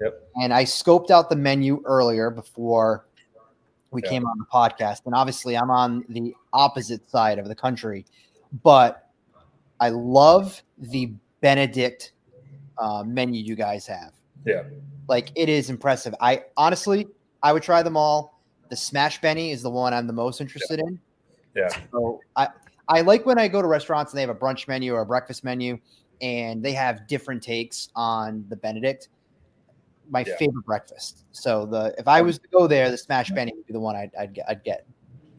Yep. 0.00 0.28
And 0.36 0.52
I 0.54 0.64
scoped 0.64 1.10
out 1.10 1.28
the 1.28 1.36
menu 1.36 1.82
earlier 1.84 2.30
before 2.30 3.06
we 3.90 4.02
Yeah. 4.02 4.08
came 4.08 4.26
on 4.26 4.38
the 4.38 4.46
podcast, 4.46 5.02
and 5.04 5.14
obviously 5.14 5.56
I'm 5.56 5.70
on 5.70 6.04
the 6.08 6.34
opposite 6.54 7.08
side 7.10 7.38
of 7.38 7.46
the 7.48 7.54
country, 7.54 8.06
but 8.62 9.10
I 9.80 9.90
love 9.90 10.62
the 10.78 11.12
Benedict 11.42 12.12
uh, 12.78 13.02
menu 13.06 13.42
you 13.42 13.54
guys 13.54 13.86
have. 13.86 14.12
Yeah. 14.46 14.62
Like 15.08 15.32
it 15.34 15.48
is 15.48 15.70
impressive. 15.70 16.14
I 16.20 16.42
honestly, 16.56 17.06
I 17.42 17.52
would 17.52 17.62
try 17.62 17.82
them 17.82 17.96
all. 17.96 18.40
The 18.70 18.76
Smash 18.76 19.20
Benny 19.20 19.50
is 19.50 19.62
the 19.62 19.70
one 19.70 19.92
I'm 19.92 20.06
the 20.06 20.12
most 20.12 20.40
interested 20.40 20.80
in. 20.80 20.98
Yeah. 21.54 21.68
So 21.92 22.20
I 22.36 22.48
I 22.88 23.00
like 23.02 23.26
when 23.26 23.38
I 23.38 23.48
go 23.48 23.60
to 23.60 23.68
restaurants 23.68 24.12
and 24.12 24.18
they 24.18 24.22
have 24.22 24.30
a 24.30 24.34
brunch 24.34 24.68
menu 24.68 24.94
or 24.94 25.02
a 25.02 25.06
breakfast 25.06 25.44
menu, 25.44 25.78
and 26.20 26.62
they 26.62 26.72
have 26.72 27.06
different 27.08 27.42
takes 27.42 27.88
on 27.94 28.44
the 28.48 28.56
Benedict. 28.56 29.08
My 30.10 30.20
Yeah. 30.20 30.36
favorite 30.36 30.64
breakfast. 30.64 31.24
So 31.32 31.66
the 31.66 31.94
if 31.98 32.08
I 32.08 32.22
was 32.22 32.38
to 32.38 32.48
go 32.52 32.66
there, 32.66 32.90
the 32.90 32.98
Smash 32.98 33.30
Benny 33.30 33.52
would 33.54 33.66
be 33.66 33.72
the 33.72 33.80
one 33.80 33.96
I'd 33.96 34.14
I'd 34.18 34.32
get. 34.34 34.46
I'd 34.48 34.64
get. 34.64 34.86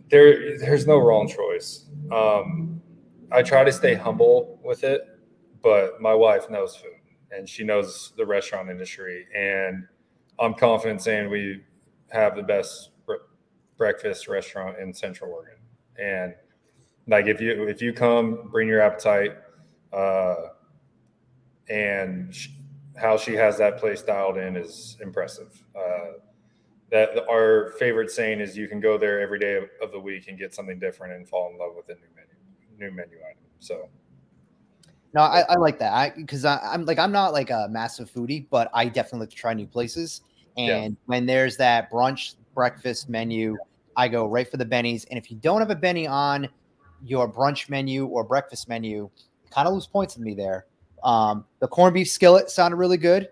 there 0.09 0.57
there's 0.59 0.85
no 0.85 0.97
wrong 0.97 1.27
choice. 1.27 1.85
Um, 2.11 2.81
I 3.31 3.41
try 3.41 3.63
to 3.63 3.71
stay 3.71 3.95
humble 3.95 4.59
with 4.63 4.83
it, 4.83 5.01
but 5.61 5.99
my 6.01 6.13
wife 6.13 6.49
knows 6.49 6.75
food 6.75 6.91
and 7.35 7.47
she 7.47 7.63
knows 7.63 8.13
the 8.17 8.25
restaurant 8.25 8.69
industry, 8.69 9.25
and 9.35 9.87
I'm 10.39 10.53
confident 10.53 11.01
saying 11.01 11.29
we 11.29 11.63
have 12.11 12.35
the 12.35 12.43
best 12.43 12.91
bre- 13.05 13.25
breakfast 13.77 14.27
restaurant 14.27 14.77
in 14.79 14.93
Central 14.93 15.31
Oregon. 15.31 15.59
And 15.99 16.35
like 17.07 17.27
if 17.27 17.41
you 17.41 17.67
if 17.67 17.81
you 17.81 17.93
come, 17.93 18.49
bring 18.51 18.67
your 18.67 18.81
appetite, 18.81 19.37
uh, 19.91 20.35
and 21.69 22.33
sh- 22.33 22.49
how 22.95 23.17
she 23.17 23.33
has 23.33 23.57
that 23.57 23.77
place 23.77 24.01
dialed 24.01 24.37
in 24.37 24.55
is 24.55 24.97
impressive. 25.01 25.63
Uh, 25.75 26.19
that 26.93 27.27
our 27.27 27.73
favorite 27.79 28.11
saying 28.11 28.39
is 28.39 28.55
you 28.55 28.67
can 28.67 28.79
go 28.79 28.99
there 28.99 29.19
every 29.19 29.39
day 29.39 29.55
of, 29.55 29.63
of 29.81 29.91
the 29.91 29.99
week 29.99 30.27
and 30.27 30.37
get 30.37 30.53
something 30.53 30.77
different 30.77 31.13
and 31.13 31.27
fall 31.27 31.49
in 31.51 31.57
love 31.57 31.71
with 31.75 31.89
a 31.89 31.99
new 31.99 32.07
menu 32.15 32.89
new 32.91 32.95
menu 32.95 33.17
item 33.17 33.43
so 33.59 33.89
No, 35.13 35.21
I, 35.21 35.41
I 35.41 35.55
like 35.55 35.77
that. 35.79 35.93
I 35.93 36.11
because 36.15 36.43
I'm 36.43 36.85
like 36.85 36.97
I'm 36.97 37.11
not 37.11 37.33
like 37.33 37.51
a 37.51 37.67
massive 37.69 38.11
foodie, 38.11 38.47
but 38.49 38.69
I 38.73 38.85
definitely 38.85 39.21
like 39.21 39.29
to 39.29 39.35
try 39.35 39.53
new 39.53 39.67
places. 39.67 40.21
Yeah. 40.57 40.77
And 40.77 40.97
when 41.05 41.25
there's 41.25 41.57
that 41.57 41.91
brunch 41.91 42.35
breakfast 42.55 43.09
menu, 43.09 43.57
I 43.95 44.07
go 44.07 44.27
right 44.27 44.49
for 44.49 44.57
the 44.57 44.65
bennies. 44.65 45.05
And 45.09 45.17
if 45.17 45.29
you 45.29 45.37
don't 45.37 45.59
have 45.59 45.69
a 45.69 45.75
benny 45.75 46.07
on 46.07 46.49
your 47.03 47.31
brunch 47.31 47.69
menu 47.69 48.05
or 48.05 48.23
breakfast 48.23 48.67
menu, 48.69 49.09
kind 49.51 49.67
of 49.67 49.73
lose 49.73 49.87
points 49.87 50.15
with 50.15 50.25
me 50.25 50.33
there. 50.33 50.65
Um, 51.03 51.45
the 51.59 51.67
corned 51.67 51.93
beef 51.93 52.09
skillet 52.09 52.49
sounded 52.49 52.77
really 52.77 52.97
good. 52.97 53.29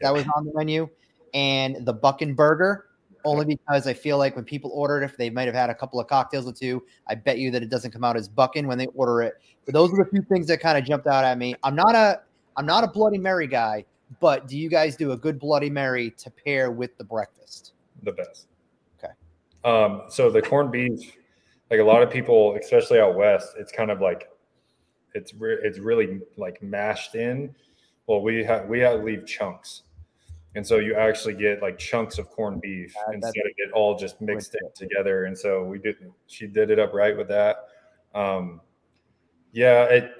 That 0.00 0.14
was 0.14 0.24
on 0.34 0.46
the 0.46 0.52
menu, 0.54 0.88
and 1.34 1.84
the 1.84 1.92
Buckin 1.92 2.34
burger. 2.34 2.86
Only 3.24 3.44
because 3.44 3.86
I 3.86 3.92
feel 3.92 4.18
like 4.18 4.36
when 4.36 4.44
people 4.44 4.70
order 4.72 5.00
it, 5.02 5.04
if 5.04 5.16
they 5.16 5.30
might 5.30 5.46
have 5.46 5.54
had 5.54 5.70
a 5.70 5.74
couple 5.74 6.00
of 6.00 6.06
cocktails 6.06 6.46
or 6.46 6.52
two, 6.52 6.82
I 7.08 7.14
bet 7.14 7.38
you 7.38 7.50
that 7.50 7.62
it 7.62 7.70
doesn't 7.70 7.90
come 7.90 8.04
out 8.04 8.16
as 8.16 8.28
bucking 8.28 8.66
when 8.66 8.78
they 8.78 8.86
order 8.88 9.22
it. 9.22 9.34
But 9.64 9.74
those 9.74 9.92
are 9.92 9.96
the 9.96 10.10
few 10.10 10.22
things 10.22 10.46
that 10.48 10.60
kind 10.60 10.78
of 10.78 10.84
jumped 10.84 11.06
out 11.06 11.24
at 11.24 11.36
me. 11.38 11.54
I'm 11.62 11.74
not 11.74 11.94
a 11.94 12.20
I'm 12.56 12.66
not 12.66 12.84
a 12.84 12.88
Bloody 12.88 13.18
Mary 13.18 13.46
guy, 13.46 13.84
but 14.20 14.48
do 14.48 14.58
you 14.58 14.68
guys 14.68 14.96
do 14.96 15.12
a 15.12 15.16
good 15.16 15.38
Bloody 15.38 15.70
Mary 15.70 16.10
to 16.18 16.30
pair 16.30 16.70
with 16.70 16.96
the 16.98 17.04
breakfast? 17.04 17.74
the 18.02 18.12
best 18.12 18.46
Okay. 19.02 19.12
um 19.64 20.04
so 20.08 20.30
the 20.30 20.40
corned 20.40 20.72
beef 20.72 21.16
like 21.70 21.80
a 21.80 21.84
lot 21.84 22.02
of 22.02 22.10
people 22.10 22.56
especially 22.56 22.98
out 22.98 23.14
west 23.14 23.48
it's 23.58 23.70
kind 23.72 23.90
of 23.90 24.00
like 24.00 24.28
it's 25.14 25.34
re- 25.34 25.58
it's 25.62 25.78
really 25.78 26.20
like 26.38 26.62
mashed 26.62 27.14
in 27.14 27.54
well 28.06 28.22
we 28.22 28.42
have 28.42 28.66
we 28.68 28.80
have 28.80 29.02
leave 29.02 29.26
chunks 29.26 29.82
and 30.54 30.66
so 30.66 30.78
you 30.78 30.94
actually 30.94 31.34
get 31.34 31.62
like 31.62 31.78
chunks 31.78 32.18
of 32.18 32.28
corned 32.30 32.60
beef 32.60 32.94
Uh, 32.96 33.12
instead 33.12 33.46
of 33.46 33.52
it 33.56 33.70
all 33.72 33.96
just 33.96 34.20
mixed 34.20 34.54
in 34.54 34.68
together. 34.74 35.24
And 35.26 35.36
so 35.36 35.64
we 35.64 35.78
did 35.78 35.96
she 36.26 36.46
did 36.46 36.70
it 36.70 36.78
up 36.78 36.92
right 36.92 37.16
with 37.16 37.28
that. 37.28 37.68
Um 38.14 38.60
yeah 39.52 39.84
it 39.84 40.12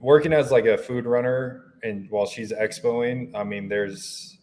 working 0.00 0.32
as 0.32 0.50
like 0.50 0.64
a 0.66 0.76
food 0.78 1.04
runner 1.06 1.74
and 1.82 2.08
while 2.10 2.24
she's 2.26 2.52
expoing 2.52 3.30
i 3.34 3.44
mean 3.44 3.68
there's 3.68 4.38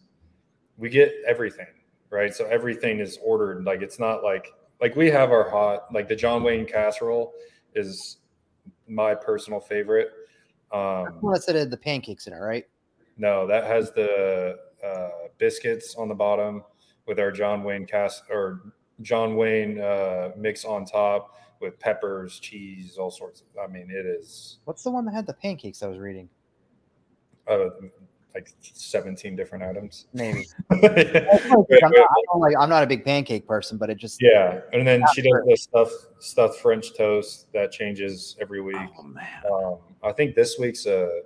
we 0.77 0.88
get 0.89 1.11
everything 1.27 1.65
right? 2.11 2.34
So 2.34 2.45
everything 2.45 2.99
is 2.99 3.19
ordered. 3.23 3.65
Like 3.65 3.82
it's 3.84 3.99
not 3.99 4.23
like 4.23 4.51
like 4.82 4.95
we 4.95 5.11
have 5.11 5.32
our 5.32 5.47
hot 5.47 5.93
like 5.93 6.07
the 6.07 6.15
john 6.15 6.41
wayne 6.41 6.65
casserole 6.65 7.34
is 7.75 8.17
my 8.88 9.13
personal 9.13 9.59
favorite. 9.59 10.09
Um 10.71 11.19
that's 11.32 11.47
it. 11.47 11.55
had 11.55 11.69
The 11.69 11.77
pancakes 11.77 12.25
in 12.27 12.34
it, 12.34 12.38
right? 12.38 12.65
no 13.17 13.45
that 13.45 13.65
has 13.65 13.91
the 13.91 14.57
uh 14.86 15.09
biscuits 15.38 15.95
on 15.95 16.07
the 16.07 16.15
bottom 16.15 16.63
with 17.07 17.19
our 17.19 17.32
john 17.32 17.63
wayne 17.63 17.86
cast 17.86 18.23
or 18.30 18.73
john 19.01 19.36
wayne 19.36 19.80
uh 19.80 20.30
mix 20.38 20.65
on 20.65 20.86
top 20.86 21.36
with 21.61 21.80
peppers 21.80 22.39
cheese 22.39 22.97
all 22.97 23.11
sorts 23.11 23.41
of 23.41 23.47
i 23.63 23.67
mean 23.71 23.89
it 23.89 24.05
is 24.05 24.59
What's 24.65 24.84
the 24.84 24.91
one 24.91 25.05
that 25.05 25.13
had 25.13 25.25
the 25.27 25.34
pancakes 25.34 25.84
I 25.84 25.88
was 25.88 25.97
reading? 25.99 26.30
uh 27.47 27.67
like 28.36 28.47
17 28.61 29.36
different 29.36 29.63
items 29.63 30.05
Maybe. 30.13 30.45
I'm, 30.71 30.80
not. 30.80 30.91
I 30.91 32.23
don't 32.32 32.39
like, 32.39 32.55
I'm 32.59 32.69
not 32.69 32.84
a 32.84 32.88
big 32.88 33.03
pancake 33.03 33.47
person, 33.47 33.77
but 33.77 33.89
it 33.89 33.97
just 33.97 34.21
Yeah, 34.21 34.61
and 34.71 34.88
then 34.88 35.01
she 35.13 35.23
does 35.23 35.41
the 35.47 35.57
stuff 35.57 35.89
stuffed 36.19 36.59
French 36.59 36.95
toast 36.95 37.51
that 37.53 37.71
changes 37.71 38.38
every 38.39 38.61
week. 38.61 38.77
Oh 38.99 39.03
man. 39.03 39.25
Um, 39.51 39.77
I 40.03 40.11
think 40.11 40.36
this 40.36 40.57
week's 40.59 40.86
a 40.86 41.21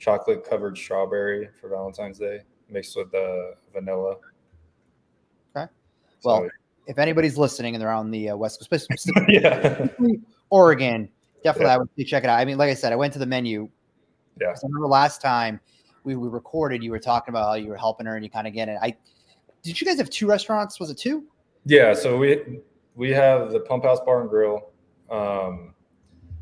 chocolate 0.00 0.44
covered 0.44 0.76
strawberry 0.76 1.48
for 1.60 1.68
Valentine's 1.68 2.18
Day 2.18 2.40
mixed 2.70 2.96
with 2.96 3.10
the 3.10 3.54
vanilla. 3.72 4.16
Okay. 5.56 5.70
So, 6.20 6.28
Well, 6.28 6.48
if 6.86 6.98
anybody's 6.98 7.38
listening 7.38 7.74
and 7.74 7.82
they're 7.82 7.92
on 7.92 8.10
the 8.10 8.30
uh, 8.30 8.36
West 8.36 8.60
Coast, 8.60 8.84
specifically 8.84 9.38
yeah, 9.42 9.88
Oregon, 10.50 11.08
definitely 11.44 11.66
Yeah. 11.66 11.74
I 11.74 11.78
would 11.78 12.06
check 12.06 12.24
it 12.24 12.30
out. 12.30 12.38
I 12.38 12.44
mean, 12.44 12.58
like 12.58 12.70
I 12.70 12.74
said, 12.74 12.92
I 12.92 12.96
went 12.96 13.12
to 13.12 13.18
the 13.18 13.26
menu. 13.26 13.68
Yeah. 14.40 14.48
I 14.48 14.54
remember 14.62 14.86
last 14.86 15.20
time 15.20 15.60
we, 16.04 16.16
we 16.16 16.28
recorded, 16.28 16.82
you 16.82 16.90
were 16.90 16.98
talking 16.98 17.32
about 17.32 17.46
how 17.46 17.54
you 17.54 17.68
were 17.68 17.76
helping 17.76 18.06
her 18.06 18.16
and 18.16 18.24
you 18.24 18.30
kind 18.30 18.46
of 18.46 18.54
get 18.54 18.68
it. 18.68 18.78
I 18.80 18.96
did 19.62 19.80
you 19.80 19.86
guys 19.86 19.98
have 19.98 20.08
two 20.10 20.26
restaurants? 20.26 20.80
Was 20.80 20.90
it 20.90 20.98
two? 20.98 21.24
yeah. 21.66 21.92
So 21.92 22.16
we 22.16 22.60
we 22.94 23.10
have 23.10 23.52
the 23.52 23.60
Pump 23.60 23.84
House 23.84 24.00
Bar 24.00 24.22
and 24.22 24.30
Grill, 24.30 24.70
um, 25.10 25.74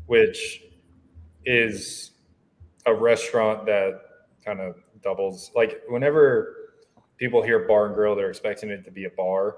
which 0.05 0.63
is 1.45 2.11
a 2.85 2.93
restaurant 2.93 3.65
that 3.65 4.01
kind 4.43 4.59
of 4.59 4.75
doubles. 5.01 5.51
Like 5.55 5.81
whenever 5.87 6.55
people 7.17 7.41
hear 7.41 7.67
bar 7.67 7.87
and 7.87 7.95
grill, 7.95 8.15
they're 8.15 8.29
expecting 8.29 8.69
it 8.69 8.83
to 8.85 8.91
be 8.91 9.05
a 9.05 9.09
bar, 9.09 9.57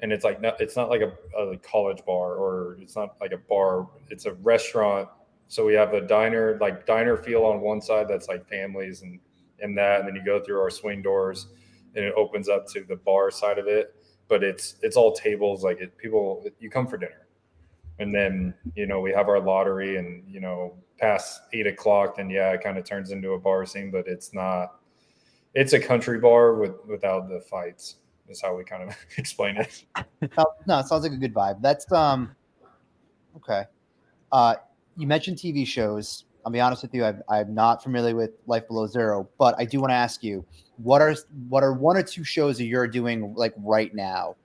and 0.00 0.12
it's 0.12 0.24
like 0.24 0.40
not, 0.40 0.60
it's 0.60 0.76
not 0.76 0.90
like 0.90 1.02
a, 1.02 1.12
a 1.38 1.56
college 1.58 2.04
bar 2.04 2.34
or 2.34 2.76
it's 2.80 2.96
not 2.96 3.16
like 3.20 3.32
a 3.32 3.38
bar. 3.38 3.88
It's 4.10 4.26
a 4.26 4.34
restaurant. 4.34 5.08
So 5.48 5.64
we 5.64 5.74
have 5.74 5.94
a 5.94 6.00
diner, 6.00 6.58
like 6.60 6.86
diner 6.86 7.16
feel 7.16 7.44
on 7.44 7.60
one 7.60 7.80
side 7.80 8.08
that's 8.08 8.28
like 8.28 8.48
families 8.48 9.02
and 9.02 9.20
and 9.60 9.76
that, 9.78 10.00
and 10.00 10.08
then 10.08 10.14
you 10.14 10.24
go 10.24 10.40
through 10.40 10.60
our 10.60 10.70
swing 10.70 11.02
doors, 11.02 11.48
and 11.94 12.04
it 12.04 12.12
opens 12.16 12.48
up 12.48 12.66
to 12.68 12.84
the 12.84 12.96
bar 12.96 13.30
side 13.30 13.58
of 13.58 13.66
it. 13.66 13.94
But 14.28 14.42
it's 14.42 14.76
it's 14.82 14.96
all 14.96 15.12
tables. 15.12 15.62
Like 15.62 15.80
it, 15.80 15.96
people, 15.96 16.44
you 16.58 16.68
come 16.68 16.86
for 16.86 16.96
dinner, 16.96 17.25
and 17.98 18.14
then 18.14 18.54
you 18.74 18.86
know 18.86 19.00
we 19.00 19.12
have 19.12 19.28
our 19.28 19.40
lottery, 19.40 19.96
and 19.96 20.24
you 20.28 20.40
know 20.40 20.74
past 20.98 21.40
eight 21.52 21.66
o'clock, 21.66 22.16
then 22.16 22.30
yeah, 22.30 22.52
it 22.52 22.62
kind 22.62 22.78
of 22.78 22.84
turns 22.84 23.10
into 23.10 23.32
a 23.32 23.38
bar 23.38 23.66
scene, 23.66 23.90
but 23.90 24.06
it's 24.06 24.32
not. 24.32 24.80
It's 25.54 25.72
a 25.72 25.80
country 25.80 26.18
bar 26.18 26.54
with 26.54 26.74
without 26.86 27.28
the 27.28 27.40
fights. 27.40 27.96
Is 28.28 28.42
how 28.42 28.56
we 28.56 28.64
kind 28.64 28.88
of 28.88 28.96
explain 29.18 29.56
it. 29.56 29.84
No, 30.66 30.80
it 30.80 30.86
sounds 30.86 31.04
like 31.04 31.12
a 31.12 31.16
good 31.16 31.32
vibe. 31.32 31.62
That's 31.62 31.90
um 31.92 32.34
okay. 33.36 33.64
Uh 34.32 34.56
you 34.96 35.06
mentioned 35.06 35.36
TV 35.36 35.66
shows. 35.66 36.24
I'll 36.44 36.52
be 36.52 36.60
honest 36.60 36.82
with 36.82 36.94
you, 36.94 37.04
I've, 37.04 37.22
I'm 37.28 37.54
not 37.54 37.82
familiar 37.82 38.14
with 38.14 38.30
Life 38.46 38.68
Below 38.68 38.86
Zero, 38.86 39.28
but 39.36 39.56
I 39.58 39.64
do 39.64 39.80
want 39.80 39.90
to 39.90 39.96
ask 39.96 40.22
you, 40.22 40.44
what 40.76 41.02
are 41.02 41.14
what 41.48 41.62
are 41.64 41.72
one 41.72 41.96
or 41.96 42.02
two 42.02 42.22
shows 42.24 42.58
that 42.58 42.64
you're 42.64 42.86
doing 42.86 43.34
like 43.34 43.52
right 43.58 43.94
now? 43.94 44.36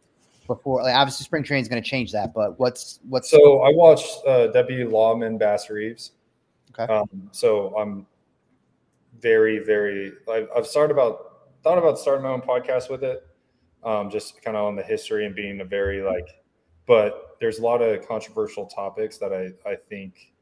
Before, 0.56 0.84
like 0.84 0.95
obviously, 0.95 1.24
Spring 1.24 1.43
Train 1.43 1.62
is 1.62 1.70
going 1.70 1.82
to 1.82 1.89
change 1.89 2.12
that, 2.12 2.34
but 2.34 2.60
what's 2.60 2.99
what's 3.08 3.30
So 3.30 3.62
I 3.62 3.72
watched 3.74 4.18
uh, 4.28 4.47
Deputy 4.47 4.84
Lawman 4.84 5.38
Bass 5.38 5.70
Reeves. 5.70 6.12
Okay. 6.72 6.91
Um, 6.91 7.30
so 7.32 7.74
I'm 7.78 8.06
very, 9.22 9.60
very. 9.60 10.12
I've, 10.30 10.49
I've 10.54 10.68
started 10.68 10.91
about 10.91 11.54
thought 11.64 11.78
about 11.78 11.97
starting 11.97 12.24
my 12.24 12.32
own 12.32 12.41
podcast 12.41 12.89
with 12.89 13.02
it, 13.02 13.26
um, 13.86 14.10
just 14.10 14.41
kind 14.41 14.58
of 14.58 14.66
on 14.66 14.76
the 14.76 14.84
history 14.84 15.26
and 15.26 15.34
being 15.34 15.62
a 15.62 15.66
very 15.66 16.02
like. 16.02 16.43
But 16.86 17.38
there's 17.39 17.60
a 17.60 17.62
lot 17.62 17.82
of 17.82 18.06
controversial 18.06 18.66
topics 18.66 19.18
that 19.20 19.32
I 19.32 19.70
I 19.70 19.78
think 19.88 20.34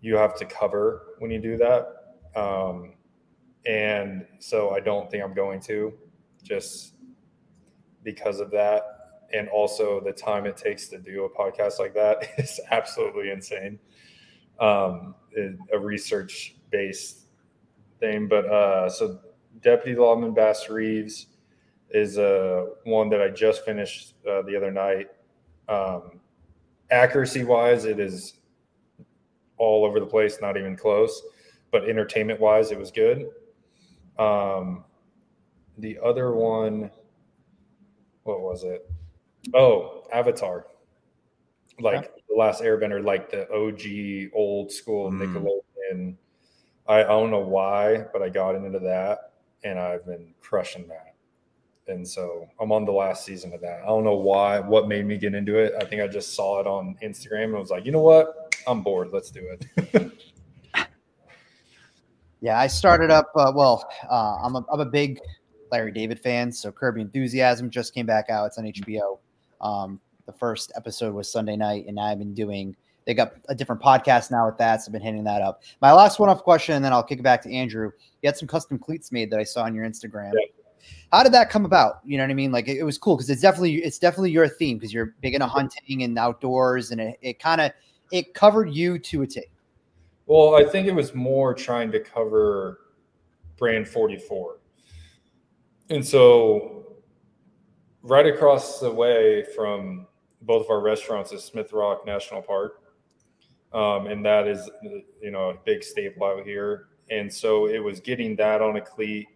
you 0.00 0.16
have 0.16 0.38
to 0.38 0.44
cover 0.44 1.14
when 1.18 1.32
you 1.32 1.40
do 1.40 1.56
that, 1.56 2.14
um, 2.36 2.94
and 3.66 4.24
so 4.38 4.70
I 4.70 4.78
don't 4.78 5.10
think 5.10 5.24
I'm 5.24 5.34
going 5.34 5.60
to 5.62 5.94
just 6.44 6.94
because 8.02 8.40
of 8.40 8.50
that. 8.52 8.82
and 9.32 9.46
also 9.50 10.00
the 10.00 10.12
time 10.12 10.46
it 10.46 10.56
takes 10.56 10.88
to 10.88 10.98
do 10.98 11.24
a 11.24 11.30
podcast 11.30 11.78
like 11.78 11.92
that 11.92 12.30
is 12.38 12.60
absolutely 12.70 13.30
insane. 13.30 13.78
Um, 14.58 15.14
a 15.72 15.78
research 15.78 16.56
based 16.70 17.26
thing, 18.00 18.26
but 18.26 18.46
uh, 18.46 18.88
so 18.88 19.20
Deputy 19.62 19.98
Lawman 19.98 20.34
Bass 20.34 20.68
Reeves 20.68 21.26
is 21.90 22.18
uh, 22.18 22.66
one 22.84 23.08
that 23.10 23.20
I 23.22 23.28
just 23.28 23.64
finished 23.64 24.14
uh, 24.28 24.42
the 24.42 24.56
other 24.56 24.70
night. 24.70 25.08
Um, 25.68 26.20
accuracy 26.90 27.44
wise, 27.44 27.84
it 27.84 28.00
is 28.00 28.34
all 29.58 29.84
over 29.84 30.00
the 30.00 30.06
place, 30.06 30.38
not 30.40 30.56
even 30.56 30.76
close. 30.76 31.22
But 31.70 31.88
entertainment 31.88 32.40
wise, 32.40 32.72
it 32.72 32.78
was 32.78 32.90
good. 32.90 33.28
Um, 34.18 34.84
the 35.76 35.98
other 36.04 36.32
one, 36.32 36.90
what 38.28 38.42
was 38.42 38.62
it? 38.62 38.88
Oh, 39.54 40.04
Avatar. 40.12 40.66
Like 41.80 42.02
yeah. 42.02 42.08
the 42.28 42.36
last 42.36 42.62
Airbender, 42.62 43.02
like 43.02 43.30
the 43.30 43.50
OG 43.50 44.32
old 44.34 44.70
school 44.70 45.10
mm. 45.10 45.20
Nickelodeon. 45.22 46.14
I, 46.86 47.00
I 47.00 47.04
don't 47.04 47.30
know 47.30 47.40
why, 47.40 48.04
but 48.12 48.20
I 48.20 48.28
got 48.28 48.54
into 48.54 48.78
that 48.80 49.32
and 49.64 49.78
I've 49.78 50.04
been 50.04 50.34
crushing 50.40 50.86
that. 50.88 51.14
And 51.86 52.06
so 52.06 52.46
I'm 52.60 52.70
on 52.70 52.84
the 52.84 52.92
last 52.92 53.24
season 53.24 53.54
of 53.54 53.62
that. 53.62 53.80
I 53.82 53.86
don't 53.86 54.04
know 54.04 54.16
why, 54.16 54.60
what 54.60 54.88
made 54.88 55.06
me 55.06 55.16
get 55.16 55.34
into 55.34 55.56
it. 55.56 55.72
I 55.80 55.84
think 55.86 56.02
I 56.02 56.06
just 56.06 56.34
saw 56.34 56.60
it 56.60 56.66
on 56.66 56.96
Instagram 57.02 57.44
and 57.44 57.54
was 57.54 57.70
like, 57.70 57.86
you 57.86 57.92
know 57.92 58.02
what? 58.02 58.54
I'm 58.66 58.82
bored. 58.82 59.08
Let's 59.10 59.30
do 59.30 59.56
it. 59.74 60.12
yeah, 62.42 62.60
I 62.60 62.66
started 62.66 63.10
up. 63.10 63.30
Uh, 63.34 63.52
well, 63.54 63.88
uh, 64.10 64.36
I'm, 64.42 64.56
a, 64.56 64.66
I'm 64.70 64.80
a 64.80 64.84
big 64.84 65.18
Larry 65.70 65.92
David 65.92 66.20
fans. 66.20 66.58
So 66.58 66.72
Curb 66.72 66.96
Your 66.96 67.04
Enthusiasm 67.04 67.70
just 67.70 67.94
came 67.94 68.06
back 68.06 68.30
out. 68.30 68.46
It's 68.46 68.58
on 68.58 68.64
HBO. 68.64 69.18
Um, 69.60 70.00
the 70.26 70.32
first 70.32 70.72
episode 70.76 71.14
was 71.14 71.30
Sunday 71.30 71.56
night, 71.56 71.86
and 71.86 71.98
I've 71.98 72.18
been 72.18 72.34
doing. 72.34 72.76
They 73.06 73.14
got 73.14 73.32
a 73.48 73.54
different 73.54 73.80
podcast 73.80 74.30
now 74.30 74.44
with 74.44 74.58
that, 74.58 74.82
so 74.82 74.88
I've 74.88 74.92
been 74.92 75.00
hitting 75.00 75.24
that 75.24 75.40
up. 75.40 75.62
My 75.80 75.92
last 75.92 76.18
one-off 76.18 76.42
question, 76.42 76.74
and 76.74 76.84
then 76.84 76.92
I'll 76.92 77.02
kick 77.02 77.20
it 77.20 77.22
back 77.22 77.40
to 77.42 77.52
Andrew. 77.52 77.90
You 78.22 78.26
had 78.26 78.36
some 78.36 78.46
custom 78.46 78.78
cleats 78.78 79.10
made 79.10 79.30
that 79.30 79.40
I 79.40 79.44
saw 79.44 79.62
on 79.62 79.74
your 79.74 79.86
Instagram. 79.86 80.32
Yeah. 80.34 80.40
How 81.10 81.22
did 81.22 81.32
that 81.32 81.48
come 81.48 81.64
about? 81.64 82.00
You 82.04 82.18
know 82.18 82.24
what 82.24 82.30
I 82.30 82.34
mean? 82.34 82.52
Like 82.52 82.68
it, 82.68 82.76
it 82.76 82.82
was 82.82 82.98
cool 82.98 83.16
because 83.16 83.30
it's 83.30 83.40
definitely 83.40 83.76
it's 83.76 83.98
definitely 83.98 84.30
your 84.30 84.46
theme 84.46 84.76
because 84.76 84.92
you're 84.92 85.14
big 85.22 85.34
into 85.34 85.46
hunting 85.46 86.02
and 86.02 86.18
outdoors, 86.18 86.90
and 86.90 87.00
it, 87.00 87.18
it 87.22 87.38
kind 87.38 87.60
of 87.60 87.72
it 88.12 88.34
covered 88.34 88.70
you 88.70 88.98
to 88.98 89.22
a 89.22 89.26
T. 89.26 89.42
Well, 90.26 90.56
I 90.56 90.64
think 90.64 90.86
it 90.86 90.94
was 90.94 91.14
more 91.14 91.54
trying 91.54 91.90
to 91.92 92.00
cover 92.00 92.80
brand 93.56 93.88
44. 93.88 94.57
And 95.90 96.06
so 96.06 96.96
right 98.02 98.26
across 98.26 98.80
the 98.80 98.90
way 98.90 99.44
from 99.54 100.06
both 100.42 100.66
of 100.66 100.70
our 100.70 100.80
restaurants 100.80 101.32
is 101.32 101.44
Smith 101.44 101.72
Rock 101.72 102.06
National 102.06 102.42
Park. 102.42 102.82
Um, 103.72 104.06
and 104.06 104.24
that 104.24 104.46
is, 104.46 104.68
you 105.20 105.30
know, 105.30 105.50
a 105.50 105.54
big 105.64 105.82
staple 105.82 106.26
out 106.26 106.44
here. 106.44 106.88
And 107.10 107.32
so 107.32 107.68
it 107.68 107.78
was 107.78 108.00
getting 108.00 108.36
that 108.36 108.62
on 108.62 108.76
a 108.76 108.80
cleat 108.80 109.28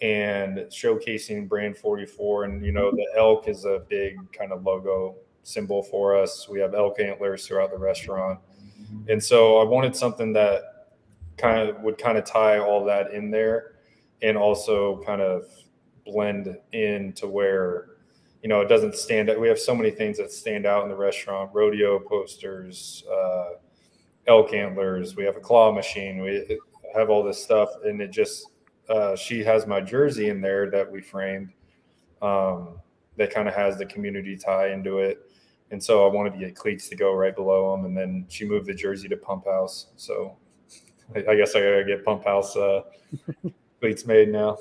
and 0.00 0.58
showcasing 0.70 1.48
brand 1.48 1.76
44. 1.76 2.44
And, 2.44 2.64
you 2.64 2.72
know, 2.72 2.90
the 2.90 3.06
elk 3.16 3.48
is 3.48 3.64
a 3.64 3.82
big 3.88 4.16
kind 4.32 4.52
of 4.52 4.64
logo 4.64 5.16
symbol 5.42 5.82
for 5.82 6.16
us. 6.16 6.48
We 6.48 6.60
have 6.60 6.74
elk 6.74 7.00
antlers 7.00 7.46
throughout 7.46 7.70
the 7.70 7.78
restaurant. 7.78 8.38
And 9.08 9.22
so 9.22 9.58
I 9.58 9.64
wanted 9.64 9.94
something 9.94 10.32
that 10.34 10.62
kind 11.36 11.68
of 11.68 11.80
would 11.82 11.98
kind 11.98 12.18
of 12.18 12.24
tie 12.24 12.58
all 12.58 12.84
that 12.84 13.12
in 13.12 13.30
there 13.30 13.74
and 14.22 14.36
also 14.36 15.02
kind 15.04 15.20
of 15.20 15.44
blend 16.10 16.56
in 16.72 17.12
to 17.12 17.26
where 17.26 17.90
you 18.42 18.48
know 18.48 18.60
it 18.60 18.68
doesn't 18.68 18.94
stand 18.94 19.28
out 19.28 19.38
we 19.38 19.48
have 19.48 19.58
so 19.58 19.74
many 19.74 19.90
things 19.90 20.16
that 20.18 20.32
stand 20.32 20.66
out 20.66 20.82
in 20.82 20.88
the 20.88 20.96
restaurant 20.96 21.50
rodeo 21.52 21.98
posters 21.98 23.04
uh, 23.12 23.50
elk 24.26 24.52
antlers 24.54 25.16
we 25.16 25.24
have 25.24 25.36
a 25.36 25.40
claw 25.40 25.72
machine 25.72 26.20
we 26.22 26.58
have 26.94 27.10
all 27.10 27.22
this 27.22 27.42
stuff 27.42 27.68
and 27.84 28.00
it 28.00 28.10
just 28.10 28.46
uh, 28.88 29.14
she 29.14 29.44
has 29.44 29.66
my 29.66 29.80
jersey 29.80 30.30
in 30.30 30.40
there 30.40 30.70
that 30.70 30.90
we 30.90 31.00
framed 31.00 31.52
um, 32.22 32.78
that 33.16 33.32
kind 33.32 33.48
of 33.48 33.54
has 33.54 33.76
the 33.76 33.86
community 33.86 34.36
tie 34.36 34.72
into 34.72 34.98
it 34.98 35.28
and 35.70 35.82
so 35.82 36.06
I 36.08 36.12
wanted 36.12 36.32
to 36.32 36.38
get 36.38 36.54
cleats 36.54 36.88
to 36.88 36.96
go 36.96 37.12
right 37.12 37.34
below 37.34 37.72
them, 37.72 37.84
and 37.84 37.96
then 37.96 38.24
she 38.28 38.46
moved 38.46 38.66
the 38.66 38.74
jersey 38.74 39.08
to 39.08 39.16
Pump 39.16 39.44
House. 39.44 39.88
So 39.96 40.36
I, 41.14 41.18
I 41.30 41.36
guess 41.36 41.54
I 41.54 41.60
gotta 41.60 41.84
get 41.86 42.04
Pump 42.04 42.24
House 42.24 42.56
uh, 42.56 42.82
cleats 43.80 44.06
made 44.06 44.30
now. 44.30 44.56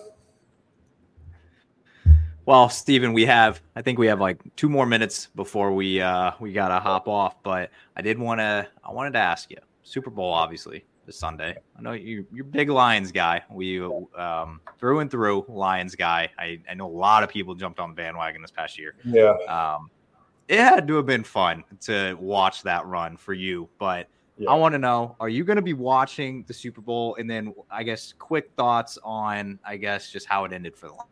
Well, 2.48 2.70
Stephen, 2.70 3.12
we 3.12 3.26
have 3.26 3.62
I 3.76 3.82
think 3.82 4.00
we 4.00 4.08
have 4.08 4.22
like 4.22 4.39
two 4.56 4.70
more 4.70 4.86
minutes 4.86 5.28
before 5.36 5.74
we 5.74 6.00
uh, 6.00 6.32
we 6.39 6.54
gotta 6.54 6.80
hop 6.80 7.10
off. 7.10 7.43
But 7.43 7.72
I 7.98 8.02
did 8.02 8.18
want 8.18 8.39
to 8.39 8.66
I 8.86 8.91
wanted 8.93 9.12
to 9.14 9.20
ask 9.20 9.52
you 9.52 9.58
Super 9.84 10.10
Bowl 10.10 10.32
obviously 10.32 10.86
this 11.06 11.20
Sunday. 11.20 11.58
I 11.78 11.82
know 11.82 11.91
you 11.91 12.26
you're 12.32 12.45
big 12.45 12.70
Lions 12.70 13.12
guy. 13.12 13.41
We 13.52 13.82
um, 13.82 14.62
through 14.80 15.02
and 15.02 15.12
through 15.12 15.43
Lions 15.50 15.93
guy. 15.93 16.30
I, 16.39 16.62
I 16.72 16.74
know 16.74 16.88
a 16.88 16.89
lot 16.89 17.22
of 17.22 17.30
people 17.30 17.54
jumped 17.54 17.82
on 17.82 17.89
the 17.89 17.95
bandwagon 17.95 18.41
this 18.41 18.52
past 18.52 18.80
year. 18.80 18.95
Yeah. 19.04 19.34
Um, 19.50 19.91
it 20.48 20.60
had 20.60 20.88
to 20.88 20.95
have 20.95 21.06
been 21.06 21.26
fun 21.26 21.66
to 21.82 22.14
watch 22.18 22.64
that 22.64 22.86
run 22.86 23.18
for 23.18 23.34
you. 23.34 23.68
But 23.78 24.08
yeah. 24.38 24.52
I 24.52 24.54
want 24.54 24.72
to 24.72 24.80
know: 24.80 25.18
Are 25.20 25.28
you 25.28 25.43
going 25.43 25.58
to 25.58 25.62
be 25.62 25.74
watching 25.74 26.45
the 26.48 26.54
Super 26.54 26.80
Bowl? 26.80 27.18
And 27.20 27.30
then, 27.30 27.54
I 27.70 27.84
guess, 27.84 28.14
quick 28.18 28.52
thoughts 28.56 28.98
on, 29.04 29.60
I 29.66 29.76
guess, 29.76 30.14
just 30.14 30.28
how 30.28 30.45
it 30.45 30.54
ended 30.54 30.78
for 30.78 30.88
the 30.88 30.93
Lions. 30.93 31.12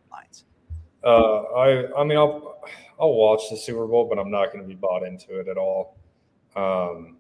Uh, 1.05 1.43
I, 1.55 2.01
I 2.01 2.03
mean, 2.03 2.17
I'll, 2.17 2.59
I'll 2.99 3.13
watch 3.13 3.43
the 3.51 3.57
Super 3.57 3.85
Bowl, 3.85 4.05
but 4.09 4.17
I'm 4.17 4.31
not 4.31 4.47
going 4.51 4.63
to 4.63 4.67
be 4.67 4.73
bought 4.73 5.03
into 5.03 5.39
it 5.39 5.47
at 5.47 5.57
all. 5.57 5.97
Um, 6.55 7.17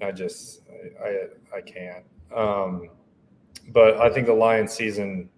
I 0.00 0.12
just, 0.12 0.62
I, 1.04 1.08
I, 1.08 1.58
I 1.58 1.60
can't. 1.60 2.04
Um, 2.34 2.88
but 3.68 3.98
I 3.98 4.10
think 4.10 4.26
the 4.26 4.32
Lions 4.32 4.72
season 4.72 5.28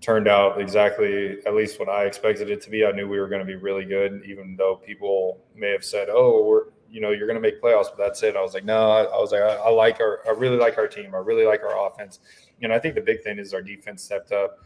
turned 0.00 0.28
out 0.28 0.60
exactly 0.60 1.38
at 1.46 1.54
least 1.54 1.78
what 1.78 1.88
I 1.88 2.04
expected 2.04 2.50
it 2.50 2.60
to 2.62 2.70
be. 2.70 2.84
I 2.84 2.92
knew 2.92 3.08
we 3.08 3.18
were 3.18 3.28
going 3.28 3.40
to 3.40 3.46
be 3.46 3.56
really 3.56 3.84
good, 3.84 4.22
even 4.26 4.56
though 4.56 4.76
people 4.76 5.40
may 5.54 5.70
have 5.70 5.84
said, 5.84 6.08
"Oh, 6.10 6.44
we're 6.46 6.64
you 6.90 7.00
know 7.00 7.10
you're 7.10 7.26
going 7.26 7.36
to 7.36 7.40
make 7.40 7.62
playoffs," 7.62 7.86
but 7.88 7.98
that's 7.98 8.22
it. 8.22 8.36
I 8.36 8.42
was 8.42 8.54
like, 8.54 8.64
no, 8.64 8.90
I, 8.90 9.02
I 9.04 9.18
was 9.18 9.32
like, 9.32 9.42
I, 9.42 9.54
I, 9.54 9.70
like 9.70 10.00
our, 10.00 10.20
I 10.26 10.32
really 10.32 10.58
like 10.58 10.78
our 10.78 10.86
team. 10.86 11.14
I 11.14 11.18
really 11.18 11.46
like 11.46 11.62
our 11.62 11.88
offense, 11.88 12.20
and 12.62 12.72
I 12.72 12.78
think 12.78 12.94
the 12.94 13.00
big 13.00 13.22
thing 13.22 13.38
is 13.38 13.54
our 13.54 13.62
defense 13.62 14.02
stepped 14.02 14.32
up 14.32 14.58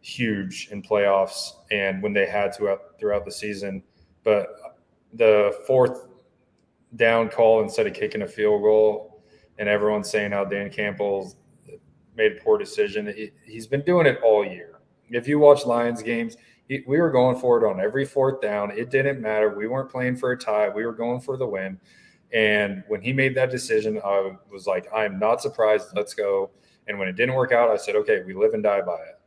huge 0.00 0.68
in 0.70 0.82
playoffs 0.82 1.52
and 1.70 2.02
when 2.02 2.12
they 2.12 2.26
had 2.26 2.52
to 2.54 2.78
throughout 2.98 3.24
the 3.24 3.32
season. 3.32 3.82
But 4.24 4.48
the 5.14 5.58
fourth 5.66 6.08
down 6.96 7.28
call 7.28 7.62
instead 7.62 7.86
of 7.86 7.94
kicking 7.94 8.22
a 8.22 8.28
field 8.28 8.62
goal, 8.62 9.22
and 9.58 9.68
everyone's 9.68 10.10
saying 10.10 10.32
how 10.32 10.44
Dan 10.44 10.70
Campbell's 10.70 11.36
made 12.16 12.32
a 12.32 12.40
poor 12.40 12.58
decision. 12.58 13.06
He, 13.06 13.30
he's 13.44 13.66
been 13.66 13.82
doing 13.82 14.06
it 14.06 14.18
all 14.22 14.44
year. 14.44 14.80
If 15.10 15.28
you 15.28 15.38
watch 15.38 15.66
Lions 15.66 16.02
games, 16.02 16.36
he, 16.68 16.82
we 16.86 16.98
were 16.98 17.10
going 17.10 17.38
for 17.38 17.62
it 17.62 17.68
on 17.68 17.80
every 17.80 18.04
fourth 18.04 18.40
down. 18.40 18.70
It 18.70 18.90
didn't 18.90 19.20
matter. 19.20 19.54
We 19.54 19.68
weren't 19.68 19.90
playing 19.90 20.16
for 20.16 20.32
a 20.32 20.38
tie. 20.38 20.68
We 20.68 20.86
were 20.86 20.92
going 20.92 21.20
for 21.20 21.36
the 21.36 21.46
win. 21.46 21.78
And 22.32 22.84
when 22.88 23.02
he 23.02 23.12
made 23.12 23.34
that 23.34 23.50
decision, 23.50 24.00
I 24.04 24.36
was 24.50 24.66
like, 24.66 24.86
I'm 24.94 25.18
not 25.18 25.42
surprised. 25.42 25.88
Let's 25.94 26.14
go. 26.14 26.50
And 26.86 26.98
when 26.98 27.08
it 27.08 27.16
didn't 27.16 27.34
work 27.34 27.52
out, 27.52 27.70
I 27.70 27.76
said, 27.76 27.96
okay, 27.96 28.22
we 28.24 28.34
live 28.34 28.54
and 28.54 28.62
die 28.62 28.82
by 28.82 28.94
it. 28.94 29.19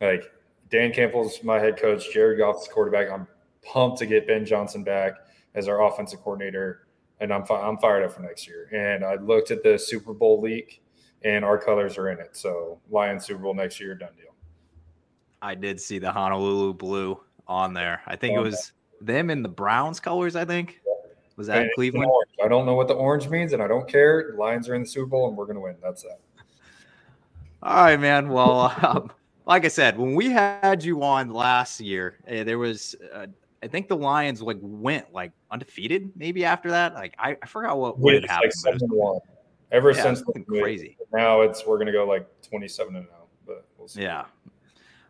Like 0.00 0.30
Dan 0.70 0.92
Campbell's 0.92 1.42
my 1.42 1.58
head 1.58 1.76
coach, 1.76 2.12
Jared 2.12 2.38
Goff's 2.38 2.68
quarterback. 2.68 3.10
I'm 3.10 3.26
pumped 3.62 3.98
to 3.98 4.06
get 4.06 4.26
Ben 4.26 4.44
Johnson 4.44 4.84
back 4.84 5.14
as 5.54 5.68
our 5.68 5.86
offensive 5.86 6.20
coordinator, 6.20 6.86
and 7.20 7.32
I'm 7.32 7.44
fi- 7.44 7.66
I'm 7.66 7.78
fired 7.78 8.04
up 8.04 8.12
for 8.12 8.22
next 8.22 8.46
year. 8.46 8.68
And 8.72 9.04
I 9.04 9.14
looked 9.16 9.50
at 9.50 9.62
the 9.62 9.78
Super 9.78 10.12
Bowl 10.12 10.40
leak 10.40 10.82
and 11.26 11.44
our 11.44 11.58
colors 11.58 11.98
are 11.98 12.10
in 12.10 12.18
it. 12.18 12.36
So 12.36 12.80
Lions 12.90 13.26
Super 13.26 13.40
Bowl 13.40 13.54
next 13.54 13.80
year, 13.80 13.94
done 13.94 14.10
deal. 14.16 14.34
I 15.42 15.54
did 15.54 15.80
see 15.80 15.98
the 15.98 16.10
Honolulu 16.10 16.74
blue 16.74 17.20
on 17.46 17.74
there. 17.74 18.02
I 18.06 18.16
think 18.16 18.36
it 18.36 18.40
was 18.40 18.72
them 19.00 19.30
in 19.30 19.42
the 19.42 19.48
Browns 19.48 20.00
colors. 20.00 20.36
I 20.36 20.44
think 20.44 20.80
was 21.36 21.48
that 21.48 21.62
and 21.62 21.70
Cleveland. 21.74 22.10
I 22.42 22.48
don't 22.48 22.64
know 22.64 22.74
what 22.74 22.88
the 22.88 22.94
orange 22.94 23.28
means, 23.28 23.52
and 23.52 23.62
I 23.62 23.68
don't 23.68 23.88
care. 23.88 24.32
The 24.32 24.38
Lions 24.38 24.68
are 24.68 24.74
in 24.74 24.82
the 24.82 24.88
Super 24.88 25.06
Bowl, 25.06 25.28
and 25.28 25.36
we're 25.36 25.44
going 25.44 25.56
to 25.56 25.60
win. 25.60 25.76
That's 25.82 26.02
that. 26.02 26.18
All 27.62 27.84
right, 27.84 28.00
man. 28.00 28.28
Well, 28.28 28.74
um, 28.82 29.10
like 29.46 29.64
I 29.64 29.68
said, 29.68 29.96
when 29.96 30.14
we 30.14 30.30
had 30.30 30.84
you 30.84 31.02
on 31.02 31.30
last 31.30 31.80
year, 31.80 32.18
uh, 32.28 32.44
there 32.44 32.58
was. 32.58 32.94
Uh, 33.12 33.26
I 33.62 33.68
think 33.68 33.88
the 33.88 33.96
Lions 33.96 34.42
like 34.42 34.58
went 34.60 35.12
like 35.12 35.32
undefeated 35.50 36.12
maybe 36.14 36.44
after 36.44 36.70
that. 36.70 36.94
Like 36.94 37.14
I, 37.18 37.36
I 37.42 37.46
forgot 37.46 37.78
what, 37.78 37.98
what 37.98 38.14
had 38.14 38.26
happened. 38.26 38.52
Like 38.64 39.22
ever 39.72 39.90
yeah, 39.92 40.02
since 40.02 40.22
crazy. 40.46 40.96
Now 41.12 41.40
it's 41.40 41.66
we're 41.66 41.78
gonna 41.78 41.90
go 41.90 42.06
like 42.06 42.28
27 42.42 42.94
and 42.94 43.06
now, 43.06 43.24
but 43.46 43.66
we'll 43.78 43.88
see. 43.88 44.02
Yeah. 44.02 44.26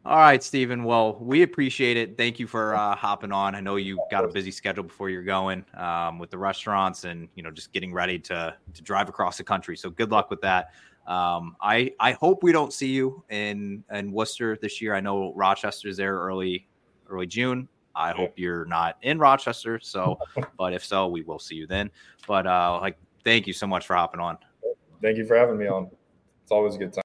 All 0.06 0.18
right, 0.18 0.40
Stephen. 0.40 0.84
Well, 0.84 1.18
we 1.20 1.42
appreciate 1.42 1.96
it. 1.96 2.16
Thank 2.16 2.38
you 2.38 2.46
for 2.46 2.76
uh, 2.76 2.94
hopping 2.94 3.32
on. 3.32 3.56
I 3.56 3.60
know 3.60 3.74
you 3.74 4.00
got 4.08 4.24
a 4.24 4.28
busy 4.28 4.52
schedule 4.52 4.84
before 4.84 5.10
you're 5.10 5.24
going 5.24 5.64
um, 5.74 6.20
with 6.20 6.30
the 6.30 6.38
restaurants 6.38 7.02
and 7.02 7.28
you 7.34 7.42
know 7.42 7.50
just 7.50 7.72
getting 7.72 7.92
ready 7.92 8.18
to 8.20 8.54
to 8.74 8.82
drive 8.82 9.08
across 9.08 9.36
the 9.36 9.44
country. 9.44 9.76
So 9.76 9.90
good 9.90 10.12
luck 10.12 10.30
with 10.30 10.40
that. 10.42 10.70
Um, 11.06 11.56
I 11.60 11.92
I 12.00 12.12
hope 12.12 12.42
we 12.42 12.52
don't 12.52 12.72
see 12.72 12.88
you 12.88 13.22
in 13.30 13.84
in 13.92 14.12
Worcester 14.12 14.58
this 14.60 14.80
year. 14.80 14.94
I 14.94 15.00
know 15.00 15.32
Rochester's 15.34 15.96
there 15.96 16.18
early 16.18 16.66
early 17.08 17.26
June. 17.26 17.68
I 17.94 18.12
hope 18.12 18.34
you're 18.36 18.66
not 18.66 18.98
in 19.02 19.18
Rochester. 19.18 19.80
So, 19.80 20.18
but 20.58 20.74
if 20.74 20.84
so, 20.84 21.06
we 21.06 21.22
will 21.22 21.38
see 21.38 21.54
you 21.54 21.66
then. 21.66 21.90
But 22.26 22.46
uh, 22.46 22.78
like, 22.80 22.98
thank 23.24 23.46
you 23.46 23.52
so 23.52 23.66
much 23.66 23.86
for 23.86 23.96
hopping 23.96 24.20
on. 24.20 24.36
Thank 25.00 25.16
you 25.16 25.24
for 25.24 25.36
having 25.36 25.56
me 25.56 25.66
on. 25.66 25.90
It's 26.42 26.52
always 26.52 26.74
a 26.74 26.78
good 26.78 26.92
time. 26.92 27.04